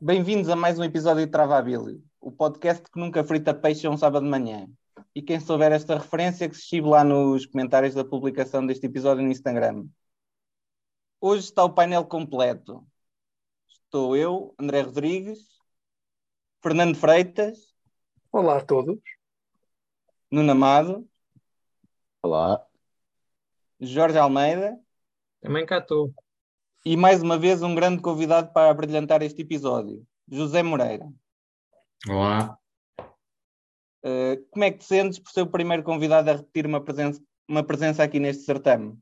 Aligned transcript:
Bem-vindos 0.00 0.48
a 0.50 0.56
mais 0.56 0.78
um 0.78 0.84
episódio 0.84 1.24
de 1.24 1.30
Travabilio, 1.30 2.02
o 2.20 2.30
podcast 2.30 2.82
que 2.90 2.98
nunca 2.98 3.24
frita 3.24 3.54
peixe 3.54 3.86
a 3.86 3.90
um 3.90 3.96
sábado 3.96 4.24
de 4.24 4.30
manhã. 4.30 4.68
E 5.14 5.22
quem 5.22 5.38
souber 5.38 5.72
esta 5.72 5.96
referência, 5.96 6.48
que 6.48 6.54
se 6.56 6.62
estive 6.62 6.88
lá 6.88 7.04
nos 7.04 7.46
comentários 7.46 7.94
da 7.94 8.04
publicação 8.04 8.66
deste 8.66 8.86
episódio 8.86 9.22
no 9.22 9.30
Instagram. 9.30 9.86
Hoje 11.20 11.44
está 11.44 11.64
o 11.64 11.72
painel 11.72 12.04
completo. 12.04 12.84
Estou 13.68 14.16
eu, 14.16 14.54
André 14.58 14.82
Rodrigues, 14.82 15.40
Fernando 16.60 16.96
Freitas. 16.96 17.72
Olá 18.32 18.58
a 18.58 18.64
todos. 18.64 18.98
Nuno 20.30 20.52
Amado. 20.52 21.08
Olá. 22.20 22.66
Jorge 23.80 24.18
Almeida. 24.18 24.76
Também 25.40 25.64
cá 25.64 25.78
estou. 25.78 26.12
E 26.86 26.98
mais 26.98 27.22
uma 27.22 27.38
vez 27.38 27.62
um 27.62 27.74
grande 27.74 28.02
convidado 28.02 28.52
para 28.52 28.74
brilhantar 28.74 29.22
este 29.22 29.40
episódio, 29.40 30.06
José 30.30 30.62
Moreira. 30.62 31.10
Olá. 32.06 32.58
Uh, 34.04 34.36
como 34.50 34.64
é 34.64 34.70
que 34.70 34.78
te 34.78 34.84
sentes 34.84 35.18
por 35.18 35.30
ser 35.30 35.40
o 35.40 35.46
primeiro 35.46 35.82
convidado 35.82 36.28
a 36.28 36.34
repetir 36.34 36.66
uma 36.66 36.84
presença, 36.84 37.22
uma 37.48 37.64
presença 37.64 38.02
aqui 38.02 38.20
neste 38.20 38.44
certame? 38.44 38.98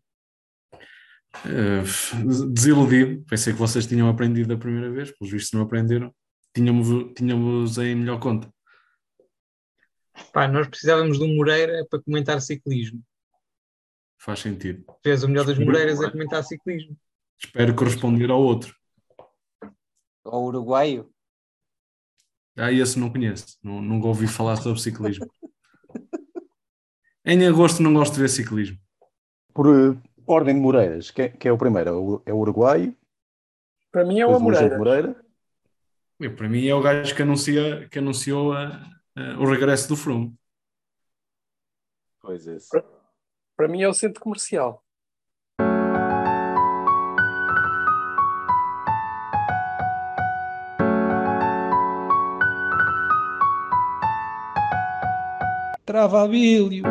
Uh, 1.45 2.53
desiludido, 2.53 3.25
pensei 3.25 3.53
que 3.53 3.59
vocês 3.59 3.85
tinham 3.85 4.09
aprendido 4.09 4.51
da 4.51 4.57
primeira 4.57 4.89
vez, 4.89 5.11
pelos 5.11 5.33
vistos 5.33 5.53
não 5.53 5.63
aprenderam. 5.63 6.15
Tínhamos, 6.55 7.13
tínhamos 7.15 7.79
em 7.79 7.97
melhor 7.97 8.21
conta. 8.21 8.49
Pá, 10.33 10.47
nós 10.47 10.69
precisávamos 10.69 11.19
de 11.19 11.25
um 11.25 11.35
Moreira 11.35 11.85
para 11.91 12.01
comentar 12.01 12.41
ciclismo. 12.41 13.03
Faz 14.21 14.39
sentido. 14.39 14.85
Fez 15.03 15.25
o 15.25 15.29
melhor 15.29 15.45
das 15.45 15.59
Moreiras 15.59 16.01
a 16.01 16.09
comentar 16.13 16.45
ciclismo. 16.45 16.97
Espero 17.45 17.75
corresponder 17.75 18.31
ao 18.31 18.41
outro. 18.41 18.75
Ao 20.25 20.45
uruguaio? 20.45 21.13
Ah, 22.57 22.73
esse 22.73 22.99
não 22.99 23.11
conheço. 23.11 23.59
Não, 23.63 23.81
nunca 23.81 24.07
ouvi 24.07 24.27
falar 24.27 24.57
sobre 24.57 24.81
ciclismo. 24.81 25.27
em 27.25 27.47
agosto 27.47 27.83
não 27.83 27.95
gosto 27.95 28.15
de 28.15 28.21
ver 28.21 28.29
ciclismo. 28.29 28.79
Por 29.55 29.67
uh, 29.67 30.03
ordem 30.27 30.55
de 30.55 30.61
Moreiras, 30.61 31.11
quem, 31.11 31.31
quem, 31.33 31.49
é 31.49 31.53
o 31.53 31.59
primeiro? 31.59 32.23
É 32.25 32.33
o 32.33 32.39
uruguaio? 32.39 32.97
Para 33.91 34.05
mim 34.05 34.21
é 34.21 34.27
o 34.27 34.39
Moreira. 34.39 34.79
Moreira. 34.79 35.25
para 36.37 36.49
mim 36.49 36.67
é 36.67 36.75
o 36.75 36.81
gajo 36.81 37.15
que, 37.15 37.23
anuncia, 37.23 37.89
que 37.89 37.99
anunciou 37.99 38.53
a, 38.53 38.69
a, 39.17 39.39
o 39.39 39.45
regresso 39.45 39.89
do 39.89 39.97
Froome. 39.97 40.35
Pois 42.21 42.47
é. 42.47 42.57
Para, 42.71 42.85
para 43.57 43.69
mim 43.69 43.83
é 43.83 43.89
o 43.89 43.95
centro 43.95 44.23
comercial. 44.23 44.82
Travabilho. 55.93 56.85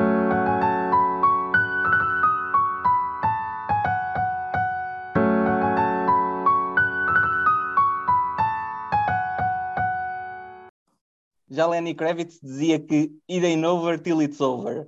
Já 11.49 11.65
Lenny 11.65 11.95
Kravitz 11.95 12.39
dizia 12.43 12.79
que 12.79 13.11
it 13.27 13.43
ain't 13.43 13.65
over 13.65 13.97
till 13.99 14.21
it's 14.21 14.39
over. 14.39 14.87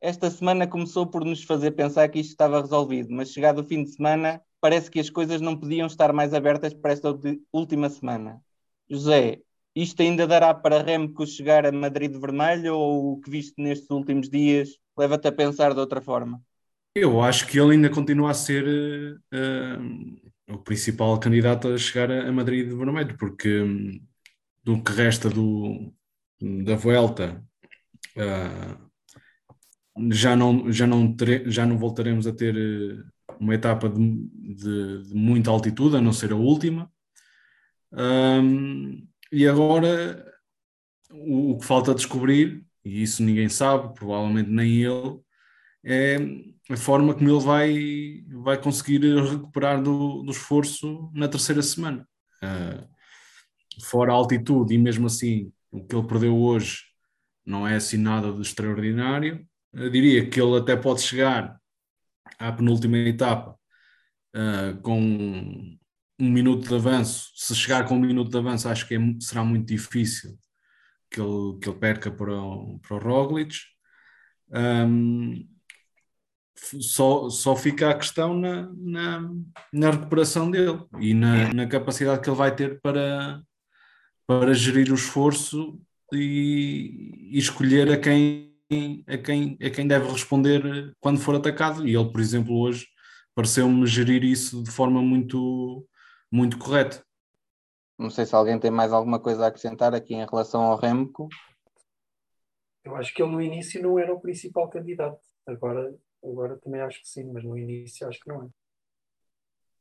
Esta 0.00 0.28
semana 0.30 0.66
começou 0.66 1.06
por 1.06 1.24
nos 1.24 1.44
fazer 1.44 1.70
pensar 1.70 2.08
que 2.08 2.18
isto 2.18 2.30
estava 2.30 2.60
resolvido, 2.60 3.12
mas 3.12 3.30
chegado 3.30 3.60
o 3.60 3.64
fim 3.64 3.84
de 3.84 3.90
semana, 3.92 4.42
parece 4.60 4.90
que 4.90 4.98
as 4.98 5.10
coisas 5.10 5.40
não 5.40 5.56
podiam 5.56 5.86
estar 5.86 6.12
mais 6.12 6.34
abertas 6.34 6.74
para 6.74 6.92
esta 6.92 7.16
última 7.52 7.88
semana. 7.88 8.42
José, 8.90 9.42
isto 9.82 10.02
ainda 10.02 10.26
dará 10.26 10.52
para 10.52 10.82
Remco 10.82 11.26
chegar 11.26 11.64
a 11.64 11.72
Madrid 11.72 12.12
vermelho 12.12 12.74
ou 12.74 13.12
o 13.12 13.20
que 13.20 13.30
viste 13.30 13.54
nestes 13.62 13.88
últimos 13.90 14.28
dias 14.28 14.70
leva-te 14.96 15.28
a 15.28 15.32
pensar 15.32 15.72
de 15.72 15.80
outra 15.80 16.00
forma? 16.00 16.42
Eu 16.94 17.20
acho 17.22 17.46
que 17.46 17.60
ele 17.60 17.74
ainda 17.74 17.88
continua 17.88 18.32
a 18.32 18.34
ser 18.34 18.64
uh, 19.32 20.52
o 20.52 20.58
principal 20.58 21.18
candidato 21.20 21.68
a 21.68 21.78
chegar 21.78 22.10
a 22.10 22.32
Madrid 22.32 22.68
vermelho, 22.68 23.16
porque 23.16 23.60
um, 23.60 24.00
do 24.64 24.82
que 24.82 24.92
resta 24.92 25.30
do, 25.30 25.92
da 26.40 26.74
Vuelta 26.74 27.40
uh, 28.16 30.10
já, 30.10 30.34
não, 30.34 30.72
já, 30.72 30.86
não 30.86 31.16
já 31.46 31.64
não 31.64 31.78
voltaremos 31.78 32.26
a 32.26 32.32
ter 32.32 32.56
uma 33.38 33.54
etapa 33.54 33.88
de, 33.88 34.28
de, 34.32 35.08
de 35.08 35.14
muita 35.14 35.50
altitude, 35.50 35.96
a 35.96 36.00
não 36.00 36.12
ser 36.12 36.32
a 36.32 36.36
última. 36.36 36.90
Um, 37.92 39.06
e 39.32 39.46
agora 39.46 40.24
o, 41.10 41.52
o 41.52 41.58
que 41.58 41.64
falta 41.64 41.94
descobrir, 41.94 42.64
e 42.84 43.02
isso 43.02 43.22
ninguém 43.22 43.48
sabe, 43.48 43.94
provavelmente 43.94 44.50
nem 44.50 44.82
ele, 44.82 45.20
é 45.84 46.16
a 46.70 46.76
forma 46.76 47.14
como 47.14 47.30
ele 47.30 47.40
vai, 47.40 48.24
vai 48.42 48.60
conseguir 48.60 49.00
recuperar 49.24 49.82
do, 49.82 50.22
do 50.22 50.30
esforço 50.30 51.10
na 51.14 51.28
terceira 51.28 51.62
semana. 51.62 52.06
Uh, 52.42 52.86
fora 53.84 54.12
a 54.12 54.14
altitude, 54.14 54.74
e 54.74 54.78
mesmo 54.78 55.06
assim 55.06 55.52
o 55.70 55.86
que 55.86 55.94
ele 55.94 56.06
perdeu 56.06 56.36
hoje 56.36 56.82
não 57.44 57.66
é 57.66 57.76
assim 57.76 57.96
nada 57.96 58.32
de 58.32 58.42
extraordinário. 58.42 59.46
Eu 59.72 59.90
diria 59.90 60.28
que 60.28 60.40
ele 60.40 60.58
até 60.58 60.76
pode 60.76 61.00
chegar 61.02 61.58
à 62.38 62.52
penúltima 62.52 62.98
etapa 62.98 63.58
uh, 64.34 64.80
com 64.82 65.77
um 66.18 66.30
minuto 66.30 66.68
de 66.68 66.74
avanço, 66.74 67.30
se 67.34 67.54
chegar 67.54 67.86
com 67.86 67.94
um 67.96 68.00
minuto 68.00 68.30
de 68.30 68.38
avanço, 68.38 68.68
acho 68.68 68.86
que 68.86 68.94
é, 68.94 68.98
será 69.20 69.44
muito 69.44 69.66
difícil 69.68 70.38
que 71.10 71.20
ele, 71.20 71.58
que 71.60 71.68
ele 71.68 71.78
perca 71.78 72.10
para 72.10 72.32
o, 72.34 72.78
para 72.80 72.96
o 72.96 72.98
Roglic. 72.98 73.56
Um, 74.50 75.46
só, 76.80 77.28
só 77.30 77.54
fica 77.54 77.90
a 77.90 77.94
questão 77.94 78.36
na, 78.36 78.68
na, 78.76 79.30
na 79.72 79.90
recuperação 79.90 80.50
dele 80.50 80.80
e 81.00 81.14
na, 81.14 81.52
na, 81.54 81.66
capacidade 81.68 82.20
que 82.20 82.28
ele 82.28 82.36
vai 82.36 82.54
ter 82.54 82.80
para, 82.80 83.40
para 84.26 84.52
gerir 84.54 84.90
o 84.90 84.94
esforço 84.94 85.80
e, 86.12 87.30
e 87.30 87.38
escolher 87.38 87.92
a 87.92 87.96
quem, 87.96 88.54
a, 89.06 89.16
quem, 89.18 89.56
a 89.62 89.70
quem 89.70 89.86
deve 89.86 90.10
responder 90.10 90.92
quando 91.00 91.20
for 91.20 91.36
atacado. 91.36 91.86
E 91.86 91.94
ele, 91.94 92.10
por 92.10 92.20
exemplo, 92.20 92.58
hoje 92.58 92.86
pareceu-me 93.34 93.86
gerir 93.86 94.24
isso 94.24 94.62
de 94.62 94.70
forma 94.70 95.00
muito, 95.00 95.86
muito 96.30 96.58
correto. 96.58 97.04
Não 97.98 98.10
sei 98.10 98.24
se 98.24 98.34
alguém 98.34 98.58
tem 98.60 98.70
mais 98.70 98.92
alguma 98.92 99.20
coisa 99.20 99.44
a 99.44 99.48
acrescentar 99.48 99.94
aqui 99.94 100.14
em 100.14 100.24
relação 100.24 100.62
ao 100.62 100.78
Remco. 100.78 101.28
Eu 102.84 102.94
acho 102.96 103.12
que 103.12 103.22
ele 103.22 103.32
no 103.32 103.42
início 103.42 103.82
não 103.82 103.98
era 103.98 104.14
o 104.14 104.20
principal 104.20 104.68
candidato. 104.70 105.20
Agora, 105.46 105.94
agora 106.22 106.56
também 106.58 106.80
acho 106.80 107.00
que 107.00 107.08
sim, 107.08 107.24
mas 107.32 107.42
no 107.42 107.58
início 107.58 108.06
acho 108.06 108.20
que 108.20 108.28
não 108.28 108.44
é. 108.44 108.48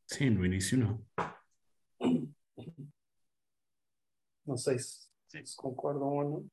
Sim, 0.08 0.31
no 0.31 0.46
início 0.46 0.78
não. 0.78 1.06
Não 4.46 4.58
sei 4.58 4.79
se, 4.79 5.08
se 5.28 5.56
concordam 5.58 6.08
ou 6.08 6.24
não. 6.24 6.46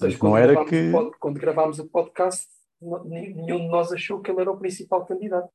Mas 0.00 0.18
não 0.18 0.36
era 0.36 0.64
que. 0.64 0.90
Pod, 0.90 1.16
quando 1.18 1.40
gravámos 1.40 1.78
o 1.78 1.88
podcast, 1.88 2.48
nenhum 3.04 3.58
de 3.58 3.68
nós 3.68 3.92
achou 3.92 4.22
que 4.22 4.30
ele 4.30 4.40
era 4.40 4.50
o 4.50 4.58
principal 4.58 5.04
candidato. 5.04 5.52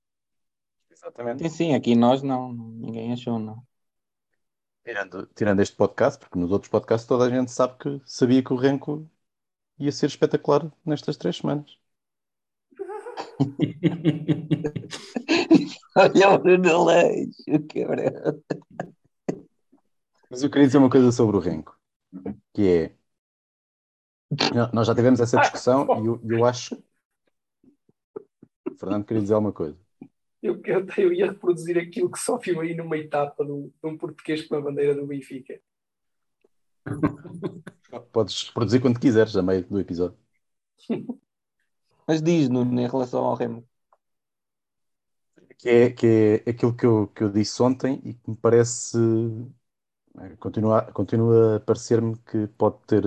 Exatamente. 0.95 1.44
Sim, 1.44 1.50
sim, 1.50 1.75
aqui 1.75 1.94
nós 1.94 2.23
não, 2.23 2.53
ninguém 2.53 3.11
achou, 3.11 3.38
não. 3.38 3.61
Tirando, 4.83 5.28
tirando 5.35 5.61
este 5.61 5.75
podcast, 5.75 6.17
porque 6.19 6.39
nos 6.39 6.51
outros 6.51 6.72
podcasts 6.72 7.07
toda 7.07 7.25
a 7.25 7.29
gente 7.29 7.51
sabe 7.51 7.78
que 7.78 8.01
sabia 8.06 8.41
que 8.41 8.53
o 8.53 8.56
Renko 8.56 9.05
ia 9.78 9.91
ser 9.91 10.05
espetacular 10.05 10.72
nestas 10.85 11.17
três 11.17 11.35
semanas. 11.38 11.78
Olha 15.97 16.29
o 16.29 16.39
Bruno 16.39 16.85
Leixo, 16.85 17.67
quebrado. 17.67 18.41
Mas 20.29 20.43
eu 20.43 20.49
queria 20.49 20.67
dizer 20.67 20.78
uma 20.78 20.90
coisa 20.90 21.11
sobre 21.11 21.35
o 21.35 21.40
Renko, 21.40 21.78
que 22.53 22.67
é 22.67 22.96
nós 24.73 24.87
já 24.87 24.96
tivemos 24.96 25.20
essa 25.20 25.40
discussão 25.40 25.85
e 26.03 26.08
eu, 26.08 26.22
eu 26.23 26.46
acho. 26.46 26.75
O 28.70 28.75
Fernando 28.78 29.05
queria 29.05 29.22
dizer 29.22 29.34
alguma 29.34 29.53
coisa. 29.53 29.84
Eu, 30.46 30.62
eu, 30.64 30.86
eu 30.97 31.12
ia 31.12 31.32
reproduzir 31.32 31.78
aquilo 31.80 32.12
que 32.12 32.20
só 32.20 32.38
viu 32.38 32.62
aí 32.62 32.76
numa 32.76 32.97
etapa 32.97 33.44
de 33.44 33.52
um, 33.52 33.72
de 33.84 33.90
um 33.90 33.97
português 33.97 34.47
com 34.47 34.56
a 34.56 34.62
bandeira 34.62 34.94
do 34.94 35.08
Benfica. 35.08 35.59
Podes 38.12 38.44
reproduzir 38.44 38.80
quando 38.80 39.00
quiseres, 39.00 39.36
a 39.36 39.42
meio 39.42 39.66
do 39.66 39.80
episódio. 39.80 40.18
Mas 42.08 42.22
diz, 42.22 42.47
Nuno, 42.47 42.80
em 42.80 42.88
relação 42.88 43.26
ao 43.26 43.34
Remo. 43.36 43.68
Que 45.58 45.70
é, 45.70 45.90
que 45.90 46.44
é 46.46 46.50
aquilo 46.52 46.76
que 46.76 46.86
eu, 46.86 47.08
que 47.08 47.24
eu 47.24 47.32
disse 47.32 47.64
ontem 47.64 48.00
e 48.03 48.14
que 48.14 48.30
me 48.30 48.38
parece. 48.38 48.97
Continua, 50.40 50.84
continua 50.94 51.56
a 51.56 51.59
parecer-me 51.59 52.16
que 52.20 52.47
pode, 52.50 52.78
ter, 52.86 53.03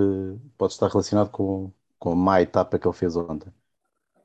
pode 0.57 0.73
estar 0.73 0.87
relacionado 0.89 1.31
com, 1.31 1.71
com 1.97 2.11
a 2.11 2.15
má 2.15 2.41
etapa 2.41 2.77
que 2.77 2.87
ele 2.87 2.95
fez 2.95 3.15
ontem 3.15 3.51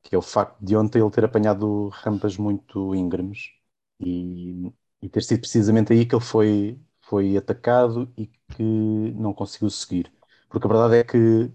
que 0.04 0.14
é 0.14 0.18
o 0.18 0.22
facto 0.22 0.58
de 0.64 0.76
ontem 0.76 1.00
ele 1.00 1.10
ter 1.10 1.24
apanhado 1.24 1.88
rampas 1.90 2.36
muito 2.38 2.94
íngremes 2.94 3.52
e, 4.00 4.72
e 5.02 5.08
ter 5.08 5.22
sido 5.24 5.40
precisamente 5.40 5.92
aí 5.92 6.06
que 6.06 6.14
ele 6.14 6.24
foi, 6.24 6.80
foi 7.02 7.36
atacado 7.36 8.12
e 8.16 8.26
que 8.28 8.62
não 9.16 9.34
conseguiu 9.34 9.70
seguir. 9.70 10.12
Porque 10.48 10.66
a 10.66 10.70
verdade 10.70 10.96
é 10.98 11.04
que 11.04 11.52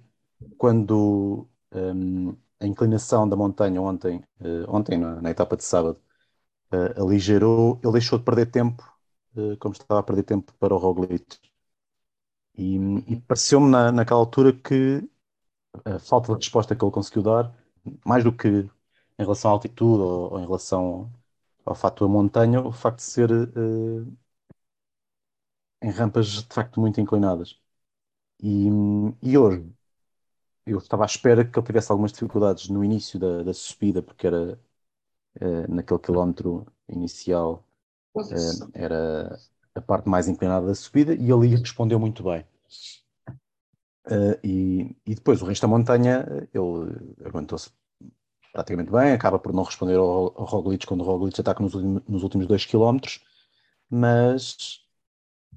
quando 0.57 1.47
um, 1.73 2.35
a 2.59 2.65
inclinação 2.67 3.27
da 3.29 3.35
montanha 3.35 3.81
ontem, 3.81 4.23
uh, 4.41 4.65
ontem 4.69 4.97
na, 4.97 5.21
na, 5.21 5.29
etapa 5.31 5.55
de 5.57 5.63
sábado, 5.63 5.99
uh, 6.73 7.01
aligerou, 7.03 7.79
ele 7.83 7.93
deixou 7.93 8.19
de 8.19 8.25
perder 8.25 8.47
tempo, 8.51 8.83
uh, 9.35 9.57
como 9.59 9.73
estava 9.73 9.99
a 10.01 10.03
perder 10.03 10.23
tempo 10.23 10.53
para 10.59 10.73
o 10.75 10.77
Roglic. 10.77 11.39
E, 12.55 12.75
e 13.07 13.21
pareceu-me 13.21 13.69
na, 13.69 13.91
naquela 13.91 14.19
altura 14.19 14.51
que 14.53 15.09
a 15.85 15.99
falta 15.99 16.27
de 16.35 16.45
resposta 16.45 16.75
que 16.75 16.83
ele 16.83 16.91
conseguiu 16.91 17.23
dar, 17.23 17.53
mais 18.05 18.23
do 18.23 18.31
que 18.33 18.47
em 18.47 18.69
relação 19.19 19.51
à 19.51 19.53
altitude 19.53 20.01
ou, 20.01 20.33
ou 20.33 20.39
em 20.39 20.45
relação 20.45 21.11
ao 21.65 21.75
fato 21.75 22.05
da 22.05 22.11
montanha, 22.11 22.61
o 22.61 22.71
facto 22.71 22.97
de 22.97 23.03
ser 23.03 23.31
uh, 23.31 24.17
em 25.81 25.89
rampas 25.91 26.27
de 26.27 26.53
facto 26.53 26.79
muito 26.79 26.99
inclinadas. 27.01 27.59
E, 28.41 28.67
e 29.21 29.37
hoje 29.37 29.65
eu 30.65 30.77
estava 30.77 31.03
à 31.03 31.05
espera 31.05 31.45
que 31.45 31.57
ele 31.57 31.65
tivesse 31.65 31.91
algumas 31.91 32.11
dificuldades 32.11 32.69
no 32.69 32.83
início 32.83 33.19
da, 33.19 33.43
da 33.43 33.53
subida, 33.53 34.01
porque 34.03 34.27
era 34.27 34.59
uh, 35.41 35.73
naquele 35.73 35.99
quilómetro 35.99 36.65
inicial 36.87 37.65
uh, 38.15 38.69
era 38.73 39.39
a 39.75 39.81
parte 39.81 40.09
mais 40.09 40.27
inclinada 40.27 40.67
da 40.67 40.75
subida 40.75 41.13
e 41.13 41.31
ele 41.31 41.55
respondeu 41.55 41.99
muito 41.99 42.23
bem. 42.23 42.45
Uh, 44.05 44.39
e, 44.43 44.95
e, 45.05 45.15
depois 45.15 45.41
o 45.41 45.45
resto 45.45 45.61
da 45.63 45.67
montanha 45.67 46.25
ele 46.53 47.17
aguentou-se 47.25 47.69
praticamente 48.51 48.91
bem, 48.91 49.11
acaba 49.11 49.39
por 49.39 49.53
não 49.53 49.63
responder 49.63 49.95
ao, 49.95 50.33
ao 50.35 50.45
Roglic 50.45 50.85
quando 50.85 51.01
o 51.01 51.03
Roglic 51.03 51.39
ataca 51.39 51.61
nos, 51.61 51.73
nos 51.73 52.23
últimos 52.23 52.47
dois 52.47 52.65
quilómetros, 52.65 53.23
mas 53.89 54.81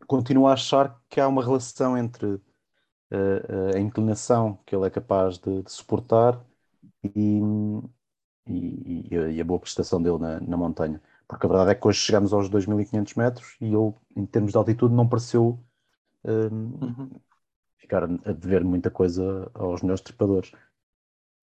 continuo 0.06 0.46
a 0.46 0.52
achar 0.52 1.00
que 1.08 1.20
há 1.20 1.28
uma 1.28 1.42
relação 1.42 1.96
entre 1.96 2.26
uh, 2.26 2.40
uh, 3.12 3.76
a 3.76 3.80
inclinação 3.80 4.58
que 4.66 4.74
ele 4.74 4.86
é 4.86 4.90
capaz 4.90 5.38
de, 5.38 5.62
de 5.62 5.72
suportar 5.72 6.40
e, 7.04 7.40
e, 8.46 9.08
e, 9.10 9.40
a, 9.40 9.44
boa 9.44 9.60
prestação 9.60 10.02
dele 10.02 10.18
na, 10.18 10.40
na, 10.40 10.56
montanha. 10.56 11.00
Porque 11.26 11.46
a 11.46 11.48
verdade 11.48 11.70
é 11.70 11.74
que 11.74 11.86
hoje 11.86 12.00
chegamos 12.00 12.32
aos 12.32 12.50
2.500 12.50 13.16
metros 13.16 13.56
e 13.60 13.66
ele, 13.66 13.94
em 14.16 14.26
termos 14.26 14.52
de 14.52 14.58
altitude, 14.58 14.94
não 14.94 15.08
pareceu 15.08 15.58
uhum. 16.24 17.10
ficar 17.78 18.04
a 18.04 18.32
dever 18.32 18.64
muita 18.64 18.90
coisa 18.90 19.50
aos 19.54 19.82
melhores 19.82 20.02
trepadores. 20.02 20.52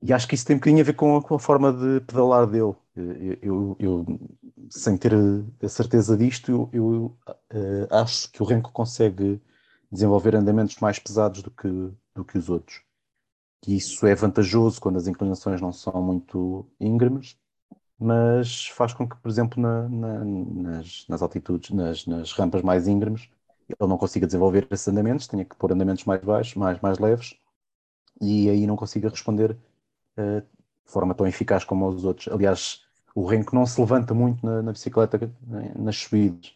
E 0.01 0.13
acho 0.13 0.27
que 0.27 0.35
isso 0.35 0.45
tem 0.45 0.55
um 0.55 0.59
bocadinho 0.59 0.81
a 0.81 0.85
ver 0.85 0.93
com 0.93 1.17
a, 1.17 1.21
com 1.21 1.35
a 1.35 1.39
forma 1.39 1.73
de 1.73 1.99
pedalar 2.01 2.47
dele. 2.47 2.73
Eu, 2.95 3.37
eu, 3.41 3.75
eu, 3.79 4.19
sem 4.69 4.97
ter 4.97 5.13
a 5.61 5.69
certeza 5.69 6.17
disto, 6.17 6.69
eu, 6.71 7.17
uh, 7.27 7.95
acho 7.95 8.31
que 8.31 8.41
o 8.41 8.45
Renko 8.45 8.71
consegue 8.71 9.41
desenvolver 9.91 10.35
andamentos 10.35 10.77
mais 10.77 10.99
pesados 10.99 11.41
do 11.41 11.51
que, 11.51 11.67
do 12.15 12.23
que 12.23 12.37
os 12.37 12.49
outros. 12.49 12.81
E 13.67 13.75
isso 13.75 14.05
é 14.07 14.15
vantajoso 14.15 14.79
quando 14.79 14.97
as 14.97 15.07
inclinações 15.07 15.59
não 15.61 15.73
são 15.73 16.01
muito 16.01 16.65
íngremes, 16.79 17.37
mas 17.99 18.67
faz 18.67 18.93
com 18.93 19.07
que, 19.07 19.17
por 19.17 19.29
exemplo, 19.29 19.61
na, 19.61 19.89
na, 19.89 20.23
nas, 20.25 21.05
nas 21.09 21.21
altitudes, 21.21 21.71
nas, 21.71 22.05
nas 22.05 22.31
rampas 22.31 22.61
mais 22.61 22.87
íngremes, 22.87 23.29
ele 23.67 23.89
não 23.89 23.97
consiga 23.97 24.25
desenvolver 24.25 24.67
esses 24.71 24.87
andamentos, 24.87 25.27
tenha 25.27 25.45
que 25.45 25.55
pôr 25.55 25.71
andamentos 25.73 26.05
mais 26.05 26.21
baixos, 26.23 26.55
mais, 26.55 26.79
mais 26.81 26.97
leves, 26.99 27.35
e 28.21 28.49
aí 28.49 28.65
não 28.65 28.75
consiga 28.75 29.09
responder 29.09 29.57
de 30.19 30.91
forma 30.91 31.13
tão 31.13 31.27
eficaz 31.27 31.63
como 31.63 31.87
os 31.87 32.03
outros. 32.03 32.27
Aliás, 32.27 32.83
o 33.15 33.25
Renko 33.25 33.55
não 33.55 33.65
se 33.65 33.79
levanta 33.79 34.13
muito 34.13 34.45
na, 34.45 34.61
na 34.61 34.71
bicicleta 34.71 35.19
nas 35.75 35.97
subidas, 35.97 36.53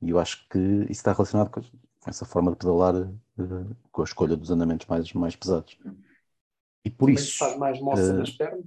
e 0.00 0.10
eu 0.10 0.18
acho 0.18 0.46
que 0.48 0.58
isso 0.58 0.92
está 0.92 1.12
relacionado 1.12 1.50
com, 1.50 1.62
essa 2.06 2.26
forma 2.26 2.50
de 2.50 2.58
pedalar, 2.58 2.94
uh, 2.94 3.76
com 3.90 4.02
a 4.02 4.04
escolha 4.04 4.36
dos 4.36 4.50
andamentos 4.50 4.86
mais, 4.86 5.12
mais 5.14 5.34
pesados. 5.34 5.78
E 6.84 6.90
por 6.90 7.06
Também 7.06 7.14
isso. 7.14 7.38
faz 7.38 7.56
mais 7.56 7.80
moça 7.80 8.12
uh, 8.12 8.18
nas 8.18 8.30
pernas? 8.30 8.64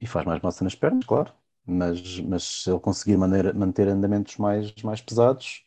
E 0.00 0.06
faz 0.06 0.26
mais 0.26 0.42
moça 0.42 0.64
nas 0.64 0.74
pernas, 0.74 1.04
claro. 1.04 1.32
Mas, 1.64 2.20
mas 2.20 2.42
se 2.62 2.70
ele 2.70 2.80
conseguir 2.80 3.16
manter, 3.16 3.54
manter 3.54 3.88
andamentos 3.88 4.36
mais, 4.38 4.74
mais 4.82 5.00
pesados, 5.00 5.64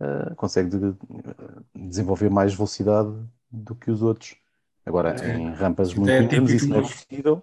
uh, 0.00 0.34
consegue 0.34 0.70
de, 0.70 0.96
desenvolver 1.74 2.30
mais 2.30 2.54
velocidade 2.54 3.14
do 3.50 3.74
que 3.74 3.90
os 3.90 4.02
outros. 4.02 4.36
Agora, 4.86 5.16
é, 5.22 5.36
em 5.36 5.50
rampas 5.52 5.94
muito 5.94 6.10
é 6.10 6.22
isso 6.54 6.68
não 6.68 6.78
é 6.78 6.82
possível. 6.82 7.42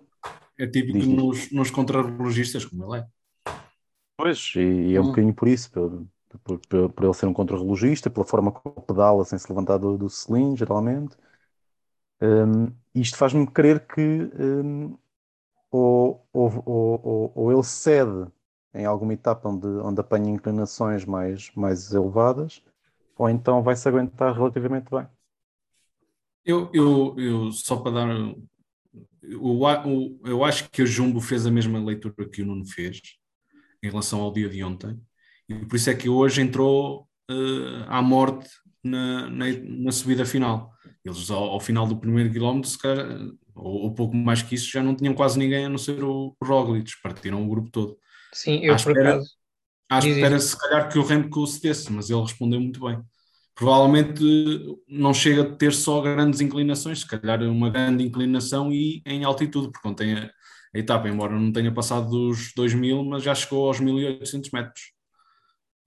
É 0.58 0.68
típico 0.68 1.06
nos, 1.08 1.52
nos 1.52 1.72
contrarrelogistas, 1.72 2.66
como 2.66 2.94
ele 2.94 3.02
é. 3.02 3.08
Pois, 4.16 4.54
e, 4.56 4.60
e 4.60 4.96
é 4.96 5.02
um 5.02 5.06
hum. 5.06 5.08
bocadinho 5.08 5.34
por 5.34 5.48
isso, 5.48 5.72
por, 5.72 6.06
por, 6.44 6.60
por, 6.60 6.90
por 6.90 7.04
ele 7.04 7.14
ser 7.14 7.26
um 7.26 7.34
contrarrelogista, 7.34 8.10
pela 8.10 8.26
forma 8.26 8.52
como 8.52 8.82
pedala 8.82 9.26
sem 9.26 9.40
se 9.40 9.50
levantar 9.50 9.78
do, 9.78 9.98
do 9.98 10.10
selim, 10.10 10.56
geralmente. 10.56 11.18
Um, 12.22 12.68
isto 12.94 13.18
faz-me 13.18 13.48
crer 13.48 13.88
que 13.88 14.30
um, 14.40 14.96
ou, 15.72 16.28
ou, 16.32 16.64
ou, 16.66 17.32
ou, 17.34 17.52
ele 17.52 17.64
cede 17.64 18.28
em 18.74 18.86
alguma 18.86 19.14
etapa 19.14 19.50
onde, 19.50 19.68
onde 19.68 20.00
apanha 20.02 20.30
inclinações 20.30 21.06
mais, 21.06 21.52
mais 21.56 21.92
elevadas, 21.92 22.64
ou 23.18 23.30
então 23.30 23.64
vai 23.64 23.76
se 23.76 23.88
aguentar 23.88 24.36
relativamente 24.36 24.90
bem. 24.92 25.08
Eu, 26.46 26.70
eu, 26.74 27.16
eu 27.18 27.52
só 27.52 27.78
para 27.78 27.92
dar. 27.92 28.10
Eu, 29.22 30.20
eu 30.26 30.44
acho 30.44 30.70
que 30.70 30.82
o 30.82 30.88
Jumbo 30.88 31.22
fez 31.22 31.46
a 31.46 31.52
mesma 31.52 31.84
leitura 31.84 32.28
que 32.30 32.42
o 32.42 32.46
Nuno 32.46 32.66
fez 32.66 33.00
em 33.84 33.90
relação 33.90 34.22
ao 34.22 34.34
dia 34.34 34.50
de 34.50 34.64
ontem, 34.64 35.00
e 35.48 35.54
por 35.66 35.76
isso 35.76 35.90
é 35.90 35.96
que 35.96 36.10
hoje 36.10 36.42
entrou 36.42 37.08
uh, 37.30 37.84
à 37.88 38.02
morte 38.02 38.50
na, 38.84 39.30
na, 39.30 39.46
na, 39.64 39.92
subida 39.92 40.26
final. 40.26 40.72
Eles, 41.04 41.30
ao, 41.32 41.44
ao, 41.44 41.60
final 41.60 41.88
do 41.88 41.98
primeiro 41.98 42.32
quilómetro, 42.32 42.70
se 42.70 42.78
calhar, 42.78 43.08
ou, 43.56 43.84
ou, 43.84 43.94
pouco 43.94 44.16
mais 44.16 44.42
que 44.42 44.56
isso, 44.56 44.70
já 44.72 44.84
não 44.84 44.96
tinham 44.96 45.14
quase 45.14 45.38
ninguém 45.38 45.66
a 45.66 45.70
não 45.70 45.78
ser 45.78 46.04
o, 46.04 46.36
o 46.40 46.46
Roglic, 46.46 46.92
partiram 47.02 47.44
o 47.44 47.50
grupo 47.50 47.72
todo. 47.72 47.98
Sim, 48.34 48.60
eu 48.64 48.74
à 48.74 48.78
por 48.78 48.92
espera, 48.92 49.10
acaso. 49.10 49.32
À 49.90 50.00
espera, 50.00 50.40
se 50.40 50.58
calhar, 50.58 50.90
que 50.90 51.00
o 51.00 51.04
Remco 51.04 51.46
cedesse, 51.48 51.92
mas 51.92 52.10
ele 52.10 52.22
respondeu 52.22 52.62
muito 52.62 52.80
bem 52.80 53.04
provavelmente 53.62 54.24
não 54.90 55.14
chega 55.14 55.44
a 55.44 55.56
ter 55.56 55.72
só 55.72 56.02
grandes 56.02 56.42
inclinações, 56.42 57.02
se 57.02 57.08
calhar 57.08 57.44
uma 57.44 57.70
grande 57.70 58.04
inclinação 58.04 58.72
e 58.72 59.04
em 59.06 59.24
altitude, 59.24 59.72
porque 59.72 59.88
ontem 59.88 60.16
a, 60.16 60.32
a 60.74 60.80
etapa, 60.80 61.08
embora 61.08 61.40
não 61.40 61.52
tenha 61.52 61.72
passado 61.72 62.10
dos 62.10 62.54
2000, 62.56 63.04
mas 63.04 63.22
já 63.22 63.36
chegou 63.36 63.68
aos 63.68 63.80
1800 63.80 64.50
metros. 64.50 64.82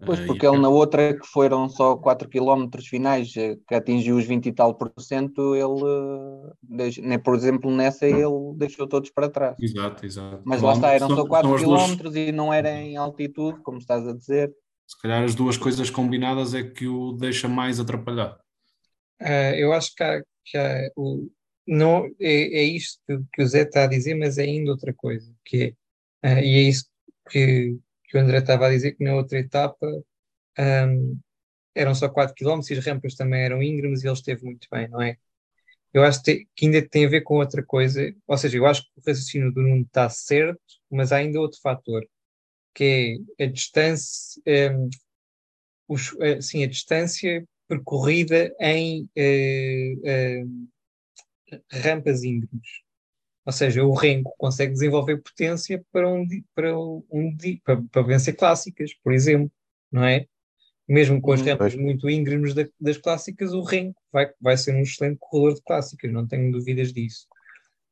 Pois, 0.06 0.20
ah, 0.20 0.24
porque 0.24 0.46
ele 0.46 0.58
na 0.58 0.68
outra, 0.68 1.18
que 1.18 1.26
foram 1.26 1.68
só 1.68 1.96
4 1.96 2.28
km 2.28 2.68
finais, 2.88 3.36
eh, 3.36 3.56
que 3.66 3.74
atingiu 3.74 4.18
os 4.18 4.24
20 4.24 4.46
e 4.46 4.52
tal 4.52 4.74
por 4.74 4.92
cento, 4.98 5.56
ele, 5.56 7.02
né, 7.02 7.18
por 7.18 7.34
exemplo, 7.34 7.72
nessa 7.72 8.06
ele 8.06 8.54
deixou 8.56 8.86
todos 8.86 9.10
para 9.10 9.28
trás. 9.28 9.56
Exato, 9.58 10.06
exato. 10.06 10.42
Mas 10.44 10.62
lá 10.62 10.74
está, 10.74 10.92
eram 10.92 11.08
só 11.08 11.26
4 11.26 11.56
km 11.56 12.14
e 12.14 12.30
não 12.30 12.52
era 12.52 12.70
em 12.70 12.96
altitude, 12.96 13.60
como 13.62 13.78
estás 13.78 14.06
a 14.06 14.12
dizer. 14.12 14.54
Se 14.86 15.00
calhar 15.00 15.22
as 15.22 15.34
duas 15.34 15.56
coisas 15.56 15.90
combinadas 15.90 16.54
é 16.54 16.62
que 16.62 16.86
o 16.86 17.12
deixa 17.12 17.48
mais 17.48 17.80
atrapalhado. 17.80 18.38
Uh, 19.20 19.54
eu 19.56 19.72
acho 19.72 19.94
que, 19.94 20.02
há, 20.02 20.22
que 20.44 20.58
há, 20.58 20.90
o, 20.96 21.30
não, 21.66 22.06
é, 22.20 22.60
é 22.60 22.62
isto 22.64 23.00
que 23.32 23.42
o 23.42 23.46
Zé 23.46 23.62
está 23.62 23.84
a 23.84 23.88
dizer, 23.88 24.14
mas 24.14 24.38
é 24.38 24.42
ainda 24.42 24.70
outra 24.70 24.92
coisa, 24.92 25.32
que 25.44 25.74
é, 26.22 26.34
uh, 26.34 26.40
e 26.40 26.58
é 26.58 26.62
isso 26.62 26.86
que, 27.30 27.78
que 28.04 28.18
o 28.18 28.20
André 28.20 28.38
estava 28.38 28.66
a 28.66 28.70
dizer, 28.70 28.92
que 28.92 29.04
na 29.04 29.14
outra 29.14 29.38
etapa 29.38 29.86
um, 30.58 31.18
eram 31.74 31.94
só 31.94 32.08
4 32.08 32.34
km 32.34 32.60
e 32.70 32.74
as 32.74 32.86
rampas 32.86 33.14
também 33.14 33.42
eram 33.42 33.62
íngremes 33.62 34.02
e 34.02 34.06
ele 34.06 34.14
esteve 34.14 34.44
muito 34.44 34.68
bem, 34.70 34.88
não 34.88 35.02
é? 35.02 35.16
Eu 35.92 36.04
acho 36.04 36.22
que, 36.22 36.46
ainda 36.62 36.86
tem 36.88 37.06
a 37.06 37.08
ver 37.08 37.22
com 37.22 37.36
outra 37.38 37.62
coisa, 37.64 38.14
ou 38.26 38.36
seja, 38.36 38.58
eu 38.58 38.66
acho 38.66 38.82
que 38.82 38.90
o 38.96 39.02
raciocínio 39.06 39.52
do 39.52 39.62
Nuno 39.62 39.82
está 39.82 40.08
certo, 40.10 40.60
mas 40.90 41.12
há 41.12 41.16
ainda 41.16 41.40
outro 41.40 41.60
fator, 41.60 42.04
que 42.74 43.20
é 43.38 43.44
a 43.44 43.46
distância, 43.46 44.42
um, 44.72 44.90
os, 45.88 46.16
assim, 46.20 46.64
a 46.64 46.66
distância 46.66 47.46
percorrida 47.68 48.54
em 48.60 49.08
uh, 49.16 50.46
uh, 51.54 51.58
rampas 51.70 52.22
íngremes. 52.22 52.84
Ou 53.46 53.52
seja, 53.52 53.84
o 53.84 53.92
rengo 53.92 54.32
consegue 54.38 54.72
desenvolver 54.72 55.18
potência 55.18 55.84
para, 55.92 56.08
um, 56.08 56.26
para, 56.54 56.78
um, 56.78 57.36
para, 57.62 57.82
para 57.90 58.02
vencer 58.02 58.36
clássicas, 58.36 58.94
por 58.94 59.12
exemplo, 59.12 59.52
não 59.92 60.04
é? 60.04 60.26
Mesmo 60.88 61.20
com 61.20 61.32
as 61.32 61.40
uhum. 61.40 61.46
rampas 61.46 61.74
muito 61.74 62.08
íngremes 62.08 62.54
da, 62.54 62.66
das 62.80 62.96
clássicas, 62.96 63.52
o 63.52 63.62
rengo 63.62 63.94
vai, 64.12 64.30
vai 64.40 64.56
ser 64.56 64.74
um 64.74 64.80
excelente 64.80 65.18
corredor 65.20 65.54
de 65.54 65.62
clássicas, 65.62 66.12
não 66.12 66.26
tenho 66.26 66.50
dúvidas 66.52 66.92
disso. 66.92 67.26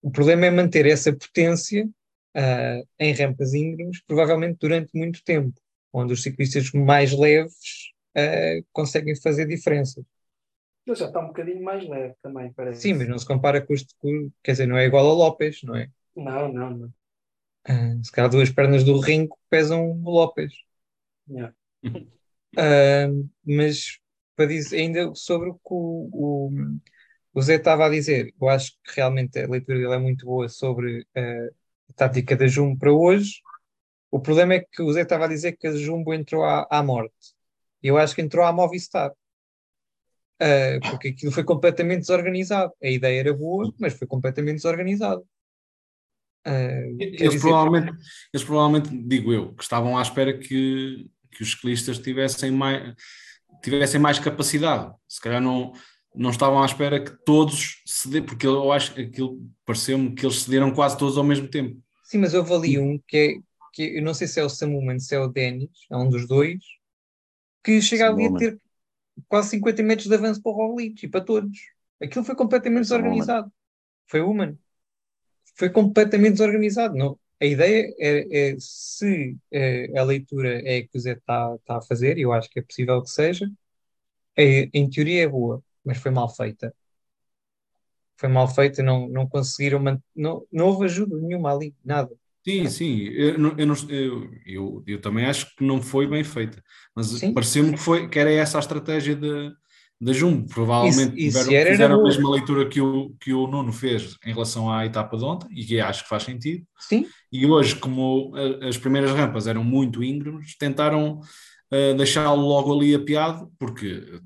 O 0.02 0.10
problema 0.10 0.46
é 0.46 0.50
manter 0.50 0.86
essa 0.86 1.12
potência 1.12 1.88
uh, 2.36 2.86
em 2.98 3.12
rampas 3.12 3.54
íngremes, 3.54 4.02
provavelmente 4.06 4.58
durante 4.60 4.90
muito 4.96 5.22
tempo, 5.24 5.58
onde 5.92 6.12
os 6.12 6.22
ciclistas 6.22 6.70
mais 6.72 7.12
leves 7.12 7.92
uh, 8.16 8.64
conseguem 8.72 9.14
fazer 9.16 9.46
diferenças. 9.46 10.04
Ele 10.86 10.96
já 10.96 11.06
está 11.06 11.20
um 11.20 11.28
bocadinho 11.28 11.62
mais 11.62 11.88
leve 11.88 12.14
também, 12.22 12.52
parece. 12.52 12.82
Sim, 12.82 12.94
mas 12.94 13.08
não 13.08 13.18
se 13.18 13.26
compara 13.26 13.60
com 13.64 13.72
os. 13.72 13.84
Quer 14.42 14.52
dizer, 14.52 14.66
não 14.66 14.76
é 14.76 14.86
igual 14.86 15.08
a 15.08 15.12
Lopes, 15.12 15.62
não 15.62 15.76
é? 15.76 15.88
Não, 16.16 16.52
não, 16.52 16.70
não. 16.70 16.92
Uh, 17.68 18.04
se 18.04 18.10
calhar 18.10 18.28
duas 18.28 18.50
pernas 18.50 18.82
do 18.82 18.98
rinco 18.98 19.38
pesam 19.48 19.90
o 19.90 20.10
Lopes. 20.10 20.52
Yeah. 21.28 21.54
Uh, 22.58 23.30
mas 23.46 24.00
para 24.36 24.46
dizer 24.46 24.76
ainda 24.76 25.14
sobre 25.14 25.50
o 25.50 25.54
que 25.54 25.60
o, 25.70 26.10
o, 26.12 26.50
o 27.32 27.42
Zé 27.42 27.56
estava 27.56 27.86
a 27.86 27.88
dizer. 27.88 28.34
Eu 28.40 28.48
acho 28.48 28.72
que 28.84 28.96
realmente 28.96 29.38
a 29.38 29.48
leitura 29.48 29.78
dele 29.78 29.94
é 29.94 29.98
muito 29.98 30.26
boa 30.26 30.48
sobre 30.48 31.02
uh, 31.16 31.54
tática 31.96 32.36
da 32.36 32.46
Jumbo 32.46 32.78
para 32.78 32.92
hoje. 32.92 33.40
O 34.10 34.20
problema 34.20 34.54
é 34.54 34.60
que 34.60 34.82
o 34.82 34.92
Zé 34.92 35.02
estava 35.02 35.24
a 35.24 35.28
dizer 35.28 35.52
que 35.52 35.66
a 35.66 35.74
Jumbo 35.74 36.12
entrou 36.12 36.44
à, 36.44 36.66
à 36.70 36.82
morte. 36.82 37.34
Eu 37.82 37.96
acho 37.98 38.14
que 38.14 38.22
entrou 38.22 38.44
à 38.44 38.52
Movistar. 38.52 39.10
Uh, 40.40 40.80
porque 40.90 41.08
aquilo 41.08 41.30
foi 41.30 41.44
completamente 41.44 42.00
desorganizado. 42.00 42.72
A 42.82 42.88
ideia 42.88 43.20
era 43.20 43.32
boa, 43.32 43.72
mas 43.78 43.94
foi 43.94 44.06
completamente 44.06 44.56
desorganizado. 44.56 45.22
Uh, 46.46 46.96
eles, 46.98 47.34
dizer... 47.34 47.40
provavelmente, 47.40 47.92
eles 48.34 48.44
provavelmente, 48.44 49.08
digo 49.08 49.32
eu, 49.32 49.54
que 49.54 49.62
estavam 49.62 49.96
à 49.96 50.02
espera 50.02 50.36
que, 50.36 51.08
que 51.30 51.42
os 51.42 51.52
ciclistas 51.52 51.98
tivessem 51.98 52.50
mais, 52.50 52.94
tivessem 53.62 54.00
mais 54.00 54.18
capacidade. 54.18 54.92
Se 55.08 55.20
calhar 55.20 55.40
não, 55.40 55.72
não 56.14 56.30
estavam 56.30 56.62
à 56.62 56.66
espera 56.66 57.02
que 57.02 57.10
todos 57.24 57.82
cedessem, 57.86 58.26
porque 58.26 58.46
eu 58.46 58.70
acho 58.72 58.94
que 58.94 59.02
aquilo 59.02 59.40
pareceu-me 59.64 60.14
que 60.14 60.26
eles 60.26 60.42
cederam 60.42 60.72
quase 60.72 60.96
todos 60.98 61.16
ao 61.16 61.24
mesmo 61.24 61.48
tempo. 61.48 61.80
Sim, 62.04 62.18
mas 62.18 62.34
eu 62.34 62.44
ali 62.54 62.78
um 62.78 62.98
que 63.06 63.16
é, 63.16 63.34
que 63.72 63.98
eu 63.98 64.02
não 64.02 64.12
sei 64.12 64.26
se 64.26 64.38
é 64.38 64.44
o 64.44 64.48
Samuman, 64.48 64.98
se 64.98 65.14
é 65.14 65.18
o 65.18 65.28
Denis, 65.28 65.70
é 65.90 65.96
um 65.96 66.08
dos 66.08 66.28
dois, 66.28 66.62
que 67.64 67.80
chega 67.80 68.08
ali 68.08 68.26
a 68.26 68.32
ter 68.34 68.60
quase 69.28 69.50
50 69.50 69.82
metros 69.82 70.08
de 70.08 70.14
avanço 70.14 70.42
para 70.42 70.52
o 70.52 70.54
Roglic 70.54 71.06
e 71.06 71.08
para 71.08 71.20
todos. 71.20 71.58
Aquilo 72.00 72.24
foi 72.24 72.34
completamente 72.34 72.82
desorganizado. 72.82 73.50
Foi 74.06 74.20
o 74.20 74.30
Human. 74.30 74.58
Foi 75.54 75.70
completamente 75.70 76.32
desorganizado. 76.32 76.94
Não, 76.96 77.18
a 77.40 77.46
ideia 77.46 77.94
é, 77.98 78.50
é 78.50 78.56
se 78.58 79.36
é, 79.50 79.98
a 79.98 80.02
leitura 80.02 80.60
é 80.68 80.82
que 80.82 80.96
o 80.96 81.00
Zé 81.00 81.12
está 81.12 81.56
tá 81.64 81.78
a 81.78 81.82
fazer, 81.82 82.18
e 82.18 82.22
eu 82.22 82.32
acho 82.32 82.50
que 82.50 82.58
é 82.58 82.62
possível 82.62 83.02
que 83.02 83.10
seja, 83.10 83.50
é, 84.36 84.68
em 84.72 84.88
teoria 84.88 85.22
é 85.24 85.28
boa, 85.28 85.62
mas 85.84 85.98
foi 85.98 86.10
mal 86.10 86.28
feita. 86.28 86.74
Foi 88.16 88.28
mal 88.28 88.46
feita, 88.46 88.82
não, 88.82 89.08
não 89.08 89.28
conseguiram, 89.28 89.82
não, 90.14 90.46
não 90.52 90.66
houve 90.66 90.84
ajuda 90.84 91.16
nenhuma 91.16 91.52
ali, 91.52 91.74
nada. 91.84 92.14
Sim, 92.44 92.68
sim, 92.68 93.02
eu, 93.04 93.36
eu, 93.56 93.74
eu, 93.88 94.30
eu, 94.44 94.84
eu, 94.86 95.00
também 95.00 95.26
acho 95.26 95.54
que 95.54 95.64
não 95.64 95.80
foi 95.80 96.08
bem 96.08 96.24
feita, 96.24 96.62
mas 96.94 97.20
pareceu-me 97.32 97.72
que, 97.72 97.78
foi, 97.78 98.08
que 98.08 98.18
era 98.18 98.32
essa 98.32 98.58
a 98.58 98.60
estratégia 98.60 99.14
da, 99.14 99.52
da 100.00 100.12
Jumbo. 100.12 100.48
Provavelmente 100.48 101.14
isso, 101.16 101.38
isso 101.38 101.44
tiveram, 101.44 101.70
fizeram 101.70 102.00
a 102.00 102.02
mesma 102.02 102.30
leitura 102.30 102.68
que 102.68 102.80
o, 102.80 103.14
que 103.20 103.32
o 103.32 103.46
Nuno 103.46 103.72
fez 103.72 104.16
em 104.26 104.32
relação 104.32 104.72
à 104.72 104.84
etapa 104.84 105.16
de 105.16 105.24
ontem, 105.24 105.48
e 105.52 105.64
que 105.64 105.78
acho 105.78 106.02
que 106.02 106.08
faz 106.08 106.24
sentido. 106.24 106.66
Sim. 106.80 107.06
E 107.30 107.46
hoje, 107.46 107.76
como 107.76 108.32
as 108.60 108.76
primeiras 108.76 109.12
rampas 109.12 109.46
eram 109.46 109.62
muito 109.62 110.02
íngremes, 110.02 110.56
tentaram 110.58 111.20
uh, 111.20 111.94
deixá-lo 111.96 112.42
logo 112.42 112.76
ali 112.76 112.92
apiado, 112.92 113.52
porque 113.56 114.20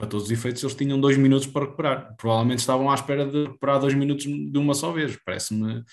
para 0.00 0.08
todos 0.08 0.26
os 0.26 0.32
efeitos 0.32 0.62
eles 0.62 0.74
tinham 0.74 0.98
dois 1.00 1.16
minutos 1.18 1.46
para 1.46 1.66
recuperar. 1.66 2.16
Provavelmente 2.16 2.60
estavam 2.60 2.90
à 2.90 2.94
espera 2.94 3.26
de 3.26 3.44
recuperar 3.44 3.78
dois 3.78 3.94
minutos 3.94 4.24
de 4.24 4.58
uma 4.58 4.74
só 4.74 4.90
vez. 4.92 5.16
Parece-me 5.24 5.84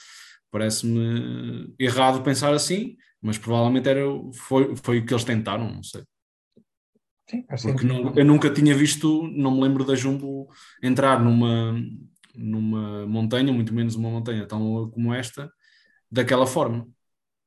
Parece-me 0.50 1.74
errado 1.78 2.24
pensar 2.24 2.54
assim, 2.54 2.96
mas 3.22 3.38
provavelmente 3.38 3.90
era, 3.90 4.02
foi, 4.34 4.76
foi 4.78 5.00
o 5.00 5.06
que 5.06 5.14
eles 5.14 5.26
tentaram, 5.26 5.70
não 5.70 5.84
sei. 5.84 6.04
Sim, 7.30 7.44
Porque 7.44 7.86
não, 7.86 8.16
eu 8.16 8.24
nunca 8.24 8.50
tinha 8.50 8.74
visto, 8.74 9.24
não 9.36 9.52
me 9.52 9.62
lembro 9.62 9.84
da 9.84 9.96
Jumbo 9.96 10.48
entrar 10.82 11.22
numa, 11.22 11.76
numa 12.34 13.06
montanha, 13.06 13.52
muito 13.52 13.74
menos 13.74 13.96
uma 13.96 14.10
montanha 14.10 14.48
tão 14.48 14.90
como 14.90 15.14
esta, 15.14 15.52
daquela 16.10 16.48
forma. 16.48 16.88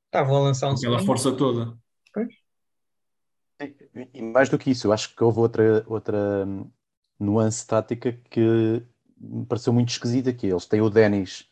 Estavam 0.07 0.37
a 0.37 0.41
lançar 0.41 0.69
um 0.69 0.75
Aquela 0.75 0.99
segundo. 0.99 1.07
força 1.07 1.33
toda. 1.33 1.75
E 3.95 4.23
mais 4.23 4.49
do 4.49 4.59
que 4.59 4.71
isso, 4.71 4.87
eu 4.87 4.93
acho 4.93 5.15
que 5.15 5.25
houve 5.25 5.41
outra, 5.41 5.85
outra 5.87 6.47
nuance 7.19 7.67
tática 7.67 8.13
que 8.31 8.83
me 9.19 9.45
pareceu 9.47 9.73
muito 9.73 9.91
esquisita, 9.91 10.33
que 10.33 10.47
eles 10.47 10.67
têm 10.67 10.81
o 10.81 10.91
Denis 10.91 11.49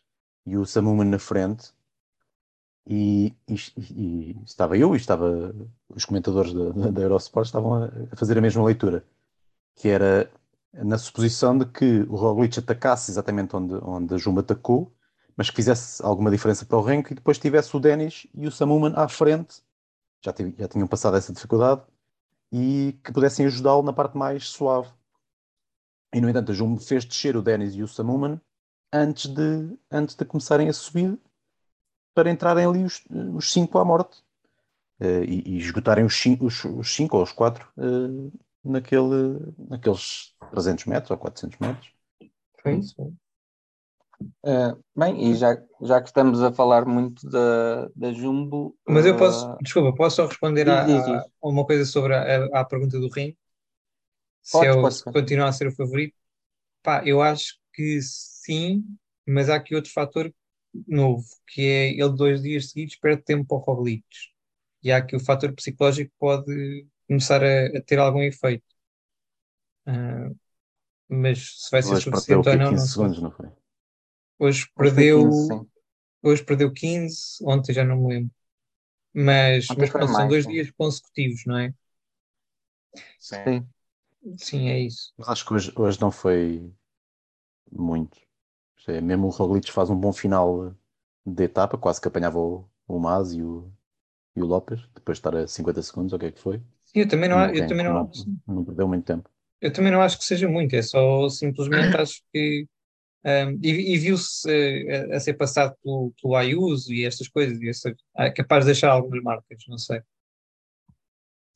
e 0.47 0.57
o 0.57 0.65
Samuman 0.65 1.05
na 1.05 1.19
frente. 1.19 1.73
E, 2.87 3.35
e, 3.47 3.55
e, 3.77 4.43
estava 4.47 4.79
eu 4.79 4.95
e 4.95 4.97
estava 4.97 5.55
os 5.91 6.07
comentadores 6.07 6.55
da, 6.55 6.91
da 6.91 7.03
Eurosport 7.03 7.45
estavam 7.45 7.85
a, 7.85 7.91
fazer 8.17 8.39
a 8.39 8.41
mesma 8.41 8.65
leitura, 8.65 9.05
que 9.77 9.89
era 9.89 10.31
na 10.73 10.97
suposição 10.97 11.59
de 11.59 11.67
que 11.67 12.01
o 12.09 12.17
Roglic 12.17 12.59
atacasse 12.59 13.11
exatamente 13.11 13.55
onde, 13.55 13.75
onde 13.83 14.15
a 14.15 14.17
Juma 14.17 14.41
atacou, 14.41 14.91
mas 15.37 15.51
que 15.51 15.57
fizesse 15.57 16.03
alguma 16.03 16.31
diferença 16.31 16.65
para 16.65 16.79
o 16.79 16.81
ranking 16.81 17.13
e 17.13 17.17
depois 17.17 17.39
tivesse 17.39 17.77
o 17.77 17.81
Denis 17.81 18.27
e 18.35 18.47
o 18.47 18.53
Samuman 18.53 18.95
à 18.97 19.07
frente, 19.07 19.61
já, 20.25 20.35
já 20.59 20.69
tinham 20.69 20.87
passado 20.87 21.17
essa 21.17 21.33
dificuldade, 21.33 21.83
e 22.53 22.99
que 23.05 23.13
pudessem 23.13 23.47
ajudá-lo 23.47 23.83
na 23.83 23.93
parte 23.93 24.17
mais 24.17 24.49
suave. 24.49 24.91
E 26.15 26.21
no 26.21 26.29
entanto 26.29 26.53
a 26.53 26.55
Jumbo 26.55 26.81
fez 26.81 27.05
descer 27.05 27.37
o 27.37 27.43
Denis 27.43 27.75
e 27.75 27.83
o 27.83 27.89
Samuman 27.89 28.41
antes 28.93 29.27
de, 29.27 29.79
antes 29.91 30.15
de 30.15 30.25
começarem 30.25 30.69
a 30.69 30.73
subir 30.73 31.19
para 32.15 32.31
entrarem 32.31 32.67
ali 32.67 32.85
os, 32.85 33.05
os 33.35 33.53
cinco 33.53 33.79
à 33.79 33.85
morte 33.85 34.23
uh, 35.01 35.25
e, 35.25 35.43
e, 35.47 35.59
esgotarem 35.59 36.05
os, 36.05 36.25
os, 36.41 36.65
os 36.65 36.95
cinco 36.95 37.17
ou 37.17 37.23
os 37.23 37.33
quatro 37.33 37.69
uh, 37.77 38.33
naquele, 38.65 39.55
naqueles 39.69 40.35
300 40.51 40.87
metros 40.87 41.11
ou 41.11 41.19
400 41.19 41.59
metros. 41.59 41.93
Foi 42.63 42.77
isso. 42.77 43.15
Uh, 44.21 44.83
bem, 44.97 45.31
e 45.31 45.35
já, 45.35 45.57
já 45.83 46.01
que 46.01 46.09
estamos 46.09 46.43
a 46.43 46.53
falar 46.53 46.85
muito 46.85 47.29
da, 47.29 47.89
da 47.95 48.13
Jumbo. 48.13 48.77
Mas 48.87 49.07
eu 49.07 49.17
posso, 49.17 49.57
desculpa, 49.63 49.95
posso 49.95 50.17
só 50.17 50.27
responder 50.27 50.69
a, 50.69 50.85
a, 50.85 51.19
a, 51.19 51.25
uma 51.43 51.65
coisa 51.65 51.85
sobre 51.85 52.15
a, 52.15 52.47
a 52.47 52.65
pergunta 52.65 52.99
do 52.99 53.09
Rim? 53.09 53.37
Se 54.43 54.53
pode, 54.53 54.67
eu 54.67 54.81
pode, 54.81 55.05
continuar 55.05 55.49
a 55.49 55.53
ser 55.53 55.69
o 55.69 55.75
favorito? 55.75 56.17
Pá, 56.83 57.03
eu 57.05 57.23
acho 57.23 57.59
que 57.73 58.01
sim, 58.03 58.85
mas 59.27 59.49
há 59.49 59.57
aqui 59.57 59.75
outro 59.75 59.93
fator 59.93 60.33
novo, 60.87 61.25
que 61.47 61.63
é 61.63 61.91
ele 61.93 62.17
dois 62.17 62.43
dias 62.43 62.71
seguidos 62.71 62.97
perde 62.97 63.23
tempo 63.23 63.45
para 63.47 63.57
o 63.57 63.61
Roglic. 63.61 64.05
E 64.83 64.91
há 64.91 64.99
aqui 64.99 65.17
o 65.17 65.21
fator 65.21 65.53
psicológico 65.53 66.11
que 66.11 66.19
pode 66.19 66.87
começar 67.07 67.43
a, 67.43 67.67
a 67.67 67.83
ter 67.83 67.99
algum 67.99 68.23
efeito. 68.23 68.65
Uh, 69.87 70.37
mas 71.09 71.65
se 71.65 71.71
vai 71.71 71.83
ser 71.83 72.01
suficiente 72.01 72.49
ou 72.49 72.57
não, 72.57 72.71
não 72.73 72.79
segundos, 72.79 73.23
não 73.23 73.31
foi? 73.31 73.49
Hoje 74.39 74.69
perdeu, 74.77 75.29
15, 75.31 75.67
hoje 76.23 76.45
perdeu 76.45 76.73
15, 76.73 77.39
ontem 77.43 77.73
já 77.75 77.85
não 77.85 77.97
me 78.03 78.15
lembro. 78.15 78.33
Mas, 79.15 79.75
mas 79.77 79.91
pronto, 79.91 80.13
são 80.15 80.29
dois 80.29 80.45
sim. 80.45 80.53
dias 80.53 80.71
consecutivos, 80.73 81.45
não 81.47 81.59
é? 81.59 81.75
Sim. 83.19 83.69
Sim, 84.37 84.69
é 84.69 84.81
isso. 84.81 85.13
Mas 85.17 85.29
acho 85.29 85.45
que 85.47 85.55
hoje, 85.55 85.73
hoje 85.77 86.01
não 86.01 86.11
foi 86.11 86.73
muito. 87.73 88.19
É, 88.89 89.01
mesmo 89.01 89.27
o 89.29 89.31
Roglic 89.31 89.73
faz 89.73 89.91
um 89.91 89.97
bom 90.01 90.13
final 90.13 90.75
de 91.27 91.45
etapa, 91.45 91.79
quase 91.79 92.01
que 92.01 92.09
apanhava 92.09 92.39
o, 92.39 92.69
o 92.89 92.99
Mas 93.01 93.33
e 93.35 93.43
o, 93.43 93.73
e 94.37 94.43
o 94.43 94.47
Lopes, 94.47 94.81
depois 94.95 95.19
de 95.19 95.21
estar 95.21 95.37
a 95.37 95.49
50 95.49 95.83
segundos, 95.83 96.13
ou 96.13 96.19
o 96.19 96.21
que 96.21 96.27
é 96.27 96.33
que 96.33 96.41
foi? 96.41 96.63
Sim, 96.85 97.01
eu 97.01 97.09
também 97.09 97.29
não, 97.29 97.39
não 97.39 97.55
eu 97.55 97.67
também 97.67 97.85
não, 97.87 98.05
não, 98.05 98.11
não 98.47 98.65
perdeu 98.65 98.89
muito 98.89 99.05
tempo. 99.07 99.31
Eu 99.61 99.73
também 99.73 99.91
não 99.93 100.01
acho 100.03 100.19
que 100.19 100.25
seja 100.25 100.49
muito, 100.49 100.75
é 100.75 100.83
só 100.83 101.29
simplesmente 101.29 101.97
acho 101.97 102.23
que 102.33 102.67
um, 103.25 103.59
e, 103.63 103.95
e 103.95 103.99
viu-se 103.99 104.49
uh, 104.49 105.15
a 105.15 105.21
ser 105.21 105.35
passado 105.35 105.75
pelo, 105.83 106.13
pelo 106.21 106.37
Ayuso 106.37 106.93
e 106.93 107.05
estas 107.05 107.29
coisas, 107.29 107.61
e 107.61 107.69
essa, 107.69 107.95
é 108.17 108.31
capaz 108.31 108.65
de 108.65 108.73
deixar 108.73 108.91
algumas 108.91 109.23
marcas, 109.23 109.59
não 109.69 109.79
sei. 109.79 110.01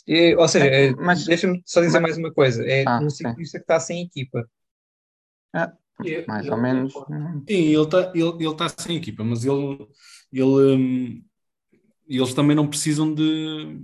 E, 0.07 0.35
ou 0.35 0.49
seja, 0.49 0.67
é, 0.67 0.91
mas, 0.93 1.25
deixa-me 1.25 1.63
só 1.65 1.81
dizer 1.81 2.01
mas, 2.01 2.11
mais 2.11 2.19
uma 2.19 2.33
coisa: 2.33 2.67
é 2.67 2.85
ah, 2.87 3.01
um 3.01 3.09
ciclista 3.09 3.59
que 3.59 3.65
está 3.65 3.79
sem 3.79 4.03
equipa. 4.03 4.49
Ah, 5.53 5.73
mais 6.27 6.49
ou 6.49 6.57
menos. 6.57 6.93
Sim, 6.93 7.45
ele 7.49 7.83
está 7.83 8.13
ele, 8.15 8.45
ele 8.45 8.57
tá 8.57 8.69
sem 8.69 8.97
equipa, 8.97 9.23
mas 9.23 9.45
ele, 9.45 9.87
ele, 10.33 10.77
um, 10.77 11.25
eles 12.09 12.35
também 12.35 12.57
não 12.57 12.67
precisam 12.67 13.15
de. 13.15 13.81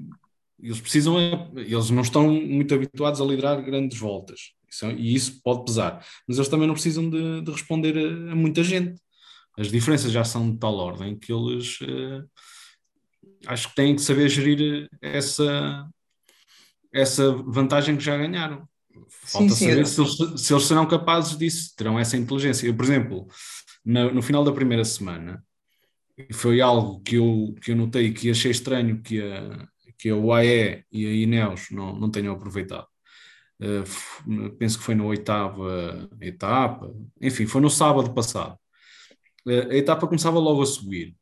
Eles 0.61 0.81
precisam, 0.81 1.17
eles 1.57 1.91
não 1.91 2.03
estão 2.03 2.29
muito 2.29 2.75
habituados 2.75 3.21
a 3.21 3.25
liderar 3.25 3.63
grandes 3.63 3.97
voltas, 3.97 4.55
isso, 4.71 4.87
é, 4.87 4.93
e 4.95 5.15
isso 5.15 5.41
pode 5.43 5.65
pesar, 5.65 6.05
mas 6.27 6.37
eles 6.37 6.49
também 6.49 6.67
não 6.67 6.75
precisam 6.75 7.09
de, 7.09 7.41
de 7.43 7.51
responder 7.51 7.97
a, 7.97 8.33
a, 8.33 8.35
muita 8.35 8.63
gente. 8.63 9.01
As 9.57 9.71
diferenças 9.71 10.13
já 10.13 10.25
são 10.25 10.53
de 10.53 10.59
tal 10.59 10.75
ordem 10.75 11.19
que 11.19 11.33
eles 11.33 11.81
uh, 11.81 12.29
acho 13.47 13.69
que 13.69 13.75
têm 13.75 13.95
que 13.95 14.03
saber 14.03 14.29
gerir 14.29 14.89
essa, 15.01 15.89
essa 16.93 17.33
vantagem 17.33 17.97
que 17.97 18.05
já 18.05 18.17
ganharam. 18.17 18.69
Falta 19.09 19.49
sim, 19.51 19.55
sim, 19.55 19.71
saber 19.71 19.87
se 19.87 20.01
eles, 20.01 20.41
se 20.43 20.53
eles, 20.53 20.65
serão 20.65 20.87
capazes 20.87 21.37
disso, 21.37 21.75
terão 21.77 21.99
essa 21.99 22.17
inteligência. 22.17 22.67
Eu, 22.67 22.75
por 22.75 22.85
exemplo, 22.85 23.27
no, 23.85 24.15
no, 24.15 24.23
final 24.23 24.45
da 24.45 24.53
primeira 24.53 24.85
semana, 24.85 25.43
foi 26.33 26.61
algo 26.61 27.01
que 27.01 27.17
eu, 27.17 27.55
que 27.63 27.73
eu 27.73 27.77
notei 27.77 28.13
que 28.13 28.31
achei 28.31 28.51
estranho 28.51 29.01
que 29.03 29.21
a, 29.23 29.69
que 29.99 30.11
a 30.11 30.17
UAE 30.17 30.85
e 30.91 31.07
a 31.07 31.11
Ineos 31.11 31.69
não, 31.71 31.99
não 31.99 32.11
tenham 32.11 32.35
aproveitado. 32.35 32.87
Uh, 33.61 34.51
penso 34.57 34.79
que 34.79 34.85
foi 34.85 34.95
na 34.95 35.05
oitava 35.05 36.09
etapa, 36.21 36.95
enfim, 37.21 37.47
foi 37.47 37.61
no 37.61 37.69
sábado 37.69 38.15
passado. 38.15 38.57
Uh, 39.45 39.71
a 39.71 39.75
etapa 39.75 40.07
começava 40.07 40.39
logo 40.39 40.63
a 40.63 40.67
subir 40.67 41.17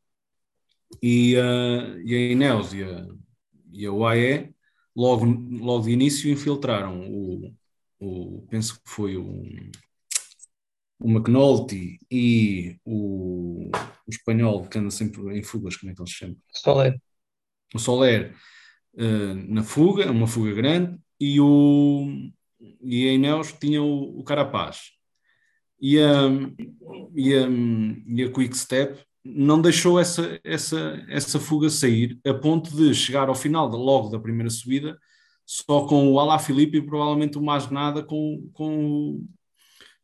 e, 1.01 1.35
uh, 1.35 1.99
e 2.01 2.13
a 2.13 2.31
Ineos 2.31 2.73
e 2.73 2.83
a, 2.83 3.07
e 3.71 3.85
a 3.85 3.91
UAE 3.91 4.53
logo, 4.95 5.25
logo 5.25 5.85
de 5.85 5.91
início 5.91 6.31
infiltraram 6.31 7.09
o, 7.09 7.53
o 7.99 8.47
penso 8.49 8.75
que 8.75 8.89
foi 8.89 9.17
o, 9.17 9.43
o 10.99 11.09
McNulty 11.09 11.99
e 12.09 12.79
o, 12.83 13.69
o 13.69 14.09
espanhol 14.09 14.67
que 14.67 14.77
anda 14.79 14.89
sempre 14.89 15.21
em 15.37 15.43
fugas, 15.43 15.75
como 15.77 15.91
é 15.91 15.95
que 15.95 16.01
ele 16.01 16.09
se 16.09 16.15
chama? 16.15 16.35
Soler. 16.51 17.01
O 17.73 17.79
Soler 17.79 18.35
uh, 18.93 19.53
na 19.53 19.63
fuga, 19.63 20.09
uma 20.11 20.27
fuga 20.27 20.53
grande, 20.53 20.97
e, 21.19 21.39
o, 21.39 22.07
e 22.81 23.09
a 23.09 23.13
Ineos 23.13 23.53
tinha 23.53 23.81
o, 23.81 24.19
o 24.19 24.23
Carapaz. 24.23 24.91
E 25.79 25.99
a, 25.99 26.29
e 27.15 27.35
a, 27.35 27.47
e 28.07 28.23
a 28.23 28.31
Quick 28.31 28.57
Step 28.57 28.99
não 29.23 29.61
deixou 29.61 29.99
essa, 29.99 30.39
essa, 30.43 31.05
essa 31.09 31.39
fuga 31.39 31.69
sair, 31.69 32.19
a 32.25 32.33
ponto 32.33 32.75
de 32.75 32.93
chegar 32.93 33.29
ao 33.29 33.35
final, 33.35 33.67
logo 33.67 34.09
da 34.09 34.19
primeira 34.19 34.49
subida, 34.49 34.97
só 35.45 35.85
com 35.85 36.11
o 36.11 36.19
Alá 36.19 36.39
Filipe 36.39 36.77
e 36.77 36.85
provavelmente 36.85 37.37
o 37.37 37.41
mais 37.41 37.69
nada 37.69 38.03
com, 38.03 38.49
com, 38.53 39.25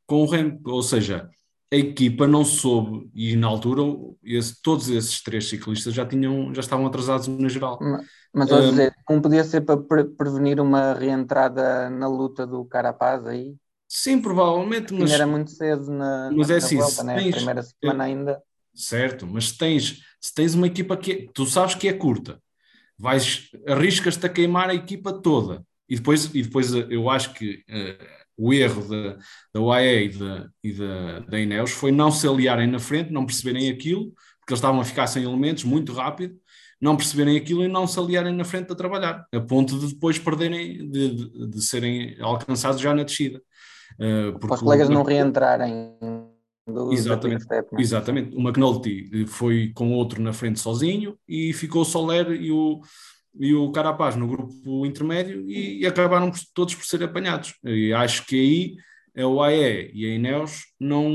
com 0.05 0.23
o 0.23 0.25
Rem. 0.25 0.59
Ou 0.65 0.81
seja, 0.81 1.29
a 1.73 1.75
equipa 1.75 2.27
não 2.27 2.45
soube, 2.45 3.09
e 3.15 3.35
na 3.35 3.47
altura 3.47 3.81
esse, 4.23 4.61
todos 4.61 4.89
esses 4.89 5.23
três 5.23 5.49
ciclistas 5.49 5.91
já, 5.91 6.05
tinham, 6.05 6.53
já 6.53 6.59
estavam 6.59 6.85
atrasados 6.85 7.27
na 7.27 7.49
geral. 7.49 7.79
Mas, 7.81 8.05
mas 8.31 8.51
um, 8.51 8.69
dizer, 8.69 8.95
não 9.09 9.19
podia 9.19 9.43
ser 9.43 9.61
para 9.61 9.77
pre 9.77 10.03
prevenir 10.03 10.59
uma 10.59 10.93
reentrada 10.93 11.89
na 11.89 12.07
luta 12.07 12.45
do 12.45 12.63
Carapaz 12.65 13.25
aí? 13.25 13.55
Sim, 13.87 14.21
provavelmente. 14.21 14.93
Mas 14.93 15.11
era 15.11 15.25
muito 15.25 15.49
cedo 15.49 15.89
na, 15.91 16.29
mas 16.31 16.49
na, 16.49 16.53
é 16.53 16.57
assim, 16.57 16.77
volta, 16.77 17.03
né? 17.03 17.15
tens, 17.15 17.35
primeira 17.37 17.63
semana 17.63 18.03
ainda. 18.03 18.43
Certo, 18.75 19.25
mas 19.25 19.51
tens, 19.51 19.99
se 20.21 20.31
tens 20.31 20.53
uma 20.53 20.67
equipa 20.67 20.95
que 20.95 21.11
é, 21.11 21.27
tu 21.33 21.43
sabes 21.47 21.73
que 21.73 21.87
é 21.87 21.93
curta, 21.93 22.39
vais, 22.99 23.49
arriscas-te 23.67 24.23
a 24.27 24.29
queimar 24.29 24.69
a 24.69 24.75
equipa 24.75 25.11
toda. 25.11 25.65
E 25.89 25.95
depois, 25.95 26.25
e 26.35 26.43
depois 26.43 26.71
eh, 26.73 26.85
eu 26.91 27.09
acho 27.09 27.33
que 27.33 27.63
uh, 27.67 28.22
o 28.37 28.53
erro 28.53 28.87
da, 28.87 29.17
da 29.53 29.61
UAE 29.61 30.05
e 30.05 30.09
da, 30.09 30.49
e 30.63 30.73
da, 30.73 31.19
da 31.19 31.39
Ineos 31.39 31.71
foi 31.71 31.91
não 31.91 32.11
se 32.11 32.27
aliarem 32.27 32.67
na 32.67 32.79
frente, 32.79 33.11
não 33.11 33.25
perceberem 33.25 33.69
aquilo, 33.69 34.11
porque 34.39 34.53
eles 34.53 34.59
estavam 34.59 34.81
a 34.81 34.85
ficar 34.85 35.07
sem 35.07 35.23
elementos 35.23 35.63
muito 35.63 35.93
rápido, 35.93 36.35
não 36.81 36.97
perceberem 36.97 37.37
aquilo 37.37 37.63
e 37.63 37.67
não 37.67 37.87
se 37.87 37.97
aliarem 37.97 38.33
na 38.33 38.43
frente 38.43 38.71
a 38.71 38.75
trabalhar, 38.75 39.25
a 39.33 39.39
ponto 39.39 39.79
de 39.79 39.93
depois 39.93 40.19
perderem, 40.19 40.89
de, 40.89 41.15
de, 41.15 41.47
de 41.47 41.61
serem 41.61 42.17
alcançados 42.19 42.81
já 42.81 42.93
na 42.93 43.03
descida. 43.03 43.41
Uh, 43.93 44.37
porque 44.39 44.55
Os 44.55 44.61
colegas 44.61 44.89
o, 44.89 44.91
não 44.91 45.03
reentrarem 45.03 45.95
do, 46.67 46.91
exatamente, 46.91 47.43
step, 47.43 47.73
né? 47.73 47.81
exatamente. 47.81 48.35
O 48.35 48.41
McNulty 48.41 49.25
foi 49.27 49.71
com 49.73 49.93
outro 49.93 50.21
na 50.21 50.33
frente 50.33 50.59
sozinho 50.59 51.17
e 51.27 51.53
ficou 51.53 51.83
o 51.83 51.85
Soler 51.85 52.31
e 52.31 52.51
o, 52.51 52.81
e 53.39 53.53
o 53.53 53.71
Carapaz 53.71 54.15
no 54.15 54.27
grupo 54.27 54.85
intermédio 54.85 55.49
e, 55.49 55.81
e 55.81 55.85
acabaram 55.85 56.29
por, 56.31 56.39
todos 56.53 56.75
por 56.75 56.85
ser 56.85 57.03
apanhados. 57.03 57.55
E 57.63 57.93
acho 57.93 58.25
que 58.25 58.35
aí 58.35 59.23
a 59.23 59.27
UAE 59.27 59.91
e 59.93 60.05
a 60.05 60.15
Ineos 60.15 60.65
não, 60.79 61.09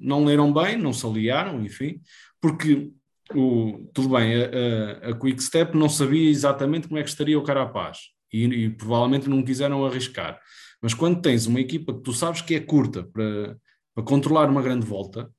não 0.00 0.24
leram 0.24 0.52
bem, 0.52 0.76
não 0.76 0.92
se 0.92 1.06
aliaram, 1.06 1.64
enfim, 1.64 2.00
porque 2.40 2.90
o, 3.34 3.90
tudo 3.94 4.10
bem, 4.10 4.34
a, 4.34 5.08
a, 5.08 5.10
a 5.10 5.18
Quick 5.18 5.42
Step 5.42 5.76
não 5.76 5.88
sabia 5.88 6.30
exatamente 6.30 6.88
como 6.88 6.98
é 6.98 7.02
que 7.02 7.08
estaria 7.08 7.38
o 7.38 7.42
Carapaz 7.42 7.98
e, 8.32 8.44
e 8.44 8.70
provavelmente 8.70 9.28
não 9.28 9.42
quiseram 9.42 9.84
arriscar. 9.84 10.40
Mas 10.80 10.94
quando 10.94 11.22
tens 11.22 11.46
uma 11.46 11.60
equipa 11.60 11.94
que 11.94 12.02
tu 12.02 12.12
sabes 12.12 12.40
que 12.42 12.54
é 12.54 12.60
curta 12.60 13.04
para 13.04 13.56
para 13.94 14.04
controlar 14.04 14.48
uma 14.48 14.62
grande 14.62 14.86
volta, 14.86 15.30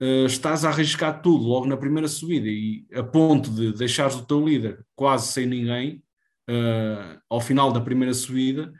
uh, 0.00 0.26
estás 0.26 0.64
a 0.64 0.68
arriscar 0.68 1.22
tudo 1.22 1.44
logo 1.44 1.66
na 1.66 1.76
primeira 1.76 2.08
subida 2.08 2.48
e 2.48 2.86
a 2.94 3.02
ponto 3.02 3.50
de 3.50 3.72
deixares 3.72 4.16
o 4.16 4.24
teu 4.24 4.44
líder 4.44 4.84
quase 4.94 5.32
sem 5.32 5.46
ninguém 5.46 6.02
uh, 6.48 7.20
ao 7.28 7.40
final 7.40 7.72
da 7.72 7.80
primeira 7.80 8.14
subida, 8.14 8.72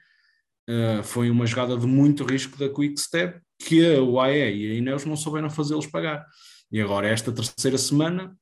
uh, 0.68 1.02
foi 1.02 1.30
uma 1.30 1.46
jogada 1.46 1.76
de 1.76 1.86
muito 1.86 2.24
risco 2.24 2.58
da 2.58 2.68
Quick 2.68 3.00
Step 3.00 3.40
que 3.58 3.94
a 3.94 4.02
UAE 4.02 4.56
e 4.56 4.70
a 4.70 4.74
Ineos 4.74 5.04
não 5.04 5.16
souberam 5.16 5.48
fazê-los 5.48 5.86
pagar. 5.86 6.26
E 6.70 6.80
agora, 6.80 7.08
esta 7.08 7.32
terceira 7.32 7.78
semana, 7.78 8.36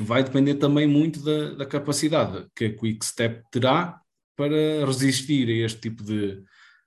vai 0.00 0.22
depender 0.22 0.54
também 0.54 0.86
muito 0.86 1.22
da, 1.22 1.54
da 1.54 1.66
capacidade 1.66 2.46
que 2.54 2.66
a 2.66 2.76
Quick 2.76 3.04
Step 3.04 3.42
terá 3.50 4.00
para 4.34 4.84
resistir 4.84 5.48
a 5.48 5.66
este 5.66 5.80
tipo 5.80 6.02
de, 6.02 6.42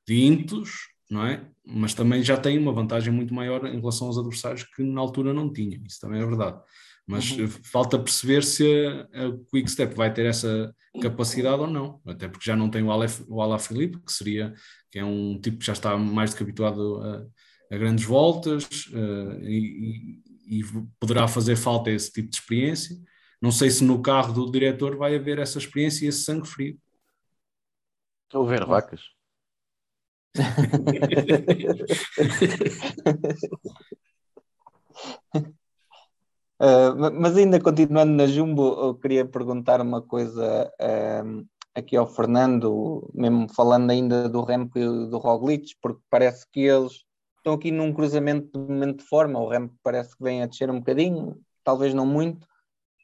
de 0.08 0.15
ímpetos 0.15 0.89
não 1.10 1.26
é? 1.26 1.45
Mas 1.65 1.93
também 1.93 2.24
já 2.24 2.38
tem 2.38 2.58
uma 2.58 2.74
vantagem 2.74 3.13
muito 3.13 3.34
maior 3.34 3.65
em 3.65 3.80
relação 3.80 4.08
aos 4.08 4.17
adversários 4.17 4.63
que 4.63 4.84
na 4.84 5.02
altura 5.02 5.34
não 5.34 5.52
tinha, 5.52 5.82
isso 5.86 6.00
também 6.00 6.22
é 6.22 6.26
verdade. 6.26 6.62
Mas 7.10 7.32
uhum. 7.32 7.48
falta 7.48 7.98
perceber 7.98 8.43
se 8.43 8.63
a, 8.86 9.26
a 9.26 9.32
Quick 9.50 9.72
Step 9.72 9.95
vai 9.95 10.13
ter 10.13 10.28
essa 10.28 10.72
capacidade 11.02 11.60
ou 11.60 11.67
não, 11.67 12.00
até 12.06 12.28
porque 12.28 12.45
já 12.45 12.56
não 12.56 12.69
tem 12.69 12.84
o 12.84 12.91
Alef, 12.91 13.24
o 13.28 13.41
Ala 13.41 13.58
Felipe, 13.58 13.98
que 14.06 14.13
seria 14.13 14.54
que 14.91 15.00
é 15.00 15.04
um 15.04 15.39
tipo 15.41 15.58
que 15.58 15.65
já 15.65 15.74
está 15.74 15.98
mais 15.98 16.30
do 16.30 16.38
que 16.38 16.43
habituado 16.43 17.02
a, 17.02 17.76
a 17.76 17.78
grandes 17.80 18.06
voltas 18.06 18.63
uh, 18.93 19.41
e, 19.41 20.22
e, 20.48 20.60
e, 20.60 20.63
poderá 21.00 21.28
fazer 21.28 21.56
falta 21.56 21.89
esse 21.89 22.12
tipo 22.12 22.30
de 22.30 22.36
experiência. 22.36 22.95
Não 23.41 23.52
sei 23.52 23.72
se 23.72 23.84
no 23.84 24.04
carro 24.04 24.32
do 24.32 24.52
diretor 24.52 24.95
vai 24.95 25.15
haver 25.15 25.39
essa 25.39 25.58
experiência 25.58 26.06
e 26.06 26.10
esse 26.10 26.24
sangue 26.24 26.48
frio. 26.48 26.78
Estou 28.26 28.45
a 28.45 28.50
ver 28.50 28.65
vacas. 28.65 29.02
Uh, 36.62 36.92
mas 37.13 37.38
ainda 37.38 37.58
continuando 37.62 38.12
na 38.12 38.28
Jumbo, 38.28 38.74
eu 38.82 38.96
queria 38.96 39.26
perguntar 39.26 39.80
uma 39.80 40.02
coisa 40.02 40.70
uh, 40.82 41.48
aqui 41.74 41.96
ao 41.96 42.06
Fernando, 42.06 43.10
mesmo 43.13 43.48
falando 43.56 43.89
ainda 43.92 44.28
do 44.28 44.44
Remco 44.44 44.78
e 44.78 45.08
do 45.08 45.18
Roglic, 45.18 45.74
porque 45.82 46.02
parece 46.10 46.46
que 46.52 46.60
eles 46.60 47.06
estão 47.38 47.54
aqui 47.54 47.72
num 47.72 47.94
cruzamento 47.94 48.50
de 48.52 48.74
momento 48.74 48.98
de 48.98 49.06
forma. 49.06 49.39
O 49.39 49.48
Remco 49.48 49.74
parece 49.82 50.18
que 50.18 50.22
vem 50.22 50.44
a 50.44 50.48
descer 50.48 50.70
um 50.70 50.80
bocadinho, 50.80 51.39
talvez 51.63 51.94
não 51.94 52.06
muito, 52.06 52.46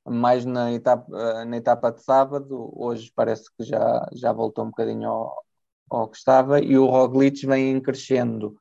mais 0.05 0.45
na 0.45 0.73
etapa, 0.73 1.45
na 1.45 1.55
etapa 1.55 1.91
de 1.91 2.03
sábado. 2.03 2.73
Hoje 2.75 3.09
parece 3.15 3.45
que 3.57 3.63
já, 3.63 4.05
já 4.13 4.33
voltou 4.33 4.65
um 4.65 4.69
bocadinho 4.69 5.09
ao, 5.09 5.44
ao 5.89 6.07
que 6.09 6.17
estava 6.17 6.59
e 6.59 6.77
o 6.77 6.85
Roglic 6.85 7.45
vem 7.45 7.79
crescendo. 7.81 8.57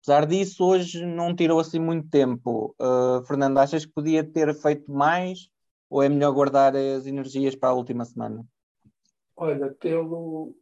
Apesar 0.00 0.26
disso, 0.26 0.64
hoje 0.64 1.04
não 1.04 1.34
tirou 1.34 1.60
assim 1.60 1.78
muito 1.78 2.08
tempo. 2.08 2.74
Uh, 2.80 3.24
Fernando, 3.26 3.58
achas 3.58 3.84
que 3.84 3.92
podia 3.92 4.24
ter 4.24 4.54
feito 4.54 4.90
mais 4.90 5.50
ou 5.90 6.02
é 6.02 6.08
melhor 6.08 6.32
guardar 6.32 6.74
as 6.76 7.06
energias 7.06 7.54
para 7.54 7.70
a 7.70 7.74
última 7.74 8.04
semana? 8.04 8.44
Olha, 9.36 9.70
pelo, 9.74 10.54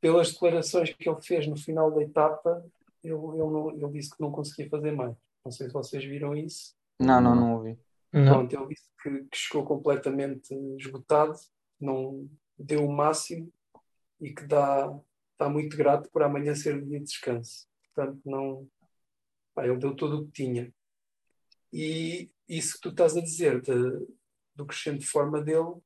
pelas 0.00 0.32
declarações 0.32 0.92
que 0.92 1.08
ele 1.08 1.20
fez 1.20 1.46
no 1.46 1.56
final 1.56 1.90
da 1.90 2.02
etapa, 2.02 2.64
ele, 3.02 3.14
ele, 3.14 3.38
não, 3.38 3.70
ele 3.70 3.88
disse 3.92 4.10
que 4.10 4.20
não 4.20 4.30
conseguia 4.30 4.68
fazer 4.68 4.92
mais. 4.92 5.14
Não 5.44 5.52
sei 5.52 5.66
se 5.66 5.72
vocês 5.72 6.04
viram 6.04 6.36
isso. 6.36 6.74
Não, 6.98 7.20
não, 7.20 7.34
não 7.34 7.54
ouvi. 7.54 7.78
Pronto, 8.10 8.54
ele 8.54 8.68
disse 8.68 8.88
que, 9.02 9.10
que 9.24 9.36
chegou 9.36 9.64
completamente 9.64 10.54
esgotado, 10.78 11.34
não 11.80 12.28
deu 12.56 12.84
o 12.84 12.92
máximo 12.92 13.52
e 14.20 14.32
que 14.32 14.46
dá, 14.46 14.96
está 15.34 15.48
muito 15.48 15.76
grato 15.76 16.10
por 16.10 16.22
amanhã 16.22 16.54
ser 16.54 16.82
dia 16.84 16.98
de 16.98 17.04
descanso. 17.04 17.66
Portanto, 17.94 18.20
não. 18.24 18.68
Pá, 19.54 19.66
ele 19.66 19.76
deu 19.76 19.94
tudo 19.94 20.18
o 20.18 20.26
que 20.26 20.32
tinha. 20.32 20.72
E 21.72 22.30
isso 22.48 22.74
que 22.74 22.80
tu 22.82 22.88
estás 22.90 23.16
a 23.16 23.20
dizer 23.20 23.60
de, 23.60 23.74
do 24.54 24.66
crescente 24.66 25.00
de 25.00 25.06
forma 25.06 25.42
dele 25.42 25.76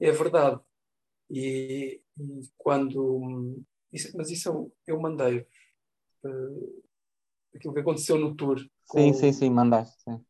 é 0.00 0.10
verdade. 0.10 0.60
E, 1.30 2.00
e 2.18 2.40
quando. 2.56 3.62
Isso, 3.92 4.16
mas 4.16 4.30
isso 4.30 4.48
eu, 4.48 4.72
eu 4.86 5.00
mandei. 5.00 5.46
Uh, 6.24 6.82
aquilo 7.54 7.74
que 7.74 7.80
aconteceu 7.80 8.18
no 8.18 8.34
tour. 8.34 8.58
Sim, 8.90 9.12
sim, 9.12 9.32
sim, 9.32 9.50
mandaste. 9.50 10.02
Sim. 10.02 10.24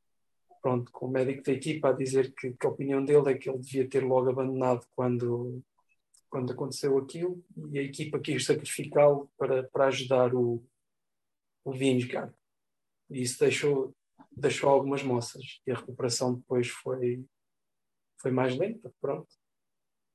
Pronto, 0.62 0.90
com 0.90 1.06
o 1.06 1.10
médico 1.10 1.42
da 1.42 1.52
equipa 1.52 1.90
a 1.90 1.92
dizer 1.92 2.34
que, 2.34 2.52
que 2.52 2.66
a 2.66 2.70
opinião 2.70 3.04
dele 3.04 3.30
é 3.30 3.34
que 3.34 3.48
ele 3.48 3.58
devia 3.58 3.88
ter 3.88 4.04
logo 4.04 4.30
abandonado 4.30 4.86
quando, 4.94 5.62
quando 6.36 6.52
aconteceu 6.52 6.98
aquilo 6.98 7.42
e 7.72 7.78
a 7.78 7.82
equipa 7.82 8.20
quis 8.20 8.44
sacrificá-lo 8.44 9.30
para, 9.38 9.66
para 9.70 9.86
ajudar 9.86 10.34
o, 10.34 10.62
o 11.64 11.72
Vingegaard. 11.72 12.34
E 13.08 13.22
isso 13.22 13.38
deixou, 13.40 13.96
deixou 14.30 14.68
algumas 14.68 15.02
moças 15.02 15.62
e 15.66 15.72
a 15.72 15.74
recuperação 15.74 16.34
depois 16.34 16.68
foi, 16.68 17.24
foi 18.20 18.30
mais 18.30 18.54
lenta, 18.54 18.92
pronto. 19.00 19.34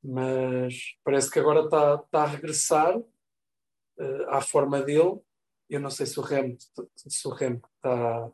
Mas 0.04 0.96
parece 1.04 1.32
que 1.32 1.40
agora 1.40 1.66
está, 1.66 1.96
está 1.96 2.22
a 2.22 2.28
regressar 2.28 2.96
uh, 3.00 4.30
à 4.30 4.42
forma 4.42 4.80
dele. 4.80 5.20
Eu 5.68 5.80
não 5.80 5.90
sei 5.90 6.06
se 6.06 6.20
o 6.20 6.22
Rem, 6.22 6.56
se 6.96 7.28
o 7.28 7.32
Rem 7.32 7.56
está, 7.56 8.32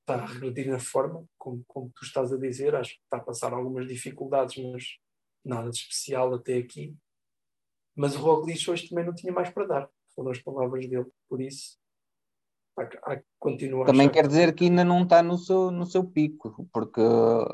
está 0.00 0.14
a 0.14 0.26
regredir 0.26 0.68
na 0.68 0.80
forma, 0.80 1.24
como, 1.38 1.62
como 1.68 1.92
tu 1.94 2.04
estás 2.04 2.32
a 2.32 2.36
dizer. 2.36 2.74
Acho 2.74 2.96
que 2.96 3.04
está 3.04 3.18
a 3.18 3.24
passar 3.24 3.52
algumas 3.52 3.86
dificuldades, 3.86 4.56
mas 4.64 4.98
nada 5.44 5.70
de 5.70 5.76
especial 5.76 6.34
até 6.34 6.56
aqui. 6.56 6.96
Mas 7.94 8.14
o 8.16 8.20
Roglic 8.20 8.70
hoje 8.70 8.88
também 8.88 9.04
não 9.04 9.14
tinha 9.14 9.32
mais 9.32 9.50
para 9.50 9.66
dar, 9.66 9.90
foram 10.14 10.30
as 10.30 10.38
palavras 10.38 10.88
dele, 10.88 11.06
por 11.28 11.40
isso 11.40 11.80
há, 12.80 13.12
há 13.12 13.16
que 13.16 13.24
continuar. 13.38 13.86
Também 13.86 14.08
quer 14.08 14.26
dizer 14.26 14.54
que 14.54 14.64
ainda 14.64 14.84
não 14.84 15.02
está 15.02 15.22
no 15.22 15.36
seu, 15.38 15.70
no 15.70 15.86
seu 15.86 16.04
pico, 16.04 16.68
porque. 16.72 17.00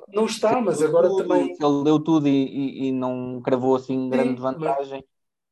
Não 0.09 0.27
está, 0.27 0.61
mas 0.61 0.83
agora 0.83 1.09
tudo, 1.09 1.23
também. 1.23 1.51
Ele 1.51 1.85
deu 1.85 1.99
tudo 2.01 2.29
e, 2.29 2.31
e, 2.31 2.89
e 2.89 2.93
não 2.93 3.41
cravou 3.43 3.77
assim 3.77 4.09
grande 4.09 4.37
Sim, 4.37 4.43
vantagem. 4.43 5.05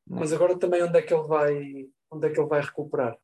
Mas, 0.07 0.15
né? 0.15 0.21
mas, 0.21 0.33
agora 0.33 0.59
também 0.59 0.83
onde 0.83 0.99
é 0.99 1.03
que 1.03 1.13
ele 1.13 1.27
vai. 1.27 1.89
onde 2.11 2.27
é 2.27 2.31
que 2.31 2.41
ele 2.41 2.49
vai 2.49 2.61
recuperar? 2.61 3.17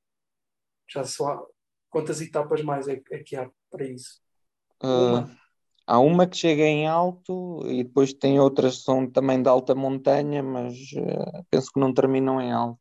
Já 0.89 1.05
só 1.05 1.29
há, 1.29 1.47
quantas 1.89 2.21
etapas 2.21 2.63
mais 2.63 2.89
é, 2.89 3.01
é 3.11 3.19
que 3.19 3.37
há 3.37 3.51
para 3.71 3.85
isso? 3.85 4.21
Uh, 4.83 5.29
há 5.91 5.99
uma 5.99 6.25
que 6.25 6.37
chega 6.37 6.63
em 6.63 6.87
alto 6.87 7.63
e 7.67 7.83
depois 7.83 8.13
tem 8.13 8.39
outras 8.39 8.79
que 8.79 8.85
são 8.85 9.11
também 9.11 9.43
de 9.43 9.49
alta 9.49 9.75
montanha, 9.75 10.41
mas 10.41 10.75
uh, 10.93 11.45
penso 11.51 11.73
que 11.73 11.81
não 11.81 11.93
terminam 11.93 12.41
em 12.41 12.53
alto. 12.53 12.79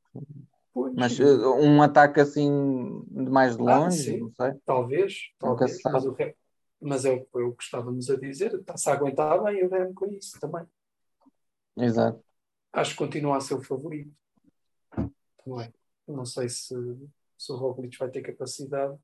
Pois, 0.72 0.94
Mas 0.96 1.20
uh, 1.20 1.56
um 1.56 1.82
ataque 1.82 2.20
assim 2.20 3.04
de 3.10 3.32
mais 3.32 3.58
de 3.58 3.64
Ah, 3.64 3.80
longe, 3.80 3.98
sim. 4.04 4.20
não 4.20 4.32
sei. 4.32 4.54
talvez, 4.64 5.14
talvez, 5.40 5.80
mas, 5.92 6.06
o 6.06 6.12
Rem- 6.12 6.36
mas 6.80 7.04
é 7.04 7.12
o 7.12 7.22
que 7.26 7.38
eu 7.40 7.56
estávamos 7.60 8.12
a 8.12 8.16
dizer, 8.16 8.54
está-se 8.54 8.88
a 8.90 8.94
aguentar 8.94 9.44
bem 9.44 9.66
o 9.66 9.70
Rem 9.70 9.92
com 9.92 10.06
isso 10.14 10.40
também. 10.40 10.66
Exato. 11.76 12.24
Acho 12.72 12.92
que 12.92 12.98
continua 12.98 13.38
a 13.38 13.42
ser 13.42 13.56
o 13.56 13.62
favorito. 13.64 14.12
Também. 15.44 15.74
Não 16.08 16.26
sei 16.26 16.48
se, 16.48 16.76
se 17.38 17.52
o 17.52 17.56
Roglic 17.56 17.98
vai 17.98 18.10
ter 18.10 18.22
capacidade 18.22 18.96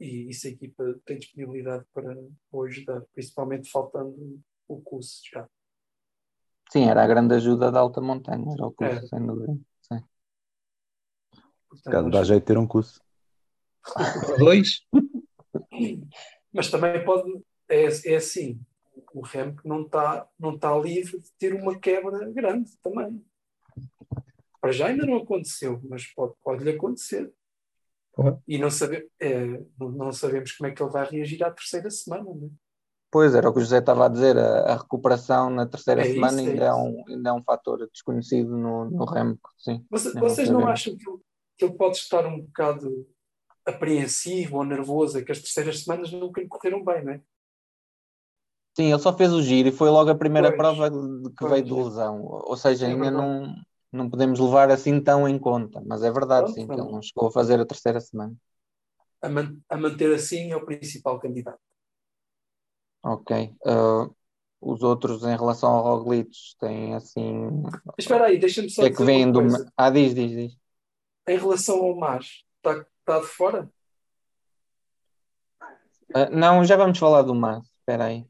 e, 0.00 0.28
e 0.28 0.34
se 0.34 0.48
a 0.48 0.50
equipa 0.50 0.98
tem 1.04 1.18
disponibilidade 1.18 1.84
para 1.92 2.16
o 2.50 2.62
ajudar, 2.64 3.02
principalmente 3.12 3.70
faltando 3.70 4.40
o 4.66 4.80
curso 4.80 5.20
já. 5.32 5.48
Sim, 6.72 6.84
era 6.84 7.04
a 7.04 7.06
grande 7.06 7.34
ajuda 7.34 7.70
da 7.70 7.80
alta 7.80 8.00
montanha, 8.00 8.52
era 8.52 8.66
o 8.66 8.72
curso, 8.72 8.96
Era. 8.96 9.06
sem 9.06 9.26
dúvida. 9.26 9.58
Portanto, 11.70 11.92
Caso 11.92 12.10
dá 12.10 12.24
jeito 12.24 12.40
de 12.42 12.46
ter 12.46 12.58
um 12.58 12.66
curso. 12.66 13.00
Dois? 14.38 14.84
Mas 16.52 16.68
também 16.68 17.04
pode, 17.04 17.30
é, 17.68 17.84
é 17.84 18.16
assim, 18.16 18.60
o 19.14 19.20
Rem 19.20 19.54
não 19.64 19.82
está 19.82 20.28
não 20.38 20.58
tá 20.58 20.76
livre 20.76 21.18
de 21.20 21.32
ter 21.38 21.54
uma 21.54 21.78
quebra 21.78 22.28
grande 22.32 22.76
também. 22.82 23.24
Para 24.60 24.72
já 24.72 24.88
ainda 24.88 25.06
não 25.06 25.16
aconteceu, 25.16 25.80
mas 25.84 26.06
pode, 26.08 26.34
pode 26.42 26.64
lhe 26.64 26.70
acontecer. 26.70 27.32
Pode. 28.20 28.42
E 28.46 28.58
não, 28.58 28.70
sabe, 28.70 29.08
é, 29.20 29.44
não, 29.78 30.12
sabemos 30.12 30.52
como 30.52 30.68
é 30.70 30.74
que 30.74 30.82
ele 30.82 30.90
vai 30.90 31.06
reagir 31.08 31.42
à 31.44 31.50
terceira 31.50 31.90
semana. 31.90 32.24
Né? 32.34 32.50
Pois 33.12 33.34
era 33.34 33.48
o 33.48 33.52
que 33.52 33.58
o 33.58 33.62
José 33.62 33.78
estava 33.78 34.06
a 34.06 34.08
dizer, 34.08 34.36
a, 34.38 34.72
a 34.72 34.76
recuperação 34.76 35.50
na 35.50 35.66
terceira 35.66 36.02
É 36.02 36.08
isso, 36.08 36.14
semana 36.14 36.40
é 36.44 36.44
ainda, 36.44 36.64
é 36.66 36.72
isso. 36.72 36.74
um, 36.74 37.04
ainda 37.08 37.30
é 37.30 37.32
um 37.32 37.42
fator 37.42 37.88
desconhecido 37.92 38.56
no, 38.56 38.84
no 38.90 39.04
Remco, 39.04 39.50
sim. 39.58 39.84
Você- 39.90 40.16
vocês 40.18 40.50
não 40.50 40.66
acham 40.66 40.96
que 40.96 41.08
ele, 41.08 41.18
que 41.58 41.64
ele 41.64 41.74
pode 41.76 41.96
estar 41.98 42.26
um 42.26 42.40
bocado 42.40 43.06
apreensivo 43.66 44.58
ou 44.58 44.64
nervoso? 44.64 45.18
É 45.18 45.24
que 45.24 45.32
as 45.32 45.40
terceiras 45.40 45.80
semanas 45.84 46.12
nunca 46.12 46.40
lhe 46.42 46.48
correram 46.48 46.84
bem, 46.84 47.04
não 47.04 47.12
é? 47.14 47.22
Sim, 48.76 48.84
ele 48.92 48.98
só 48.98 49.16
fez 49.16 49.32
o 49.32 49.42
giro 49.42 49.68
e 49.68 49.72
foi 49.72 49.90
logo 49.90 50.10
a 50.10 50.14
primeira 50.14 50.50
Pois, 50.50 50.56
prova 50.56 50.90
que 51.36 51.44
pois. 51.44 51.46
veio 51.46 51.64
de 51.64 51.72
lesão. 51.72 52.22
Ou 52.24 52.56
seja, 52.56 52.86
É 52.86 52.90
ainda 52.90 53.10
não, 53.10 53.54
não 53.92 54.10
podemos 54.10 54.38
levar 54.40 54.70
assim 54.70 55.00
tão 55.02 55.28
em 55.28 55.38
conta. 55.38 55.82
Mas 55.86 56.02
é 56.02 56.10
verdade, 56.10 56.46
Pronto, 56.46 56.52
sim, 56.52 56.68
que 56.70 56.72
vamos. 56.72 56.80
ele 56.80 56.90
não 56.92 57.02
chegou 57.02 57.28
a 57.28 57.32
fazer 57.32 57.60
a 57.60 57.66
terceira 57.66 58.00
semana. 58.00 58.34
A, 59.22 59.28
man- 59.30 59.62
a 59.70 59.76
manter 59.78 60.12
assim 60.14 60.50
é 60.52 60.56
o 60.56 60.64
principal 60.66 61.18
candidato. 61.18 61.62
Ok. 63.02 63.30
Ah, 63.66 64.08
os 64.60 64.82
outros 64.82 65.22
em 65.24 65.36
relação 65.36 65.70
ao 65.70 65.98
Roglic 65.98 66.30
têm 66.60 66.94
assim. 66.94 67.50
Mas 67.86 68.04
espera 68.04 68.26
aí, 68.26 68.38
deixa-me 68.38 68.70
O 68.70 68.74
só 68.74 68.82
que 68.82 68.86
é 68.86 68.90
que 68.94 69.04
vem 69.04 69.30
do. 69.32 69.40
Ah, 69.76 69.90
diz, 69.90 70.14
diz, 70.14 70.30
diz. 70.32 70.52
Em 71.26 71.38
relação 71.38 71.76
ao 71.82 71.96
Mas, 71.96 72.44
está 72.58 72.86
está 73.00 73.20
de 73.20 73.26
fora? 73.26 73.70
Ah, 76.14 76.28
não, 76.30 76.64
já 76.64 76.76
vamos 76.76 76.98
falar 76.98 77.22
do 77.22 77.34
Mas. 77.34 77.64
Espera 77.80 78.04
aí. 78.06 78.24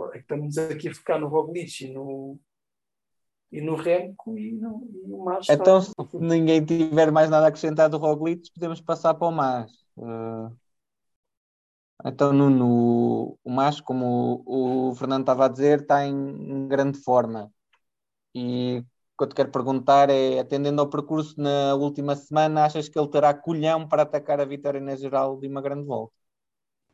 É 0.00 0.12
que 0.12 0.18
estamos 0.18 0.58
aqui 0.58 0.88
a 0.88 0.94
focar 0.94 1.20
no 1.20 1.28
Roglic 1.28 1.84
e 1.84 1.92
no, 1.92 2.38
e 3.52 3.60
no 3.60 3.74
Remco 3.76 4.38
e, 4.38 4.52
no, 4.52 4.88
e 5.06 5.12
o 5.12 5.24
Mas 5.24 5.48
está- 5.48 5.68
Então, 5.68 5.80
se 5.80 5.92
ninguém 6.18 6.64
tiver 6.64 7.10
mais 7.10 7.28
nada 7.30 7.46
a 7.46 7.48
acrescentar 7.48 7.88
do 7.88 7.98
Roglic, 7.98 8.50
podemos 8.52 8.80
passar 8.80 9.14
para 9.14 9.26
o 9.28 9.32
Mas. 9.32 9.72
Ah, 10.00 10.52
então, 12.04 12.32
no, 12.32 12.48
no, 12.50 13.38
o 13.44 13.50
Mas, 13.50 13.80
como 13.80 14.42
o, 14.46 14.90
o 14.90 14.94
Fernando 14.94 15.22
estava 15.22 15.44
a 15.46 15.48
dizer, 15.48 15.82
está 15.82 16.06
em, 16.06 16.12
em 16.14 16.68
grande 16.68 16.98
forma. 16.98 17.52
E 18.34 18.80
o 18.80 19.18
que 19.18 19.24
eu 19.24 19.28
te 19.28 19.34
quero 19.36 19.50
perguntar 19.52 20.10
é, 20.10 20.40
atendendo 20.40 20.80
ao 20.82 20.90
percurso 20.90 21.40
na 21.40 21.74
última 21.76 22.16
semana, 22.16 22.64
achas 22.66 22.88
que 22.88 22.98
ele 22.98 23.08
terá 23.10 23.34
colhão 23.34 23.88
para 23.88 24.02
atacar 24.04 24.40
a 24.40 24.46
vitória 24.46 24.80
na 24.80 24.96
geral 24.96 25.38
de 25.40 25.48
uma 25.48 25.62
grande 25.62 25.84
volta? 25.86 26.14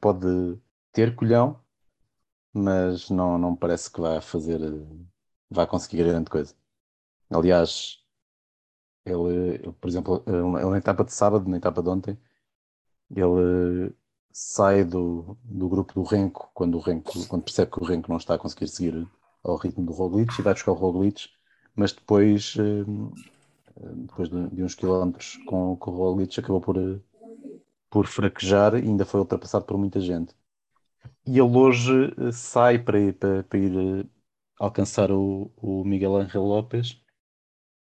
Pode 0.00 0.58
ter 0.92 1.14
colhão, 1.14 1.60
mas 2.54 3.10
não, 3.10 3.38
não 3.38 3.56
parece 3.56 3.90
que 3.92 4.00
vai 4.00 4.20
fazer, 4.22 4.60
eh, 4.62 5.06
vai 5.50 5.66
conseguir 5.66 6.04
grande 6.04 6.30
coisa. 6.30 6.54
Aliás, 7.30 8.02
ele, 9.04 9.56
ele, 9.62 9.72
por 9.72 9.88
exemplo, 9.88 10.24
ele 10.26 10.70
na 10.70 10.78
etapa 10.78 11.04
de 11.04 11.12
sábado, 11.12 11.48
na 11.48 11.56
etapa 11.58 11.82
de 11.82 11.88
ontem, 11.88 12.18
ele 13.10 13.94
sai 14.32 14.84
do, 14.84 15.36
do 15.44 15.68
grupo 15.68 15.94
do 15.94 16.02
Renko 16.02 16.50
quando, 16.54 16.76
o 16.76 16.80
Renko 16.80 17.26
quando 17.28 17.44
percebe 17.44 17.70
que 17.70 17.80
o 17.80 17.84
Renko 17.84 18.10
não 18.10 18.18
está 18.18 18.34
a 18.34 18.38
conseguir 18.38 18.68
seguir 18.68 19.08
ao 19.42 19.56
ritmo 19.56 19.86
do 19.86 19.92
Roglic 19.92 20.38
e 20.38 20.42
vai 20.42 20.54
buscar 20.54 20.72
o 20.72 20.74
Roglic, 20.74 21.30
mas 21.74 21.92
depois, 21.92 22.54
eh, 22.58 22.84
depois 23.94 24.28
de, 24.28 24.62
uns 24.62 24.74
quilómetros 24.74 25.36
com, 25.46 25.76
com 25.76 25.90
o 25.90 25.96
Roglic 25.96 26.38
acabou 26.38 26.60
por, 26.60 26.76
por 27.90 28.06
fraquejar 28.06 28.74
e 28.74 28.88
ainda 28.88 29.04
foi 29.04 29.20
ultrapassado 29.20 29.64
por 29.64 29.78
muita 29.78 30.00
gente. 30.00 30.34
E 31.26 31.38
ele 31.38 31.56
hoje 31.56 32.14
eh, 32.18 32.32
sai 32.32 32.78
para 32.78 32.98
ir, 33.00 33.14
para, 33.14 33.42
para 33.44 33.58
ir 33.58 34.04
eh, 34.04 34.06
alcançar 34.58 35.10
o, 35.12 35.50
o 35.56 35.84
Miguel 35.84 36.16
Ángel 36.16 36.42
López 36.44 37.00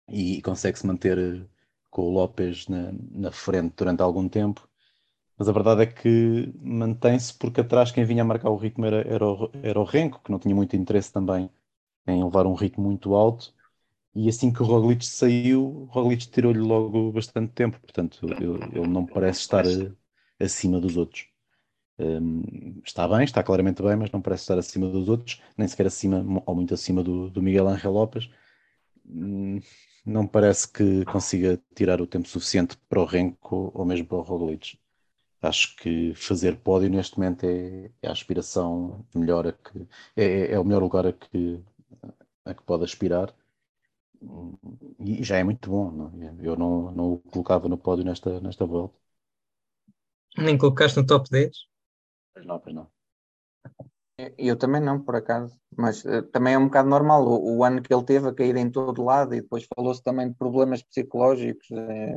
e 0.08 0.42
consegue-se 0.42 0.86
manter 0.86 1.18
eh, 1.18 1.46
com 1.90 2.02
o 2.02 2.10
López 2.12 2.68
na, 2.68 2.92
na 3.10 3.32
frente 3.32 3.74
durante 3.76 4.02
algum 4.02 4.28
tempo. 4.28 4.68
Mas 5.38 5.48
a 5.48 5.52
verdade 5.52 5.82
é 5.82 5.86
que 5.86 6.52
mantém-se 6.60 7.34
porque 7.34 7.60
atrás 7.62 7.92
quem 7.92 8.04
vinha 8.04 8.22
a 8.22 8.26
marcar 8.26 8.50
o 8.50 8.56
ritmo 8.56 8.86
era, 8.86 9.02
era, 9.08 9.26
o, 9.26 9.50
era 9.62 9.80
o 9.80 9.84
Renko, 9.84 10.20
que 10.22 10.32
não 10.32 10.38
tinha 10.38 10.54
muito 10.54 10.76
interesse 10.76 11.12
também 11.12 11.50
em 12.06 12.24
levar 12.24 12.46
um 12.46 12.54
ritmo 12.54 12.84
muito 12.84 13.14
alto. 13.14 13.54
E 14.14 14.28
assim 14.28 14.52
que 14.52 14.62
o 14.62 14.66
Roglic 14.66 15.06
saiu, 15.06 15.64
o 15.64 15.84
Roglic 15.86 16.28
tirou-lhe 16.28 16.60
logo 16.60 17.12
bastante 17.12 17.52
tempo. 17.52 17.80
Portanto, 17.80 18.26
ele, 18.40 18.88
não 18.88 19.06
parece 19.06 19.40
estar 19.42 19.66
eh, 19.66 19.92
acima 20.40 20.80
dos 20.80 20.96
outros. 20.96 21.27
Um, 21.98 22.80
está 22.84 23.08
bem, 23.08 23.24
está 23.24 23.42
claramente 23.42 23.82
bem, 23.82 23.96
mas 23.96 24.10
não 24.12 24.20
parece 24.22 24.42
estar 24.44 24.58
acima 24.58 24.88
dos 24.88 25.08
outros, 25.08 25.40
nem 25.56 25.66
sequer 25.66 25.86
acima 25.86 26.24
ou 26.46 26.54
muito 26.54 26.72
acima 26.74 27.02
do, 27.02 27.28
do 27.30 27.42
Miguel 27.42 27.68
Ángel 27.68 27.92
López. 27.92 28.30
Hum, 29.06 29.60
Não 30.06 30.26
parece 30.26 30.68
que 30.72 31.04
consiga 31.06 31.60
tirar 31.74 32.00
o 32.00 32.06
tempo 32.06 32.28
suficiente 32.28 32.76
para 32.88 33.00
o 33.00 33.04
Renko 33.04 33.72
ou 33.74 33.84
mesmo 33.84 34.06
para 34.06 34.18
o 34.18 34.22
Roglic. 34.22 34.78
Acho 35.42 35.76
que 35.76 36.14
fazer 36.14 36.56
pódio 36.58 36.90
neste 36.90 37.18
momento 37.18 37.44
é, 37.46 37.90
é 38.02 38.08
a 38.08 38.12
aspiração 38.12 39.06
melhor 39.14 39.46
a 39.48 39.52
que 39.52 39.86
é, 40.16 40.52
é 40.52 40.60
o 40.60 40.64
melhor 40.64 40.82
lugar 40.82 41.06
a 41.06 41.12
que, 41.12 41.62
a 42.44 42.54
que 42.54 42.62
pode 42.64 42.84
aspirar 42.84 43.34
e 45.00 45.22
já 45.24 45.36
é 45.38 45.44
muito 45.44 45.70
bom. 45.70 45.90
Não? 45.90 46.08
é? 46.22 46.34
Eu 46.46 46.56
não, 46.56 46.90
não 46.92 47.12
o 47.14 47.18
colocava 47.18 47.68
no 47.68 47.78
pódio 47.78 48.04
nesta, 48.04 48.40
nesta 48.40 48.64
volta. 48.66 48.96
Nem 50.38 50.56
colocaste 50.56 50.98
no 50.98 51.06
top 51.06 51.28
10? 51.30 51.67
Pois 52.38 52.46
não, 52.46 52.60
pois 52.60 52.72
não. 52.74 52.88
Eu 54.36 54.56
também 54.56 54.80
não, 54.80 55.00
por 55.02 55.16
acaso, 55.16 55.58
mas 55.76 56.04
eh, 56.06 56.22
também 56.22 56.54
é 56.54 56.58
um 56.58 56.66
bocado 56.66 56.88
normal. 56.88 57.24
O, 57.26 57.58
o 57.58 57.64
ano 57.64 57.82
que 57.82 57.92
ele 57.92 58.04
teve 58.04 58.28
a 58.28 58.34
cair 58.34 58.56
em 58.56 58.70
todo 58.70 59.02
lado 59.02 59.34
e 59.34 59.40
depois 59.40 59.66
falou-se 59.74 60.02
também 60.02 60.28
de 60.28 60.34
problemas 60.36 60.82
psicológicos. 60.82 61.68
eh, 61.72 62.16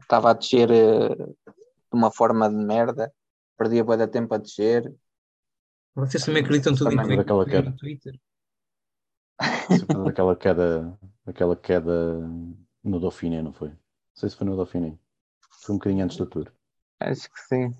estava 0.00 0.30
a 0.30 0.34
descer 0.34 0.70
eh, 0.70 1.14
de 1.16 1.92
uma 1.92 2.10
forma 2.10 2.48
de 2.48 2.56
merda, 2.56 3.12
perdia 3.58 3.84
bué 3.84 3.96
de 3.98 4.06
tempo 4.08 4.34
a 4.34 4.38
descer. 4.38 4.90
Vocês 5.94 6.24
também 6.24 6.42
acreditam 6.42 6.74
tudo 6.74 6.92
em 6.92 6.96
Também 6.96 7.16
daquela 7.18 7.44
que 7.44 7.50
queda. 7.50 7.70
no 7.70 7.76
Twitter? 7.76 8.14
Sempre 9.68 10.08
aquela 10.08 10.36
queda, 10.36 10.98
aquela 11.26 11.56
queda 11.56 12.20
no 12.82 13.00
Dauphiné, 13.00 13.42
não 13.42 13.52
foi? 13.52 13.68
Não 13.68 13.76
sei 14.14 14.30
se 14.30 14.36
foi 14.36 14.46
no 14.46 14.56
Dauphiné. 14.56 14.98
Foi 15.62 15.74
um 15.74 15.78
bocadinho 15.78 16.04
antes 16.04 16.16
do 16.16 16.26
Tour. 16.26 16.50
Acho 17.00 17.30
que 17.30 17.40
sim. 17.48 17.74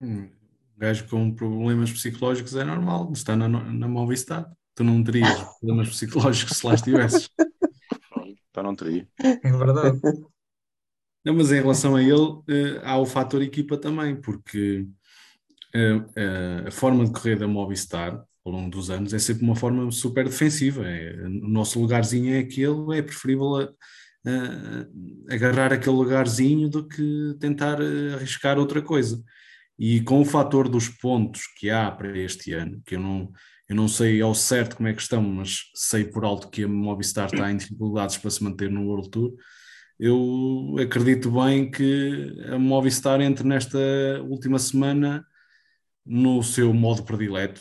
Hum, 0.00 0.24
Um 0.26 0.37
gajo 0.78 1.06
com 1.08 1.34
problemas 1.34 1.90
psicológicos 1.92 2.54
é 2.56 2.64
normal, 2.64 3.10
está 3.12 3.36
na, 3.36 3.48
na 3.48 3.88
Movistar. 3.88 4.50
Tu 4.74 4.84
não 4.84 5.02
terias 5.02 5.32
problemas 5.60 5.88
psicológicos 5.90 6.56
se 6.58 6.66
lá 6.66 6.74
estivesses. 6.74 7.30
Então 8.50 8.62
não 8.62 8.74
teria. 8.74 9.08
É 9.22 9.52
verdade. 9.52 10.00
Não, 11.24 11.34
mas 11.34 11.50
em 11.52 11.60
relação 11.60 11.96
a 11.96 12.02
ele, 12.02 12.40
eh, 12.48 12.80
há 12.84 12.96
o 12.98 13.04
fator 13.04 13.42
equipa 13.42 13.76
também, 13.76 14.16
porque 14.18 14.86
eh, 15.74 16.00
eh, 16.16 16.64
a 16.68 16.70
forma 16.70 17.04
de 17.04 17.12
correr 17.12 17.36
da 17.38 17.48
Movistar 17.48 18.22
ao 18.44 18.52
longo 18.52 18.70
dos 18.70 18.90
anos 18.90 19.12
é 19.14 19.18
sempre 19.18 19.44
uma 19.44 19.56
forma 19.56 19.90
super 19.92 20.24
defensiva. 20.24 20.86
É, 20.88 21.14
o 21.26 21.48
nosso 21.48 21.80
lugarzinho 21.80 22.34
é 22.34 22.40
aquele, 22.40 22.98
é 22.98 23.02
preferível 23.02 23.56
a- 23.56 23.64
a- 24.26 25.34
agarrar 25.34 25.72
aquele 25.72 25.96
lugarzinho 25.96 26.68
do 26.68 26.86
que 26.88 27.36
tentar 27.40 27.78
arriscar 28.14 28.58
outra 28.58 28.82
coisa. 28.82 29.22
E 29.78 30.00
com 30.00 30.20
o 30.20 30.24
fator 30.24 30.68
dos 30.68 30.88
pontos 30.88 31.42
que 31.58 31.70
há 31.70 31.90
para 31.90 32.16
este 32.18 32.52
ano, 32.52 32.82
que 32.84 32.96
eu 32.96 33.00
não, 33.00 33.30
eu 33.68 33.76
não 33.76 33.86
sei 33.86 34.20
ao 34.20 34.34
certo 34.34 34.76
como 34.76 34.88
é 34.88 34.94
que 34.94 35.02
estão, 35.02 35.22
mas 35.22 35.70
sei 35.74 36.04
por 36.04 36.24
alto 36.24 36.48
que 36.50 36.64
a 36.64 36.68
Movistar 36.68 37.26
está 37.26 37.50
em 37.50 37.56
dificuldades 37.56 38.16
para 38.16 38.30
se 38.30 38.42
manter 38.42 38.70
no 38.70 38.86
World 38.86 39.10
Tour. 39.10 39.32
eu 39.98 40.76
acredito 40.80 41.30
bem 41.30 41.70
que 41.70 42.34
a 42.52 42.58
Movistar 42.58 43.20
entre 43.20 43.46
nesta 43.46 43.78
última 44.24 44.58
semana 44.58 45.24
no 46.06 46.42
seu 46.42 46.72
modo 46.72 47.04
predileto, 47.04 47.60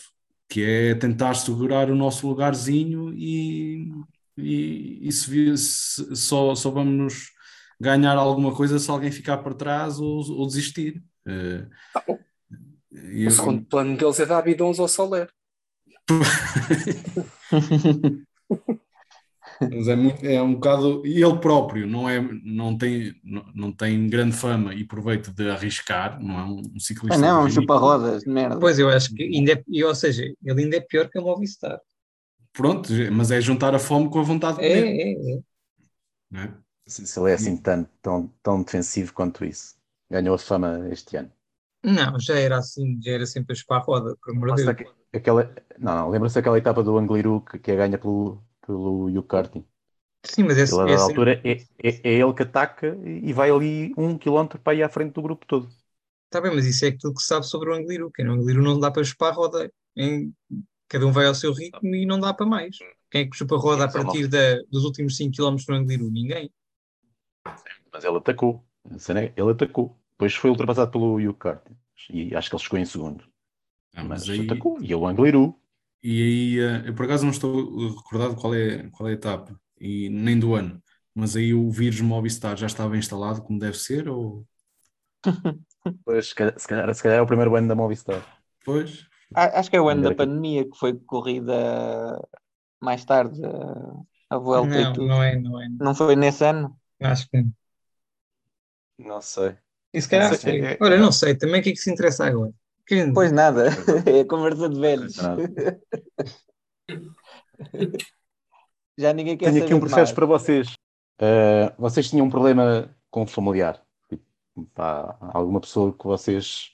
que 0.49 0.63
é 0.63 0.95
tentar 0.95 1.35
segurar 1.35 1.91
o 1.91 1.95
nosso 1.95 2.27
lugarzinho 2.27 3.13
e, 3.13 3.91
e, 4.37 5.07
e 5.07 5.11
se, 5.11 5.57
se, 5.57 6.15
só, 6.15 6.55
só 6.55 6.71
vamos 6.71 7.31
ganhar 7.79 8.15
alguma 8.17 8.55
coisa 8.55 8.79
se 8.79 8.89
alguém 8.89 9.11
ficar 9.11 9.37
para 9.39 9.53
trás 9.53 9.99
ou, 9.99 10.19
ou 10.31 10.47
desistir. 10.47 11.03
Uh, 11.27 11.67
o 13.27 13.31
segundo 13.31 13.65
plano 13.65 13.97
deles 13.97 14.19
é 14.19 14.25
dar 14.25 14.41
bidons 14.41 14.79
ao 14.79 14.87
Soler. 14.87 15.29
Mas 19.59 19.87
é, 19.87 19.95
muito, 19.95 20.23
é 20.25 20.41
um 20.41 20.53
bocado. 20.53 21.05
E 21.05 21.23
ele 21.23 21.39
próprio 21.39 21.87
não, 21.87 22.07
é, 22.07 22.21
não, 22.43 22.77
tem, 22.77 23.15
não, 23.23 23.45
não 23.55 23.71
tem 23.71 24.07
grande 24.07 24.35
fama 24.35 24.71
e 24.73 24.83
proveito 24.83 25.31
de 25.31 25.49
arriscar, 25.49 26.21
não 26.21 26.39
é 26.39 26.43
um 26.43 26.79
ciclista. 26.79 27.15
Ah, 27.15 27.17
não, 27.17 27.41
é 27.41 27.45
um 27.45 27.49
chupa-rodas 27.49 28.23
de 28.23 28.29
merda. 28.29 28.59
Pois 28.59 28.77
eu 28.77 28.89
acho 28.89 29.15
que 29.15 29.23
ainda 29.23 29.53
é, 29.53 29.85
ou 29.85 29.95
seja, 29.95 30.23
ele 30.43 30.63
ainda 30.63 30.77
é 30.77 30.81
pior 30.81 31.09
que 31.09 31.17
a 31.17 31.21
Movistar. 31.21 31.79
Pronto, 32.53 32.91
mas 33.11 33.31
é 33.31 33.41
juntar 33.41 33.73
a 33.73 33.79
fome 33.79 34.09
com 34.09 34.19
a 34.19 34.23
vontade 34.23 34.57
de 34.57 34.65
é, 34.65 34.75
comer. 34.75 34.97
É, 34.97 35.11
é, 35.11 35.39
é. 36.33 36.45
é? 36.45 36.51
Se 36.85 37.19
ele 37.19 37.31
é 37.31 37.33
assim 37.33 37.57
tão, 37.57 37.87
tão, 38.01 38.33
tão 38.41 38.63
defensivo 38.63 39.13
quanto 39.13 39.43
isso. 39.43 39.76
Ganhou 40.09 40.35
a 40.35 40.37
fama 40.37 40.87
este 40.89 41.17
ano. 41.17 41.31
Não, 41.83 42.19
já 42.19 42.39
era 42.39 42.57
assim, 42.57 42.99
já 43.01 43.11
era 43.11 43.25
sempre 43.25 43.53
a 43.53 43.55
chupar 43.55 43.81
a 43.81 43.83
roda, 43.83 44.17
por 44.21 44.33
amor 44.33 44.55
de 44.55 44.65
Deus. 44.65 44.93
Aquela, 45.13 45.53
não, 45.79 45.95
não 45.95 46.09
lembra-se 46.09 46.35
daquela 46.35 46.57
etapa 46.57 46.83
do 46.83 46.97
Angliru 46.97 47.41
que, 47.41 47.59
que 47.59 47.71
é 47.71 47.75
ganha 47.75 47.97
pelo, 47.97 48.43
pelo 48.65 49.05
Hugh 49.05 49.23
Carty. 49.23 49.65
Sim, 50.25 50.43
mas 50.43 50.57
esse, 50.57 50.75
ele, 50.75 50.91
esse... 50.91 51.03
altura 51.03 51.41
é, 51.43 51.51
é, 51.81 51.89
é, 52.03 52.13
ele 52.13 52.33
que 52.33 52.43
ataca 52.43 52.97
e 53.05 53.31
vai 53.31 53.49
ali 53.49 53.93
um 53.97 54.17
quilómetro 54.17 54.59
para 54.59 54.75
ir 54.75 54.83
à 54.83 54.89
frente 54.89 55.13
do 55.13 55.21
grupo 55.21 55.45
todo. 55.45 55.69
Está 56.25 56.41
bem, 56.41 56.53
mas 56.53 56.65
isso 56.65 56.83
é 56.83 56.89
aquilo 56.89 57.13
que 57.13 57.21
se 57.21 57.27
sabe 57.27 57.45
sobre 57.45 57.69
o 57.69 57.73
Angliru, 57.73 58.11
que 58.11 58.23
no 58.23 58.33
Angliru 58.33 58.61
não 58.61 58.79
dá 58.79 58.91
para 58.91 59.03
chupar 59.03 59.31
a 59.31 59.35
roda. 59.35 59.71
Em... 59.95 60.33
Cada 60.89 61.05
um 61.05 61.11
vai 61.11 61.25
ao 61.25 61.35
seu 61.35 61.53
ritmo 61.53 61.95
e 61.95 62.05
não 62.05 62.19
dá 62.19 62.33
para 62.33 62.45
mais. 62.45 62.77
Quem 63.09 63.21
é 63.21 63.25
que 63.25 63.35
chupa 63.35 63.55
a 63.55 63.59
roda 63.59 63.85
a 63.85 63.91
partir 63.91 64.27
da, 64.27 64.61
dos 64.69 64.83
últimos 64.83 65.15
5 65.15 65.35
km 65.35 65.55
no 65.69 65.75
Angliru? 65.75 66.09
Ninguém. 66.09 66.51
Mas 67.91 68.03
ele 68.03 68.17
atacou. 68.17 68.66
Ele 69.35 69.51
atacou. 69.51 69.97
Depois 70.11 70.33
foi 70.35 70.49
ultrapassado 70.49 70.91
pelo 70.91 71.15
Hugh 71.15 71.33
Carty. 71.33 71.75
E 72.09 72.35
acho 72.35 72.49
que 72.49 72.55
ele 72.55 72.63
chegou 72.63 72.79
em 72.79 72.85
segundo. 72.85 73.23
Ah, 73.93 74.03
mas, 74.03 74.27
mas 74.27 74.29
aí... 74.29 74.45
atacou. 74.45 74.77
E 74.81 74.93
o 74.93 75.05
Angliru 75.05 75.55
e 76.03 76.21
aí, 76.21 76.59
eh, 76.59 76.89
eu 76.89 76.95
por 76.95 77.05
acaso 77.05 77.23
não 77.23 77.31
estou 77.31 77.95
recordado 77.95 78.35
qual 78.35 78.53
é, 78.53 78.89
qual 78.91 79.09
é 79.09 79.11
a 79.11 79.15
etapa, 79.15 79.59
e 79.79 80.09
nem 80.09 80.39
do 80.39 80.53
ano, 80.53 80.81
mas 81.13 81.35
aí 81.35 81.53
o 81.53 81.69
vírus 81.71 81.99
Movistar 82.01 82.55
já 82.55 82.67
estava 82.67 82.97
instalado 82.97 83.41
como 83.41 83.59
deve 83.59 83.77
ser, 83.77 84.07
ou... 84.07 84.45
Pois, 86.03 86.29
se 86.29 86.35
calhar, 86.35 86.59
se 86.59 86.67
calhar 87.01 87.17
é 87.17 87.21
o 87.21 87.27
primeiro 87.27 87.55
ano 87.55 87.67
da 87.67 87.75
Movistar. 87.75 88.21
Pois. 88.65 89.05
Acho 89.33 89.69
que 89.69 89.77
é 89.77 89.81
o 89.81 89.87
ano 89.87 90.03
da 90.03 90.13
pandemia, 90.13 90.69
que 90.69 90.77
foi 90.77 90.93
corrida 90.93 92.21
mais 92.81 93.05
tarde, 93.05 93.39
a 94.29 94.37
Vuelta 94.37 94.67
não, 94.67 94.91
e 94.91 94.93
tudo. 94.93 95.07
Não 95.07 95.23
é, 95.23 95.39
não 95.39 95.61
é. 95.61 95.67
Não 95.69 95.95
foi 95.95 96.15
nesse 96.17 96.43
ano? 96.43 96.77
Acho 97.01 97.29
que 97.29 97.41
não. 97.41 97.51
Não 98.97 99.21
sei. 99.21 99.55
E 99.93 100.01
se 100.01 100.09
calhar 100.09 100.35
foi. 100.35 100.61
É, 100.61 100.77
Olha, 100.81 100.97
não 100.97 101.11
sei, 101.11 101.35
também 101.35 101.61
o 101.61 101.63
que 101.63 101.69
é 101.69 101.73
que 101.73 101.79
se 101.79 101.91
interessa 101.91 102.25
agora? 102.25 102.51
Que... 102.85 103.11
Pois 103.11 103.31
nada, 103.31 103.67
é 104.05 104.23
conversa 104.23 104.69
de 104.69 104.79
velhos. 104.79 105.17
Já 108.97 109.13
ninguém 109.13 109.37
quer 109.37 109.51
Tenho 109.51 109.63
aqui 109.63 109.73
um 109.73 109.79
processo 109.79 110.15
para 110.15 110.25
vocês. 110.25 110.73
Uh, 111.21 111.71
vocês 111.77 112.09
tinham 112.09 112.25
um 112.25 112.29
problema 112.29 112.89
com 113.11 113.23
o 113.23 113.27
familiar? 113.27 113.81
Tipo, 114.09 114.23
pá, 114.73 115.15
alguma 115.19 115.61
pessoa 115.61 115.93
que 115.93 116.05
vocês 116.05 116.71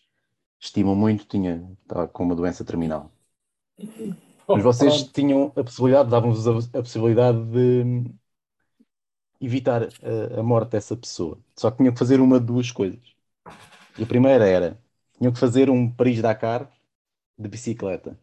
estimam 0.59 0.95
muito 0.95 1.25
tinha 1.25 1.69
tá, 1.87 2.07
com 2.07 2.23
uma 2.23 2.35
doença 2.35 2.63
terminal. 2.63 3.11
Mas 4.47 4.63
vocês 4.63 5.03
tinham 5.03 5.51
a 5.55 5.63
possibilidade, 5.63 6.09
davam-vos 6.09 6.47
a, 6.47 6.79
a, 6.79 6.81
possibilidade 6.81 7.43
de 7.45 8.05
evitar 9.43 9.83
a, 9.83 10.39
a 10.39 10.43
morte 10.43 10.71
dessa 10.71 10.95
pessoa. 10.95 11.37
Só 11.55 11.69
que 11.69 11.77
tinham 11.77 11.93
que 11.93 11.99
fazer 11.99 12.19
uma 12.19 12.39
de 12.39 12.45
duas 12.45 12.71
coisas. 12.71 13.01
E 13.97 14.03
a 14.03 14.05
primeira 14.05 14.47
era 14.47 14.79
tinham 15.17 15.31
que 15.31 15.39
fazer 15.39 15.69
um 15.69 15.89
Paris-Dakar 15.89 16.71
de 17.37 17.49
bicicleta. 17.49 18.17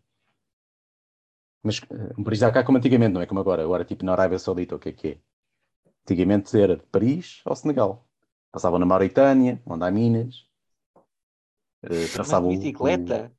Mas 1.63 1.81
eh, 1.91 2.15
um 2.19 2.25
Paris-Dakar 2.25 2.65
como 2.65 2.79
antigamente, 2.79 3.13
não 3.13 3.21
é 3.21 3.27
como 3.27 3.41
agora. 3.41 3.63
Agora, 3.63 3.85
tipo 3.85 4.05
na 4.05 4.13
Arábia 4.13 4.39
Saudita, 4.39 4.77
o 4.77 4.79
que 4.79 4.89
é 4.89 4.93
que 4.93 5.09
é? 5.09 5.19
Antigamente 6.05 6.59
era 6.59 6.77
de 6.77 6.83
Paris 6.85 7.43
ao 7.45 7.55
Senegal. 7.55 8.07
Passavam 8.51 8.79
na 8.79 8.87
Mauritânia, 8.87 9.61
onde 9.67 9.85
há 9.85 9.91
minas. 9.91 10.47
Uh, 11.85 12.49
bicicleta? 12.49 13.33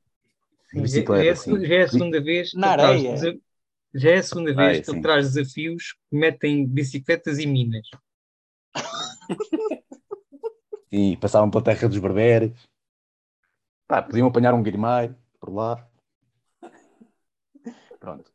O... 0.74 0.80
bicicleta, 0.80 1.24
já, 1.24 1.30
é, 1.30 1.34
sim. 1.34 1.66
já 1.66 1.74
é 1.74 1.82
a 1.82 1.88
segunda 1.88 2.20
vez 2.20 2.54
na 2.54 2.68
areia. 2.68 3.14
Já 3.94 4.10
é 4.10 4.16
a 4.16 4.22
segunda 4.22 4.54
vez 4.54 4.84
que 4.84 4.90
ele 4.90 5.02
traz 5.02 5.34
desafios 5.34 5.92
que 5.92 6.16
metem 6.16 6.66
bicicletas 6.66 7.38
e 7.38 7.46
minas. 7.46 7.86
e 10.90 11.16
passavam 11.18 11.50
pela 11.50 11.64
terra 11.64 11.88
dos 11.88 11.98
berberes. 11.98 12.52
Pá, 13.86 14.02
podiam 14.02 14.28
apanhar 14.28 14.54
um 14.54 14.62
Guilherme 14.62 15.14
por 15.38 15.52
lá. 15.52 15.86
Pronto. 18.00 18.32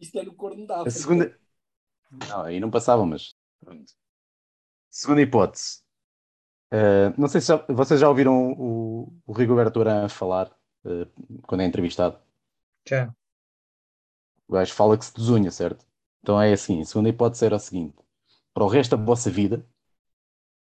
Isto 0.00 0.18
é 0.18 0.22
no 0.22 0.34
corno 0.34 0.66
da 0.66 0.82
A 0.82 0.90
segunda. 0.90 1.38
Não, 2.28 2.42
aí 2.42 2.58
não 2.58 2.70
passavam, 2.70 3.06
mas. 3.06 3.34
Pronto. 3.60 3.92
Segunda 4.90 5.20
hipótese. 5.20 5.82
Uh, 6.72 7.18
não 7.18 7.28
sei 7.28 7.40
se 7.40 7.48
já, 7.48 7.56
vocês 7.68 8.00
já 8.00 8.08
ouviram 8.08 8.52
o, 8.52 9.12
o 9.26 9.32
Rigoberto 9.32 9.80
Urán 9.80 10.08
falar 10.08 10.50
uh, 10.84 11.40
quando 11.46 11.62
é 11.62 11.64
entrevistado. 11.64 12.18
Já. 12.86 13.14
O 14.48 14.54
gajo 14.54 14.74
fala 14.74 14.98
que 14.98 15.04
se 15.04 15.14
desunha, 15.14 15.50
certo? 15.52 15.86
Então 16.22 16.40
é 16.40 16.52
assim: 16.52 16.80
a 16.80 16.84
segunda 16.84 17.08
hipótese 17.10 17.44
era 17.46 17.56
o 17.56 17.58
seguinte: 17.60 17.96
para 18.54 18.64
o 18.64 18.68
resto 18.68 18.96
da 18.96 19.04
vossa 19.04 19.30
vida, 19.30 19.66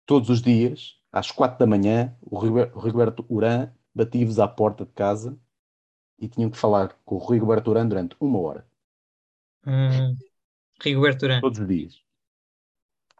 todos 0.07 0.31
os 0.31 0.41
dias, 0.41 0.99
às 1.13 1.31
quatro 1.31 1.59
da 1.59 1.67
manhã, 1.67 2.17
o 2.23 2.39
Rigoberto 2.39 3.25
Urán 3.29 3.71
bati-vos 3.95 4.39
à 4.39 4.49
porta 4.49 4.85
de 4.87 4.93
casa 4.93 5.39
e 6.19 6.29
tinham 6.29 6.51
que 6.51 6.59
falar 6.59 6.97
com 7.05 7.17
o 7.17 7.27
Rigoberto 7.31 7.71
Urán 7.71 7.89
durante 7.89 8.17
uma 8.21 8.39
hora. 8.41 8.67
Hum, 9.67 10.17
Rigoberto 10.83 11.27
Urán. 11.27 11.43
Todos 11.43 11.61
os 11.61 11.69
dias. 11.69 12.05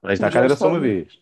Mas 0.03 0.21
na 0.21 0.31
cara 0.31 0.47
era 0.47 0.57
só 0.57 0.69
uma 0.69 0.79
vez. 0.81 1.19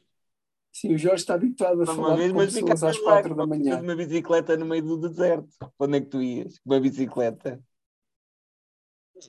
Sim, 0.72 0.94
o 0.94 0.98
Jorge 0.98 1.22
está 1.22 1.34
habituado 1.34 1.82
a 1.82 1.86
uma 1.86 1.94
falar 1.94 2.16
vez, 2.16 2.32
com 2.32 2.36
mas 2.36 2.52
pessoas 2.52 2.82
às 2.82 2.98
quatro 2.98 3.34
da 3.34 3.46
manhã. 3.46 3.80
uma 3.80 3.94
bicicleta 3.96 4.56
no 4.56 4.66
meio 4.66 4.82
do 4.84 4.96
deserto. 5.08 5.48
Onde 5.78 5.98
é 5.98 6.00
que 6.00 6.06
tu 6.08 6.22
ias? 6.22 6.58
Com 6.60 6.70
uma 6.70 6.80
bicicleta? 6.80 7.62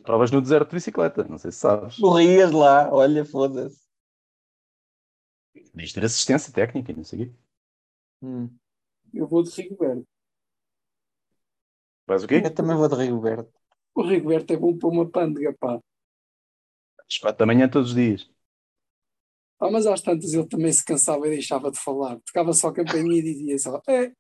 Provas 0.02 0.32
no 0.32 0.42
deserto 0.42 0.70
de 0.70 0.76
bicicleta, 0.76 1.24
não 1.24 1.38
sei 1.38 1.52
se 1.52 1.60
sabes. 1.60 2.00
Morrias 2.00 2.52
lá, 2.52 2.92
olha, 2.92 3.24
foda-se. 3.26 3.84
Tens 5.76 5.94
ter 5.94 6.04
assistência 6.04 6.54
técnica, 6.54 6.94
não 6.94 7.04
sei 7.04 7.24
o 7.24 7.26
quê. 7.26 7.36
Hum. 8.22 8.58
Eu 9.14 9.28
vou 9.28 9.44
de 9.44 9.50
Rigoberto. 9.50 10.08
Faz 12.06 12.24
o 12.24 12.28
quê? 12.28 12.42
Eu 12.44 12.54
também 12.54 12.76
vou 12.76 12.88
de 12.88 12.96
Rigoberto. 12.96 13.52
O 13.96 14.02
Rigoberto 14.02 14.54
é 14.54 14.58
bom 14.58 14.78
para 14.78 14.90
uma 14.90 15.10
pândega, 15.10 15.56
pá. 15.60 15.80
Às 17.08 17.18
quatro 17.18 17.40
da 17.40 17.46
manhã 17.46 17.70
todos 17.70 17.90
os 17.90 17.96
dias. 17.96 18.30
Ah, 19.60 19.72
mas 19.72 19.86
às 19.86 20.02
tantas 20.02 20.34
ele 20.34 20.48
também 20.48 20.72
se 20.74 20.84
cansava 20.84 21.28
e 21.28 21.32
deixava 21.32 21.72
de 21.72 21.80
falar. 21.80 22.20
Tocava 22.26 22.54
só 22.54 22.70
a 22.70 22.74
campainha 22.74 23.20
e 23.20 23.22
dizia 23.22 23.58
só, 23.60 23.82
é. 23.88 24.12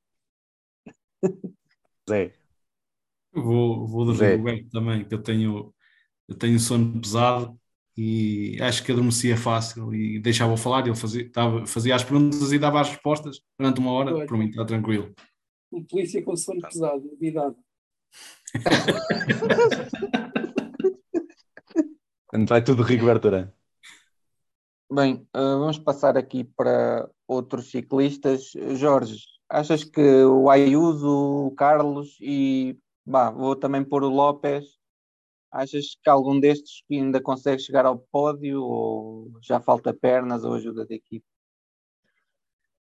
Zé. 2.09 2.33
Vou, 3.33 3.87
vou 3.87 4.11
de 4.11 4.17
Zé. 4.17 4.31
Rigoberto 4.31 4.69
também, 4.69 5.03
que 5.03 5.13
eu 5.13 5.21
tenho, 5.21 5.73
eu 6.27 6.35
tenho 6.35 6.59
sono 6.59 7.01
pesado 7.01 7.59
e 7.97 8.57
acho 8.61 8.83
que 8.83 8.91
adormecia 8.91 9.37
fácil 9.37 9.93
e 9.93 10.19
deixava-o 10.19 10.57
falar, 10.57 10.85
ele 10.85 10.95
fazia, 10.95 11.31
tava, 11.31 11.65
fazia 11.65 11.95
as 11.95 12.03
perguntas 12.03 12.51
e 12.51 12.59
dava 12.59 12.81
as 12.81 12.89
respostas 12.89 13.41
durante 13.57 13.79
uma 13.79 13.91
hora, 13.91 14.13
Olha, 14.15 14.25
para 14.25 14.37
mim 14.37 14.49
está 14.49 14.65
tranquilo. 14.65 15.13
Um 15.71 15.83
polícia 15.83 16.23
com 16.23 16.35
sono 16.35 16.61
pesado, 16.61 17.03
novidade. 17.03 17.55
Vai 22.47 22.63
tudo 22.63 22.83
Rigoberto 22.83 23.29
Bem, 24.91 25.27
uh, 25.35 25.59
vamos 25.59 25.79
passar 25.79 26.17
aqui 26.17 26.43
para 26.43 27.09
outros 27.27 27.71
ciclistas. 27.71 28.51
Jorge, 28.75 29.17
achas 29.49 29.83
que 29.83 30.23
o 30.23 30.49
Ayuso, 30.49 31.47
o 31.47 31.51
Carlos 31.55 32.17
e 32.21 32.77
bah, 33.05 33.31
vou 33.31 33.55
também 33.55 33.83
pôr 33.83 34.03
o 34.03 34.09
Lopes 34.09 34.77
Achas 35.53 35.95
que 36.01 36.09
algum 36.09 36.39
destes 36.39 36.81
ainda 36.91 37.21
consegue 37.21 37.61
chegar 37.61 37.85
ao 37.85 37.99
pódio 37.99 38.63
ou 38.63 39.39
já 39.39 39.61
falta 39.61 39.93
pernas 39.93 40.43
ou 40.43 40.55
ajuda 40.55 40.83
da 40.83 40.95
equipe? 40.95 41.23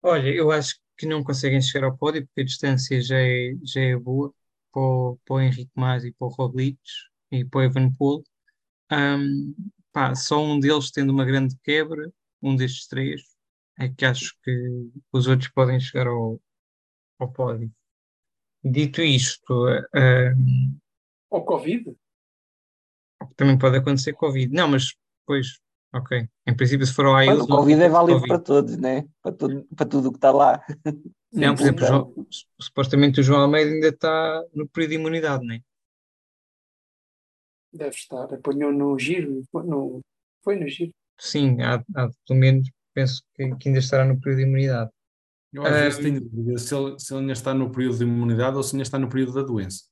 Olha, 0.04 0.30
eu 0.30 0.52
acho 0.52 0.80
que 0.96 1.08
não 1.08 1.24
conseguem 1.24 1.60
chegar 1.60 1.88
ao 1.88 1.98
pódio 1.98 2.24
porque 2.28 2.42
a 2.42 2.46
distância 2.46 3.02
já 3.02 3.20
é, 3.20 3.56
já 3.64 3.82
é 3.82 3.98
boa 3.98 4.32
para 4.72 4.80
o, 4.80 5.18
para 5.26 5.34
o 5.34 5.42
Henrique 5.42 5.72
Mas 5.74 6.04
e 6.04 6.12
para 6.12 6.28
o 6.28 6.30
Roglic 6.30 6.80
e 7.32 7.44
para 7.44 7.62
o 7.62 7.64
Evanpool. 7.64 8.24
Um, 8.92 9.56
pá, 9.92 10.14
só 10.14 10.40
um 10.40 10.60
deles 10.60 10.92
tendo 10.92 11.10
uma 11.12 11.26
grande 11.26 11.58
quebra, 11.64 12.14
um 12.44 12.56
destes 12.56 12.86
três, 12.86 13.24
é 13.80 13.90
que 13.90 14.06
acho 14.06 14.36
que 14.44 14.92
os 15.12 15.26
outros 15.26 15.50
podem 15.50 15.80
chegar 15.80 16.06
ao, 16.06 16.40
ao 17.18 17.32
pódio. 17.32 17.74
Dito 18.64 19.02
isto, 19.02 19.68
eh, 19.96 20.34
Ou 21.30 21.44
Covid? 21.46 21.96
também 23.36 23.58
pode 23.58 23.78
acontecer 23.78 24.14
Covid. 24.14 24.54
Não, 24.54 24.68
mas 24.68 24.94
depois, 25.22 25.60
ok. 25.94 26.28
Em 26.48 26.56
princípio, 26.56 26.86
se 26.86 26.94
for 26.94 27.06
ao 27.06 27.14
Mas 27.14 27.26
IELTS, 27.28 27.44
o 27.44 27.48
Covid 27.48 27.82
é 27.82 27.90
válido 27.90 28.20
Covid. 28.20 28.28
para 28.28 28.40
todos, 28.44 28.78
né? 28.78 29.08
Para, 29.22 29.32
tudo, 29.36 29.68
para 29.76 29.86
tudo 29.86 30.08
o 30.10 30.12
que 30.12 30.18
está 30.18 30.32
lá. 30.32 30.64
Não, 31.34 31.56
por 31.56 31.62
exemplo, 31.62 31.86
Então, 31.86 32.14
João- 32.14 32.28
supostamente 32.60 33.20
o 33.20 33.24
João 33.24 33.42
Almeida 33.42 33.72
ainda 33.72 33.88
está 33.88 34.44
no 34.54 34.68
período 34.68 34.90
de 34.92 34.96
imunidade, 34.98 35.46
não 35.46 35.56
é? 35.56 35.62
Deve 37.74 37.96
estar. 37.96 38.34
Apanhou 38.34 38.72
no 38.72 38.98
giro. 39.00 39.44
No, 39.54 40.02
foi 40.44 40.60
no 40.60 40.68
giro. 40.68 40.92
Sim, 41.20 41.62
há, 41.62 41.76
há 41.96 42.10
pelo 42.28 42.40
menos, 42.40 42.70
penso 42.94 43.24
que, 43.34 43.56
que 43.56 43.70
ainda 43.70 43.80
estará 43.80 44.04
no 44.06 44.20
período 44.20 44.40
de 44.40 44.44
imunidade. 44.46 44.92
Eu 45.54 45.66
às 45.66 45.78
vezes 45.80 46.00
Ah, 46.00 46.02
tenho 46.02 46.22
dúvida 46.22 46.58
se 46.60 46.76
ele, 46.76 47.00
se 47.00 47.14
ele 47.14 47.22
ainda 47.22 47.34
está 47.34 47.54
no 47.54 47.72
período 47.72 47.98
de 47.98 48.04
imunidade 48.04 48.58
ou 48.58 48.64
se 48.64 48.76
ainda 48.76 48.84
está 48.84 48.98
no 49.00 49.10
período 49.10 49.34
da 49.34 49.44
doença. 49.44 49.84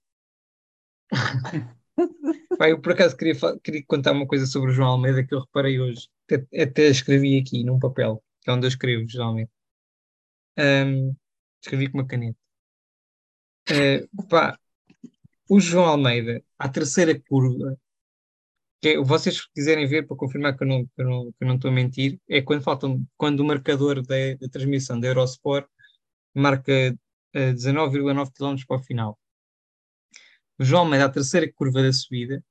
Pá, 2.58 2.70
eu 2.70 2.80
por 2.82 2.92
acaso 2.94 3.16
queria, 3.18 3.36
queria 3.64 3.84
contar 3.88 4.12
uma 4.12 4.28
coisa 4.28 4.46
sobre 4.46 4.72
o 4.72 4.74
João 4.74 4.90
Almeida 4.90 5.24
que 5.26 5.34
eu 5.34 5.40
reparei 5.42 5.80
hoje. 5.80 6.08
Até, 6.30 6.62
até 6.64 6.88
escrevi 6.88 7.40
aqui 7.40 7.64
num 7.64 7.80
papel, 7.80 8.24
que 8.42 8.50
é 8.50 8.54
onde 8.54 8.66
eu 8.66 8.70
escrevo, 8.70 9.08
geralmente. 9.08 9.52
Ahm, 10.58 11.16
escrevi 11.62 11.90
com 11.92 11.98
uma 12.00 12.08
caneta. 12.08 12.38
Ah, 13.70 14.00
pá, 14.30 14.60
o 15.50 15.60
João 15.60 15.86
Almeida, 15.86 16.44
à 16.60 16.70
terceira 16.70 17.20
curva, 17.30 17.78
que 18.82 18.90
é, 18.90 18.98
vocês 18.98 19.46
quiserem 19.48 19.88
ver 19.88 20.08
para 20.08 20.18
confirmar 20.18 20.58
que 20.58 20.64
eu 20.64 20.68
não, 20.68 20.86
que 20.86 21.02
eu 21.02 21.06
não, 21.06 21.26
que 21.26 21.38
eu 21.42 21.48
não 21.48 21.56
estou 21.56 21.70
a 21.70 21.74
mentir, 21.74 22.20
é 22.30 22.42
quando 22.42 22.64
faltam, 22.64 23.06
quando 23.18 23.42
o 23.42 23.46
marcador 23.46 24.02
da, 24.06 24.36
da 24.40 24.50
transmissão 24.50 25.00
da 25.00 25.08
Eurosport 25.08 25.68
marca 26.34 26.96
ah, 27.34 27.54
19,9 27.54 28.32
km 28.34 28.66
para 28.68 28.78
o 28.78 28.84
final. 28.84 29.20
O 30.58 30.64
João 30.64 30.84
Almeida, 30.84 31.06
à 31.06 31.10
terceira 31.10 31.52
curva 31.54 31.82
da 31.82 31.94
subida, 31.94 32.44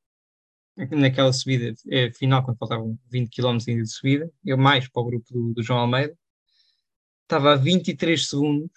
naquela 0.77 1.33
subida 1.33 1.75
eh, 1.91 2.11
final, 2.13 2.45
quando 2.45 2.59
faltavam 2.59 2.99
20 3.11 3.31
km 3.31 3.59
ainda 3.69 3.83
de 3.83 3.93
subida, 3.93 4.31
eu 4.45 4.57
mais 4.57 4.89
para 4.89 5.03
o 5.03 5.05
grupo 5.05 5.27
do, 5.33 5.55
do 5.55 5.63
João 5.63 5.81
Almeida, 5.81 6.17
estava 7.23 7.53
a 7.53 7.57
23 7.57 8.29
segundos, 8.29 8.71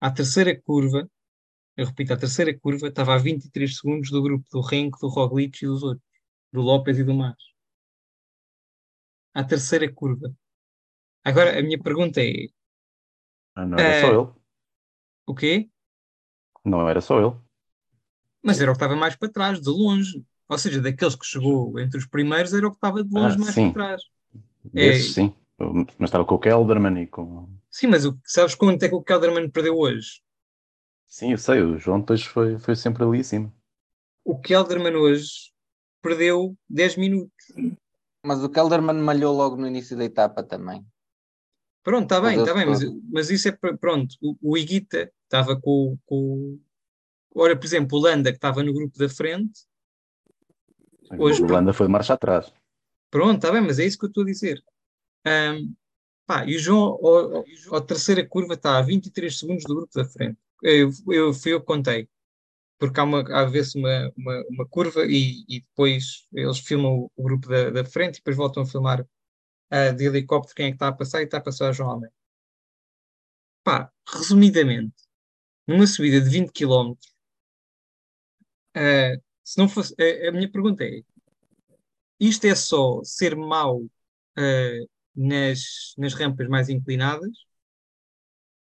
à 0.00 0.10
terceira 0.10 0.58
curva, 0.58 1.10
eu 1.76 1.86
repito, 1.86 2.12
à 2.12 2.16
terceira 2.16 2.58
curva, 2.58 2.88
estava 2.88 3.14
a 3.14 3.18
23 3.18 3.76
segundos 3.76 4.10
do 4.10 4.22
grupo 4.22 4.46
do 4.50 4.60
Renko, 4.60 4.98
do 5.00 5.08
Roglic 5.08 5.64
e 5.64 5.68
dos 5.68 5.82
outros, 5.82 6.09
do 6.52 6.60
Lopes 6.62 6.98
e 6.98 7.04
do 7.04 7.14
Mas. 7.14 7.36
À 9.34 9.42
terceira 9.44 9.92
curva. 9.92 10.28
Agora, 11.30 11.50
a 11.58 11.62
minha 11.62 11.80
pergunta 11.86 12.20
é, 12.22 12.48
Não 13.56 13.78
era 13.78 13.92
É. 13.92 13.92
só 13.92 14.12
ele. 14.12 14.28
o 15.26 15.34
quê? 15.34 15.70
Não 16.64 16.88
era 16.88 17.00
só 17.02 17.18
ele. 17.20 17.36
Mas 18.42 18.60
era 18.60 18.70
o 18.70 18.74
que 18.74 18.78
estava 18.78 18.96
mais 18.96 19.16
para 19.16 19.30
trás, 19.32 19.60
de 19.60 19.70
longe. 19.70 20.24
Ou 20.48 20.58
seja, 20.58 20.80
daqueles 20.80 21.14
que 21.14 21.26
chegou 21.26 21.78
entre 21.78 21.98
os 21.98 22.06
primeiros, 22.06 22.52
era 22.54 22.66
o 22.66 22.70
que 22.70 22.76
estava 22.76 23.04
de 23.04 23.10
longe 23.14 23.36
Ah, 23.36 23.38
mais 23.38 23.54
sim. 23.54 23.70
para 23.72 23.72
trás. 23.72 24.02
Desses, 24.64 25.12
sim. 25.14 25.34
Mas 25.98 26.08
estava 26.08 26.24
com 26.24 26.34
o 26.36 26.38
Kelderman 26.38 27.02
e 27.02 27.06
com. 27.06 27.48
Sim, 27.70 27.88
mas 27.88 28.04
o, 28.06 28.18
sabes 28.24 28.54
quanto 28.54 28.82
é 28.84 28.88
que 28.88 28.94
o 28.94 29.02
Kelderman 29.02 29.50
perdeu 29.50 29.76
hoje? 29.78 30.20
Sim, 31.06 31.32
eu 31.32 31.36
sei, 31.38 31.60
o 31.60 31.76
João 31.78 32.00
depois 32.00 32.24
foi, 32.24 32.58
foi 32.58 32.74
sempre 32.74 33.04
ali 33.04 33.18
em 33.18 33.22
cima. 33.22 33.52
O 34.24 34.40
Kelderman 34.40 34.96
hoje 34.96 35.52
perdeu 36.02 36.56
10 36.68 36.96
minutos. 36.96 37.46
Mas 38.24 38.42
o 38.44 38.48
Kelderman 38.50 39.00
malhou 39.00 39.34
logo 39.34 39.56
no 39.56 39.66
início 39.66 39.96
da 39.96 40.04
etapa 40.04 40.42
também. 40.42 40.84
Pronto, 41.82 42.02
está 42.02 42.20
bem, 42.20 42.38
está 42.38 42.52
bem, 42.54 42.66
mas, 42.66 42.82
mas 43.10 43.30
isso 43.30 43.48
é 43.48 43.52
pronto. 43.52 44.14
O, 44.20 44.36
o 44.42 44.58
Higuita 44.58 45.10
estava 45.24 45.58
com, 45.58 45.96
com. 46.04 46.58
Ora, 47.34 47.56
por 47.56 47.64
exemplo, 47.64 47.96
o 47.98 48.02
Landa, 48.02 48.30
que 48.30 48.36
estava 48.36 48.62
no 48.62 48.72
grupo 48.74 48.98
da 48.98 49.08
frente. 49.08 49.64
Hoje- 51.18 51.42
o 51.42 51.46
Holanda 51.46 51.72
foi 51.72 51.86
de 51.86 51.92
marcha 51.92 52.14
atrás. 52.14 52.52
Pronto, 53.10 53.36
está 53.36 53.50
bem, 53.50 53.60
mas 53.62 53.78
é 53.78 53.84
isso 53.86 53.98
que 53.98 54.04
eu 54.04 54.08
estou 54.08 54.22
a 54.22 54.26
dizer. 54.26 54.62
Ahm, 55.24 55.72
pá, 56.26 56.44
e 56.46 56.56
o 56.56 56.58
João, 56.58 56.82
ao- 57.04 57.36
ao- 57.38 57.44
à 57.76 57.80
terceira 57.80 58.24
curva, 58.26 58.54
está 58.54 58.78
a 58.78 58.82
23 58.82 59.38
segundos 59.38 59.64
do 59.64 59.74
grupo 59.74 59.92
da 59.94 60.04
frente. 60.04 60.38
Eu, 60.62 60.90
eu, 61.08 61.32
fui 61.32 61.52
eu 61.52 61.60
que 61.60 61.66
contei. 61.66 62.08
Porque 62.80 62.98
há, 63.00 63.04
uma, 63.04 63.20
há 63.20 63.44
vezes 63.44 63.74
uma, 63.76 64.12
uma, 64.16 64.44
uma 64.50 64.66
curva 64.68 65.04
e, 65.06 65.44
e 65.48 65.60
depois 65.60 66.26
eles 66.32 66.58
filmam 66.60 67.10
o, 67.16 67.22
grupo 67.22 67.48
da, 67.48 67.70
da 67.70 67.84
frente 67.84 68.16
e 68.16 68.18
depois 68.20 68.36
voltam 68.36 68.62
a 68.62 68.66
filmar 68.66 69.06
ah, 69.70 69.90
de 69.92 70.06
helicóptero 70.06 70.56
quem 70.56 70.66
é 70.66 70.70
que 70.70 70.76
está 70.76 70.88
a 70.88 70.92
passar 70.92 71.20
e 71.22 71.24
está 71.24 71.38
a 71.38 71.42
passar 71.42 71.72
João 71.74 71.90
Almeida. 71.90 72.14
Pá, 73.62 73.90
resumidamente, 74.06 74.94
numa 75.66 75.86
subida 75.86 76.20
de 76.20 76.30
20 76.30 76.52
km, 76.52 76.94
ah, 78.74 79.16
se 79.44 79.58
não 79.58 79.68
fosse, 79.68 79.94
a, 79.98 80.28
a 80.28 80.32
minha 80.32 80.50
pergunta 80.50 80.84
é: 80.84 81.02
isto 82.18 82.46
é 82.46 82.54
só 82.54 83.02
ser 83.04 83.36
mau 83.36 83.82
ah, 84.36 84.86
nas, 85.14 85.94
nas 85.98 86.14
rampas 86.14 86.48
mais 86.48 86.68
inclinadas 86.68 87.30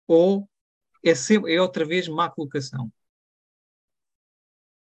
ou 0.07 0.49
é, 1.03 1.15
sempre, 1.15 1.53
é 1.53 1.61
outra 1.61 1.85
vez 1.85 2.07
má 2.07 2.29
colocação? 2.29 2.91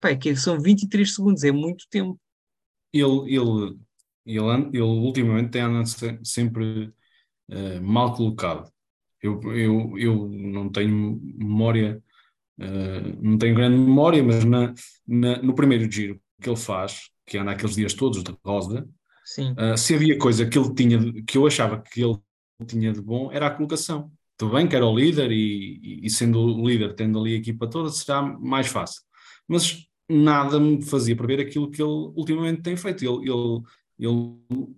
Pá, 0.00 0.10
é 0.10 0.16
que 0.16 0.34
são 0.36 0.60
23 0.60 1.14
segundos, 1.14 1.42
é 1.44 1.52
muito 1.52 1.86
tempo. 1.90 2.18
Ele, 2.92 3.04
ele, 3.36 3.78
ele, 4.26 4.68
ele 4.72 4.82
ultimamente 4.82 5.50
tem 5.50 5.62
andado 5.62 5.86
se- 5.88 6.18
sempre 6.24 6.92
eh, 7.50 7.80
mal 7.80 8.14
colocado. 8.14 8.70
Eu, 9.22 9.40
eu, 9.54 9.98
eu 9.98 10.28
não 10.30 10.70
tenho 10.70 11.20
memória, 11.22 12.02
eh, 12.60 13.00
não 13.22 13.38
tenho 13.38 13.54
grande 13.56 13.76
memória, 13.78 14.22
mas 14.22 14.44
na, 14.44 14.74
na- 15.06 15.42
no 15.42 15.54
primeiro 15.54 15.90
giro 15.90 16.20
que 16.42 16.48
ele 16.50 16.56
faz, 16.56 17.10
que 17.26 17.38
anda 17.38 17.52
aqueles 17.52 17.76
dias 17.76 17.94
todos 17.94 18.22
de 18.24 18.34
rosa. 18.44 18.88
Uh, 19.58 19.76
se 19.76 19.94
havia 19.94 20.18
coisa 20.18 20.46
que 20.48 20.58
ele 20.58 20.74
tinha, 20.74 20.98
que 21.24 21.36
eu 21.38 21.46
achava 21.46 21.80
que 21.82 22.02
ele 22.02 22.16
tinha 22.66 22.92
de 22.92 23.00
bom, 23.02 23.30
era 23.32 23.46
a 23.48 23.50
colocação. 23.50 24.10
Tudo 24.36 24.54
bem 24.54 24.68
que 24.68 24.76
era 24.76 24.86
o 24.86 24.96
líder 24.96 25.32
e- 25.32 26.00
e 26.04 26.10
sendo 26.10 26.40
o 26.40 26.68
líder, 26.68 26.94
tendo 26.94 27.18
ali 27.20 27.34
a 27.34 27.38
equipa 27.38 27.68
toda, 27.68 27.90
será 27.90 28.22
mais 28.22 28.68
fácil. 28.68 29.02
Mas 29.48 29.86
nada 30.08 30.60
me 30.60 30.82
fazia 30.84 31.16
prever 31.16 31.40
aquilo 31.40 31.70
que 31.70 31.82
ele 31.82 31.90
ultimamente 31.90 32.62
tem 32.62 32.76
feito. 32.76 33.02
Ele, 33.04 33.30
ele, 33.30 33.62
ele 33.98 34.72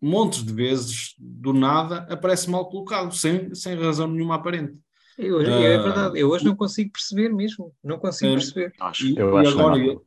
montes 0.00 0.44
de 0.44 0.52
vezes, 0.52 1.14
do 1.18 1.52
nada, 1.52 1.98
aparece 2.10 2.50
mal 2.50 2.68
colocado, 2.68 3.14
sem, 3.14 3.54
sem 3.54 3.74
razão 3.76 4.08
nenhuma 4.08 4.34
aparente. 4.36 4.76
Eu, 5.18 5.36
hoje- 5.36 5.50
é 5.50 5.74
Ah, 5.76 5.82
verdade, 5.82 6.18
eu 6.18 6.28
hoje 6.30 6.44
não 6.44 6.56
consigo 6.56 6.90
perceber 6.92 7.28
mesmo. 7.32 7.72
Não 7.84 7.98
consigo 7.98 8.32
Ah, 8.32 8.34
perceber. 8.34 8.72
Eu 8.78 8.86
acho, 8.86 9.06
E- 9.06 9.16
eu 9.18 9.34
e 9.34 9.38
acho 9.40 9.54
que 9.54 9.60
agora 9.60 9.76
não, 9.76 9.82
é 9.82 9.86
ele- 9.86 10.00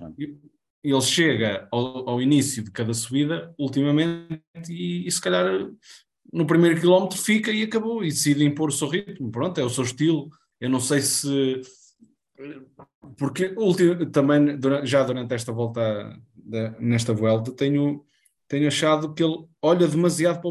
não. 0.00 0.14
ele 0.84 1.00
chega 1.00 1.68
ao, 1.70 2.08
ao 2.08 2.22
início 2.22 2.62
de 2.62 2.70
cada 2.70 2.94
subida, 2.94 3.54
ultimamente, 3.58 4.40
e, 4.68 5.06
e 5.06 5.10
se 5.10 5.20
calhar 5.20 5.68
no 6.32 6.46
primeiro 6.46 6.78
quilómetro 6.80 7.18
fica 7.18 7.50
e 7.50 7.62
acabou, 7.64 8.04
e 8.04 8.08
decide 8.08 8.44
impor 8.44 8.68
o 8.68 8.72
seu 8.72 8.88
ritmo. 8.88 9.30
Pronto, 9.32 9.58
é 9.60 9.64
o 9.64 9.70
seu 9.70 9.82
estilo. 9.84 10.30
Eu 10.60 10.70
não 10.70 10.78
sei 10.80 11.00
se. 11.00 11.60
Porque 13.18 13.54
também 14.12 14.58
já 14.84 15.02
durante 15.02 15.34
esta 15.34 15.52
volta, 15.52 16.18
nesta 16.78 17.12
volta, 17.12 17.52
tenho, 17.52 18.04
tenho 18.48 18.68
achado 18.68 19.12
que 19.14 19.22
ele 19.22 19.44
olha 19.62 19.86
demasiado 19.86 20.40
para 20.40 20.50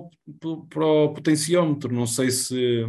o, 0.50 0.66
para- 0.68 0.86
o 0.86 1.14
potenciómetro. 1.14 1.94
Não 1.94 2.06
sei 2.08 2.32
se. 2.32 2.84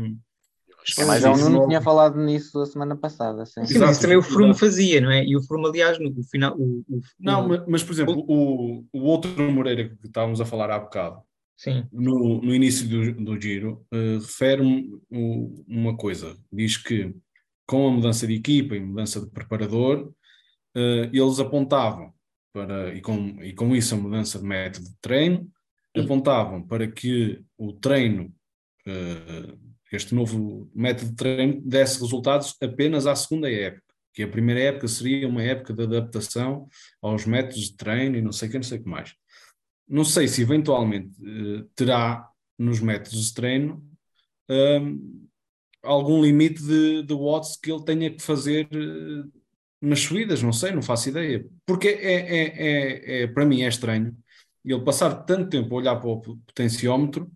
É 0.98 1.04
Mas 1.04 1.22
já 1.22 1.30
o 1.30 1.34
isso. 1.34 1.42
isso. 1.42 1.50
Nuno 1.50 1.66
tinha 1.68 1.80
falado 1.82 2.18
nisso 2.18 2.58
a 2.60 2.66
semana 2.66 2.96
passada. 2.96 3.44
Sim. 3.44 3.64
Sim, 3.66 3.78
mas 3.78 3.98
também 3.98 4.16
o 4.16 4.22
Froome 4.22 4.50
exato. 4.50 4.60
fazia, 4.60 5.00
não 5.00 5.10
é? 5.10 5.24
E 5.24 5.36
o 5.36 5.42
Froome, 5.42 5.66
aliás, 5.68 5.98
no 5.98 6.08
o 6.08 6.22
final. 6.24 6.56
O, 6.58 6.84
o- 6.88 7.00
Não, 7.18 7.44
o- 7.44 7.48
mas, 7.48 7.64
mas, 7.68 7.82
por 7.82 7.92
exemplo, 7.92 8.24
o, 8.26 8.84
o 8.92 9.00
outro 9.02 9.30
Moreira 9.52 9.88
que 9.90 10.06
estávamos 10.06 10.40
a 10.40 10.46
falar 10.46 10.70
há 10.70 10.78
bocado. 10.78 11.20
Sim, 11.56 11.86
no, 11.92 12.40
no 12.40 12.54
início 12.54 12.88
do, 12.88 13.12
do 13.22 13.38
giro, 13.38 13.84
refere 13.92 14.62
um- 14.62 14.98
um- 15.10 15.64
uma 15.68 15.94
coisa. 15.94 16.34
Diz 16.50 16.78
que 16.78 17.14
com 17.70 17.86
a 17.86 17.92
mudança 17.92 18.26
de 18.26 18.34
equipa 18.34 18.74
e 18.74 18.80
mudança 18.80 19.20
de 19.20 19.30
preparador, 19.30 20.12
eh, 20.74 21.08
eles 21.12 21.38
apontavam 21.38 22.12
para, 22.52 22.92
e 22.92 23.00
com, 23.00 23.40
e 23.44 23.52
com 23.52 23.76
isso 23.76 23.94
a 23.94 23.98
mudança 23.98 24.40
de 24.40 24.44
método 24.44 24.86
de 24.86 24.96
treino, 25.00 25.48
apontavam 25.96 26.66
para 26.66 26.90
que 26.90 27.40
o 27.56 27.72
treino, 27.72 28.34
eh, 28.84 29.54
este 29.92 30.16
novo 30.16 30.68
método 30.74 31.10
de 31.10 31.16
treino, 31.16 31.60
desse 31.62 32.00
resultados 32.00 32.56
apenas 32.60 33.06
à 33.06 33.14
segunda 33.14 33.48
época. 33.48 33.84
Que 34.12 34.24
a 34.24 34.28
primeira 34.28 34.60
época 34.60 34.88
seria 34.88 35.28
uma 35.28 35.42
época 35.42 35.72
de 35.72 35.84
adaptação 35.84 36.66
aos 37.00 37.24
métodos 37.24 37.70
de 37.70 37.76
treino 37.76 38.16
e 38.16 38.20
não 38.20 38.32
sei 38.32 38.48
o 38.48 38.50
que, 38.50 38.58
não 38.58 38.64
sei 38.64 38.78
o 38.78 38.82
que 38.82 38.88
mais 38.88 39.14
não 39.90 40.04
sei 40.04 40.28
se 40.28 40.40
eventualmente 40.40 41.10
eh, 41.20 41.64
terá 41.74 42.28
nos 42.56 42.78
métodos 42.80 43.26
de 43.26 43.34
treino 43.34 43.84
hum, 44.48 45.28
algum 45.82 46.22
limite 46.22 46.62
de, 46.62 47.02
de 47.02 47.14
watts 47.14 47.56
que 47.56 47.70
ele 47.70 47.84
tenha 47.84 48.10
que 48.10 48.22
fazer 48.22 48.68
eh, 48.72 49.24
nas 49.80 50.00
subidas, 50.00 50.42
não 50.42 50.52
sei, 50.52 50.72
não 50.72 50.82
faço 50.82 51.08
ideia. 51.08 51.46
Porque 51.66 51.88
é, 51.88 52.14
é, 52.14 53.20
é, 53.20 53.22
é- 53.22 53.26
para 53.26 53.46
mim 53.46 53.62
é 53.62 53.68
estranho 53.68 54.16
ele 54.64 54.84
passar 54.84 55.14
tanto 55.24 55.48
tempo 55.48 55.74
a 55.74 55.78
olhar 55.78 55.96
para 55.96 56.10
o 56.10 56.20
potenciómetro 56.20 57.30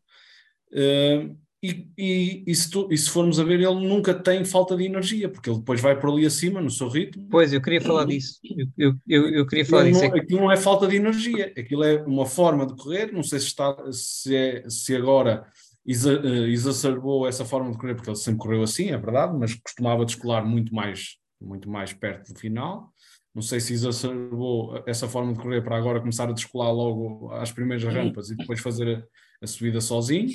eh, 0.73 1.31
e, 1.65 1.89
e, 1.97 2.45
e, 2.47 2.55
se 2.55 2.69
tu, 2.69 2.87
e, 2.91 2.99
se 2.99 3.09
formos 3.09 3.41
a 3.41 3.45
ver, 3.45 3.59
ele 3.59 3.89
nunca 3.89 4.13
tem 4.13 4.45
falta 4.45 4.77
de 4.77 4.85
energia, 4.85 5.31
porque 5.31 5.49
ele 5.49 5.61
depois 5.61 5.81
vai 5.81 5.99
por 5.99 6.11
ali 6.11 6.27
acima, 6.27 6.61
no 6.61 6.71
seu 6.71 6.89
ritmo. 6.89 7.27
Pois, 7.31 7.55
eu 7.55 7.63
queria 7.63 7.81
falar 7.81 8.05
disso. 8.05 8.39
Eu, 8.77 8.95
eu, 9.09 9.29
eu 9.31 9.47
queria 9.47 9.65
falar 9.65 9.85
aquilo 9.85 9.99
disso. 9.99 10.11
Não, 10.11 10.21
aquilo 10.21 10.41
não 10.43 10.53
é 10.53 10.59
falta 10.59 10.87
de 10.87 10.97
energia, 10.97 11.55
aquilo 11.57 11.83
é 11.83 12.03
uma 12.03 12.27
forma 12.27 12.67
de 12.67 12.77
correr. 12.77 13.11
Não 13.11 13.23
sei 13.23 13.39
se, 13.39 13.47
está, 13.47 13.75
se, 13.91 14.37
é, 14.37 14.69
se 14.69 14.95
agora 14.95 15.47
uh, 15.47 15.64
exacerbou 15.87 17.27
essa 17.27 17.45
forma 17.45 17.71
de 17.71 17.79
correr, 17.79 17.95
porque 17.95 18.09
ele 18.11 18.17
sempre 18.17 18.41
correu 18.41 18.63
assim, 18.63 18.91
é 18.91 18.97
verdade, 18.97 19.37
mas 19.39 19.55
costumava 19.55 20.05
descolar 20.05 20.45
muito 20.45 20.75
mais, 20.75 21.19
muito 21.41 21.69
mais 21.69 21.93
perto 21.93 22.33
do 22.33 22.39
final. 22.39 22.93
Não 23.35 23.43
sei 23.43 23.61
se 23.61 23.73
exacerbou 23.73 24.83
essa 24.87 25.09
forma 25.09 25.33
de 25.33 25.41
correr 25.41 25.63
para 25.63 25.77
agora 25.77 26.01
começar 26.01 26.29
a 26.29 26.33
descolar 26.33 26.73
logo 26.73 27.31
às 27.33 27.51
primeiras 27.51 27.85
rampas 27.85 28.31
e 28.31 28.37
depois 28.37 28.61
fazer 28.61 28.97
a, 28.97 29.45
a 29.45 29.47
subida 29.47 29.81
sozinho 29.81 30.31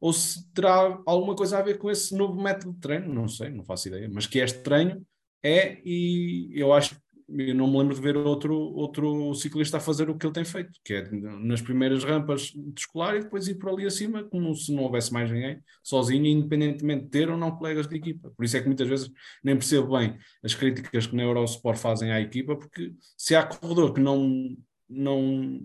ou 0.00 0.12
se 0.12 0.46
terá 0.52 1.00
alguma 1.06 1.34
coisa 1.34 1.58
a 1.58 1.62
ver 1.62 1.78
com 1.78 1.90
esse 1.90 2.14
novo 2.14 2.40
método 2.40 2.74
de 2.74 2.80
treino, 2.80 3.12
não 3.12 3.26
sei, 3.26 3.48
não 3.48 3.64
faço 3.64 3.88
ideia, 3.88 4.08
mas 4.12 4.26
que 4.26 4.38
é 4.38 4.44
estranho 4.44 5.04
é, 5.42 5.80
e 5.84 6.50
eu 6.54 6.72
acho 6.72 6.96
eu 7.28 7.54
não 7.54 7.66
me 7.66 7.78
lembro 7.78 7.94
de 7.94 8.00
ver 8.00 8.16
outro, 8.16 8.54
outro 8.54 9.34
ciclista 9.34 9.78
a 9.78 9.80
fazer 9.80 10.10
o 10.10 10.16
que 10.16 10.26
ele 10.26 10.32
tem 10.32 10.44
feito, 10.44 10.78
que 10.84 10.94
é 10.94 11.10
nas 11.10 11.62
primeiras 11.62 12.04
rampas 12.04 12.52
descolar 12.74 13.16
e 13.16 13.20
depois 13.20 13.48
ir 13.48 13.54
por 13.54 13.70
ali 13.70 13.86
acima, 13.86 14.24
como 14.24 14.54
se 14.54 14.74
não 14.74 14.82
houvesse 14.82 15.12
mais 15.12 15.30
ninguém, 15.30 15.60
sozinho, 15.82 16.26
independentemente 16.26 17.04
de 17.04 17.10
ter 17.10 17.30
ou 17.30 17.36
não 17.36 17.56
colegas 17.56 17.86
de 17.86 17.96
equipa. 17.96 18.30
Por 18.36 18.44
isso 18.44 18.56
é 18.56 18.60
que 18.60 18.66
muitas 18.66 18.88
vezes 18.88 19.10
nem 19.42 19.56
percebo 19.56 19.96
bem 19.96 20.18
as 20.42 20.54
críticas 20.54 21.06
que 21.06 21.16
na 21.16 21.22
Eurosport 21.22 21.78
fazem 21.78 22.12
à 22.12 22.20
equipa, 22.20 22.56
porque 22.56 22.92
se 23.16 23.34
há 23.34 23.44
corredor 23.44 23.92
que 23.94 24.00
não 24.00 24.56
não, 24.86 25.60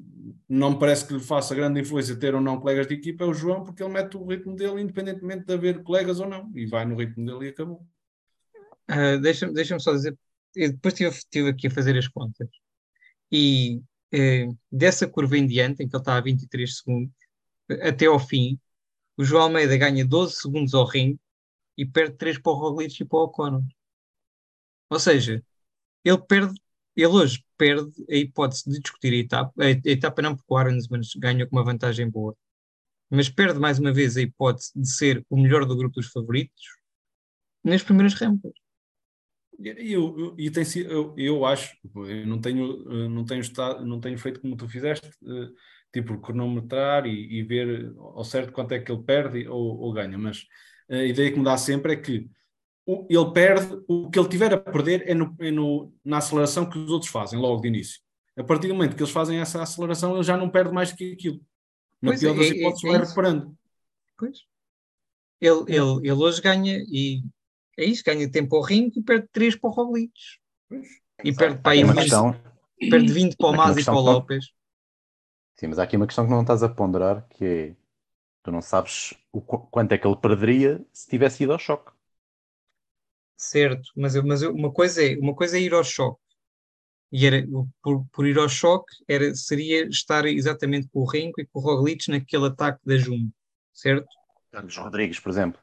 não 0.48 0.80
parece 0.80 1.06
que 1.06 1.14
lhe 1.14 1.20
faça 1.20 1.54
grande 1.54 1.82
influência 1.82 2.18
ter 2.18 2.34
ou 2.34 2.42
não 2.42 2.60
colegas 2.60 2.88
de 2.88 2.96
equipa 2.96 3.26
é 3.26 3.28
o 3.28 3.34
João, 3.34 3.64
porque 3.64 3.84
ele 3.84 3.94
mete 3.94 4.16
o 4.16 4.26
ritmo 4.26 4.56
dele 4.56 4.82
independentemente 4.82 5.46
de 5.46 5.54
haver 5.54 5.84
colegas 5.84 6.20
ou 6.20 6.28
não, 6.28 6.50
e 6.56 6.66
vai 6.66 6.86
no 6.86 6.96
ritmo 6.96 7.26
dele 7.26 7.48
e 7.48 7.50
acabou. 7.50 7.86
Uh, 8.90 9.20
Deixa-me 9.22 9.54
deixa 9.54 9.78
só 9.78 9.92
dizer, 9.92 10.18
eu 10.56 10.72
depois 10.72 11.00
estive, 11.00 11.50
aqui 11.50 11.68
a 11.68 11.72
fazer 11.72 11.98
as 11.98 12.08
contas, 12.08 12.48
e 13.32 13.82
eh, 14.14 14.48
dessa 14.72 15.08
curva 15.08 15.38
em 15.38 15.48
diante, 15.48 15.84
em 15.84 15.90
que 15.90 15.96
ele 15.96 16.02
está 16.02 16.18
a 16.18 16.22
23 16.22 16.78
segundos, 16.78 17.14
até 17.82 18.08
ao 18.08 18.20
fim, 18.20 18.60
o 19.18 19.24
João 19.24 19.44
Almeida 19.44 19.78
ganha 19.78 20.06
12 20.06 20.36
segundos 20.36 20.74
ao 20.74 20.86
ringue 20.86 21.20
e 21.78 21.86
perde 21.86 22.18
3 22.18 22.40
para 22.40 22.52
o 22.52 22.56
Roglic 22.56 23.02
e 23.02 23.06
para 23.06 23.20
o 23.20 23.24
O'Connor. 23.24 23.64
Ou 24.90 25.00
seja, 25.00 25.44
ele 26.04 26.18
perde 26.20 26.60
ele 26.96 27.08
hoje 27.08 27.44
perde 27.58 27.92
a 28.10 28.16
hipótese 28.16 28.70
de 28.70 28.80
discutir 28.80 29.14
a 29.14 29.18
etapa, 29.18 29.54
a 29.58 29.70
etapa 29.70 30.22
não 30.22 30.36
porque 30.36 30.54
o 30.54 30.58
Aronsman 30.58 31.02
ganha 31.18 31.48
com 31.48 31.56
uma 31.56 31.64
vantagem 31.64 32.10
boa, 32.10 32.36
mas 33.10 33.30
perde 33.30 33.60
mais 33.60 33.80
uma 33.80 33.94
vez 33.94 34.18
a 34.18 34.22
hipótese 34.22 34.72
de 34.76 34.90
ser 34.90 35.26
o 35.30 35.38
melhor 35.38 35.66
do 35.66 35.76
grupo 35.76 35.96
dos 35.96 36.08
favoritos 36.12 36.78
nas 37.64 37.84
primeiras 37.84 38.14
rampas. 38.14 38.54
Eu, 39.62 39.76
eu, 39.76 40.36
eu, 40.38 40.54
eu, 40.90 41.14
eu 41.18 41.46
acho, 41.46 41.76
eu 41.96 42.26
não 42.26 42.40
tenho, 42.40 43.10
não, 43.10 43.26
tenho 43.26 43.42
estado, 43.42 43.86
não 43.86 44.00
tenho 44.00 44.18
feito 44.18 44.40
como 44.40 44.56
tu 44.56 44.68
fizeste, 44.70 45.08
eh, 45.08 45.50
tipo 45.92 46.20
cronometrar 46.20 47.06
e, 47.06 47.40
e 47.40 47.44
ver 47.44 47.94
ao 47.98 48.24
certo 48.24 48.54
quanto 48.54 48.74
é 48.74 48.80
que 48.80 48.92
ele 48.92 49.04
perde 49.04 49.48
ou, 49.48 49.80
ou 49.80 49.92
ganha, 49.92 50.18
mas 50.18 50.46
a 50.90 51.04
ideia 51.04 51.32
que 51.32 51.38
me 51.38 51.44
dá 51.44 51.58
sempre 51.58 51.94
é 51.94 51.96
que 51.98 52.30
ele 52.88 53.32
perde, 53.34 53.84
o 53.88 54.10
que 54.10 54.18
ele 54.18 54.30
tiver 54.30 54.54
a 54.54 54.58
perder 54.58 55.04
é, 55.08 55.14
no, 55.14 55.36
é 55.40 55.52
no, 55.52 55.94
na 56.04 56.18
aceleração 56.18 56.68
que 56.68 56.78
os 56.78 56.90
outros 56.90 57.12
fazem 57.12 57.38
logo 57.38 57.62
de 57.62 57.68
início. 57.68 58.00
A 58.38 58.44
partir 58.44 58.68
do 58.68 58.74
momento 58.74 58.96
que 58.96 59.02
eles 59.02 59.12
fazem 59.12 59.40
essa 59.40 59.62
aceleração, 59.62 60.16
ele 60.16 60.24
já 60.24 60.38
não 60.38 60.50
perde 60.50 60.74
mais 60.74 60.92
do 60.92 60.96
que 60.96 61.14
aquilo. 61.14 61.40
Na 62.02 62.12
pois 62.12 62.20
pior 62.22 62.34
é, 62.34 62.38
das 62.38 62.48
hipóteses, 62.48 62.84
é, 62.84 62.88
é 62.88 62.92
vai 62.92 63.00
recuperando. 63.02 63.58
Pois. 64.18 64.38
Ele, 65.42 65.60
ele, 65.68 66.10
ele 66.10 66.12
hoje 66.12 66.42
ganha 66.42 66.84
e 66.88 67.22
é 67.80 67.86
isso, 67.86 68.04
ganha 68.04 68.30
tempo 68.30 68.56
ao 68.56 68.62
ringue 68.62 69.00
e 69.00 69.04
perde 69.04 69.28
3 69.32 69.56
para 69.56 69.70
o 69.70 69.74
Roglic. 69.74 70.14
E 71.24 71.34
perde 71.34 71.62
para 71.62 71.72
aí 71.72 71.84
uma 71.84 71.96
questão, 71.96 72.34
perde 72.90 73.12
20 73.12 73.36
para 73.36 73.48
o 73.48 73.56
Mas 73.56 73.78
e 73.78 73.84
para 73.84 73.96
o 73.96 74.02
Lopes. 74.02 74.52
Sim, 75.56 75.68
mas 75.68 75.80
há 75.80 75.84
aqui 75.84 75.98
uma 75.98 76.08
questão 76.08 76.26
que 76.26 76.32
não 76.32 76.42
estás 76.42 76.64
a 76.64 76.70
ponderar, 76.70 77.28
que 77.30 77.46
é 77.46 77.76
tu 78.42 78.52
não 78.52 78.62
sabes 78.62 79.14
o 79.32 79.42
quanto 79.42 79.92
é 79.92 79.98
que 79.98 80.08
ele 80.08 80.16
perderia 80.16 80.82
se 80.94 81.08
tivesse 81.10 81.44
ido 81.44 81.52
ao 81.52 81.60
choque 81.60 81.92
certo, 83.40 83.90
mas, 83.96 84.16
mas 84.18 84.42
uma, 84.44 84.72
coisa 84.72 85.04
é, 85.04 85.18
uma 85.18 85.34
coisa 85.34 85.58
é 85.58 85.62
ir 85.62 85.74
ao 85.74 85.84
choque, 85.84 86.20
e 87.12 87.26
era, 87.26 87.48
por, 87.82 88.06
por 88.12 88.28
ir 88.28 88.38
ao 88.38 88.50
choque 88.50 88.94
era, 89.08 89.34
seria 89.34 89.88
estar 89.88 90.26
exatamente 90.26 90.88
com 90.90 91.00
o 91.00 91.06
Renko 91.06 91.42
e 91.42 91.48
com 91.48 91.60
o 91.60 91.62
Roglic 91.62 92.10
naquele 92.12 92.48
ataque 92.48 92.82
da 92.86 92.98
Jumbo, 92.98 93.32
certo? 93.74 94.08
Carlos 94.52 94.78
Rodrigues, 94.78 95.20
por 95.20 95.30
exemplo. 95.30 95.60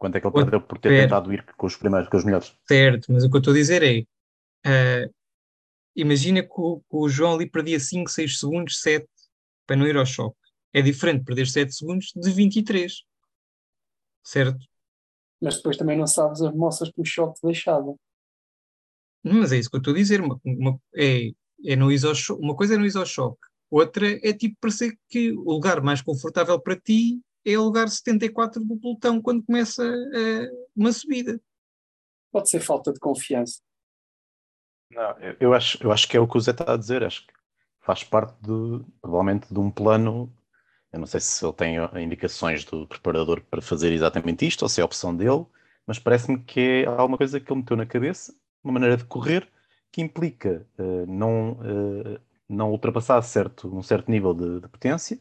Quanto 0.00 0.16
é 0.16 0.20
que 0.20 0.26
ele 0.26 0.32
perdeu 0.32 0.62
por 0.62 0.78
ter 0.78 1.02
tentado 1.02 1.30
ir 1.30 1.44
com 1.58 1.66
os 1.66 1.76
primeiros, 1.76 2.08
com 2.08 2.16
os 2.16 2.24
melhores? 2.24 2.56
Certo, 2.66 3.12
mas 3.12 3.22
o 3.22 3.28
que 3.28 3.36
eu 3.36 3.38
estou 3.38 3.52
a 3.52 3.56
dizer 3.56 3.82
é 3.82 4.00
uh, 4.66 5.14
imagina 5.94 6.42
que 6.42 6.54
o, 6.56 6.78
que 6.80 6.96
o, 6.96 7.06
João 7.06 7.34
ali 7.34 7.46
perdia 7.48 7.78
5, 7.78 8.10
6 8.10 8.40
segundos, 8.40 8.80
7 8.80 9.06
para 9.66 9.76
não 9.76 9.86
ir 9.86 9.98
ao 9.98 10.06
choque. 10.06 10.38
É 10.72 10.80
diferente 10.80 11.22
perder 11.22 11.46
7 11.46 11.70
segundos 11.74 12.12
de 12.16 12.30
23. 12.30 13.04
Certo? 14.24 14.58
mas 15.42 15.56
depois 15.56 15.76
também 15.76 15.96
não 15.96 16.06
sabes 16.06 16.42
as 16.42 16.54
moças 16.54 16.90
que 16.90 17.00
o 17.00 17.04
choque 17.04 17.40
deixava. 17.42 17.94
Mas 19.22 19.52
é 19.52 19.58
isso 19.58 19.70
que 19.70 19.76
eu 19.76 19.80
estou 19.80 19.94
a 19.94 19.96
dizer. 19.96 20.20
Uma, 20.20 20.40
uma, 20.44 20.78
é, 20.94 21.30
é 21.64 21.76
no 21.76 21.88
uma 22.38 22.54
coisa 22.54 22.74
é 22.74 22.76
no 22.78 22.86
isochoque, 22.86 23.40
outra 23.70 24.06
é 24.26 24.32
tipo 24.32 24.56
parecer 24.60 24.98
que 25.08 25.32
o 25.32 25.52
lugar 25.52 25.82
mais 25.82 26.02
confortável 26.02 26.60
para 26.60 26.78
ti 26.78 27.20
é 27.44 27.58
o 27.58 27.64
lugar 27.64 27.88
74 27.88 28.64
do 28.64 28.76
pelotão 28.76 29.20
quando 29.20 29.42
começa 29.42 29.82
uh, 29.84 30.68
uma 30.76 30.92
subida. 30.92 31.40
Pode 32.32 32.48
ser 32.48 32.60
falta 32.60 32.92
de 32.92 33.00
confiança. 33.00 33.60
Não, 34.90 35.18
eu, 35.20 35.36
eu, 35.40 35.54
acho, 35.54 35.82
eu 35.82 35.92
acho 35.92 36.08
que 36.08 36.16
é 36.16 36.20
o 36.20 36.28
que 36.28 36.36
o 36.36 36.40
Zé 36.40 36.50
está 36.50 36.72
a 36.72 36.76
dizer. 36.76 37.02
Acho 37.02 37.26
que 37.26 37.32
faz 37.80 38.04
parte, 38.04 38.34
de, 38.40 38.84
provavelmente, 39.00 39.52
de 39.52 39.58
um 39.58 39.70
plano 39.70 40.32
eu 40.92 40.98
não 40.98 41.06
sei 41.06 41.20
se 41.20 41.44
ele 41.44 41.52
tem 41.52 41.76
indicações 42.02 42.64
do 42.64 42.86
preparador 42.86 43.40
para 43.42 43.62
fazer 43.62 43.92
exatamente 43.92 44.46
isto 44.46 44.62
ou 44.62 44.68
se 44.68 44.80
é 44.80 44.82
a 44.82 44.84
opção 44.84 45.14
dele, 45.16 45.46
mas 45.86 45.98
parece-me 45.98 46.38
que 46.42 46.84
é 46.84 46.86
alguma 46.86 47.16
coisa 47.16 47.38
que 47.38 47.50
ele 47.50 47.60
meteu 47.60 47.76
na 47.76 47.86
cabeça, 47.86 48.34
uma 48.62 48.72
maneira 48.72 48.96
de 48.96 49.04
correr 49.04 49.48
que 49.92 50.02
implica 50.02 50.66
uh, 50.78 51.06
não, 51.06 51.52
uh, 51.52 52.20
não 52.48 52.70
ultrapassar 52.70 53.22
certo, 53.22 53.74
um 53.74 53.82
certo 53.82 54.10
nível 54.10 54.34
de, 54.34 54.60
de, 54.60 54.68
potência 54.68 55.18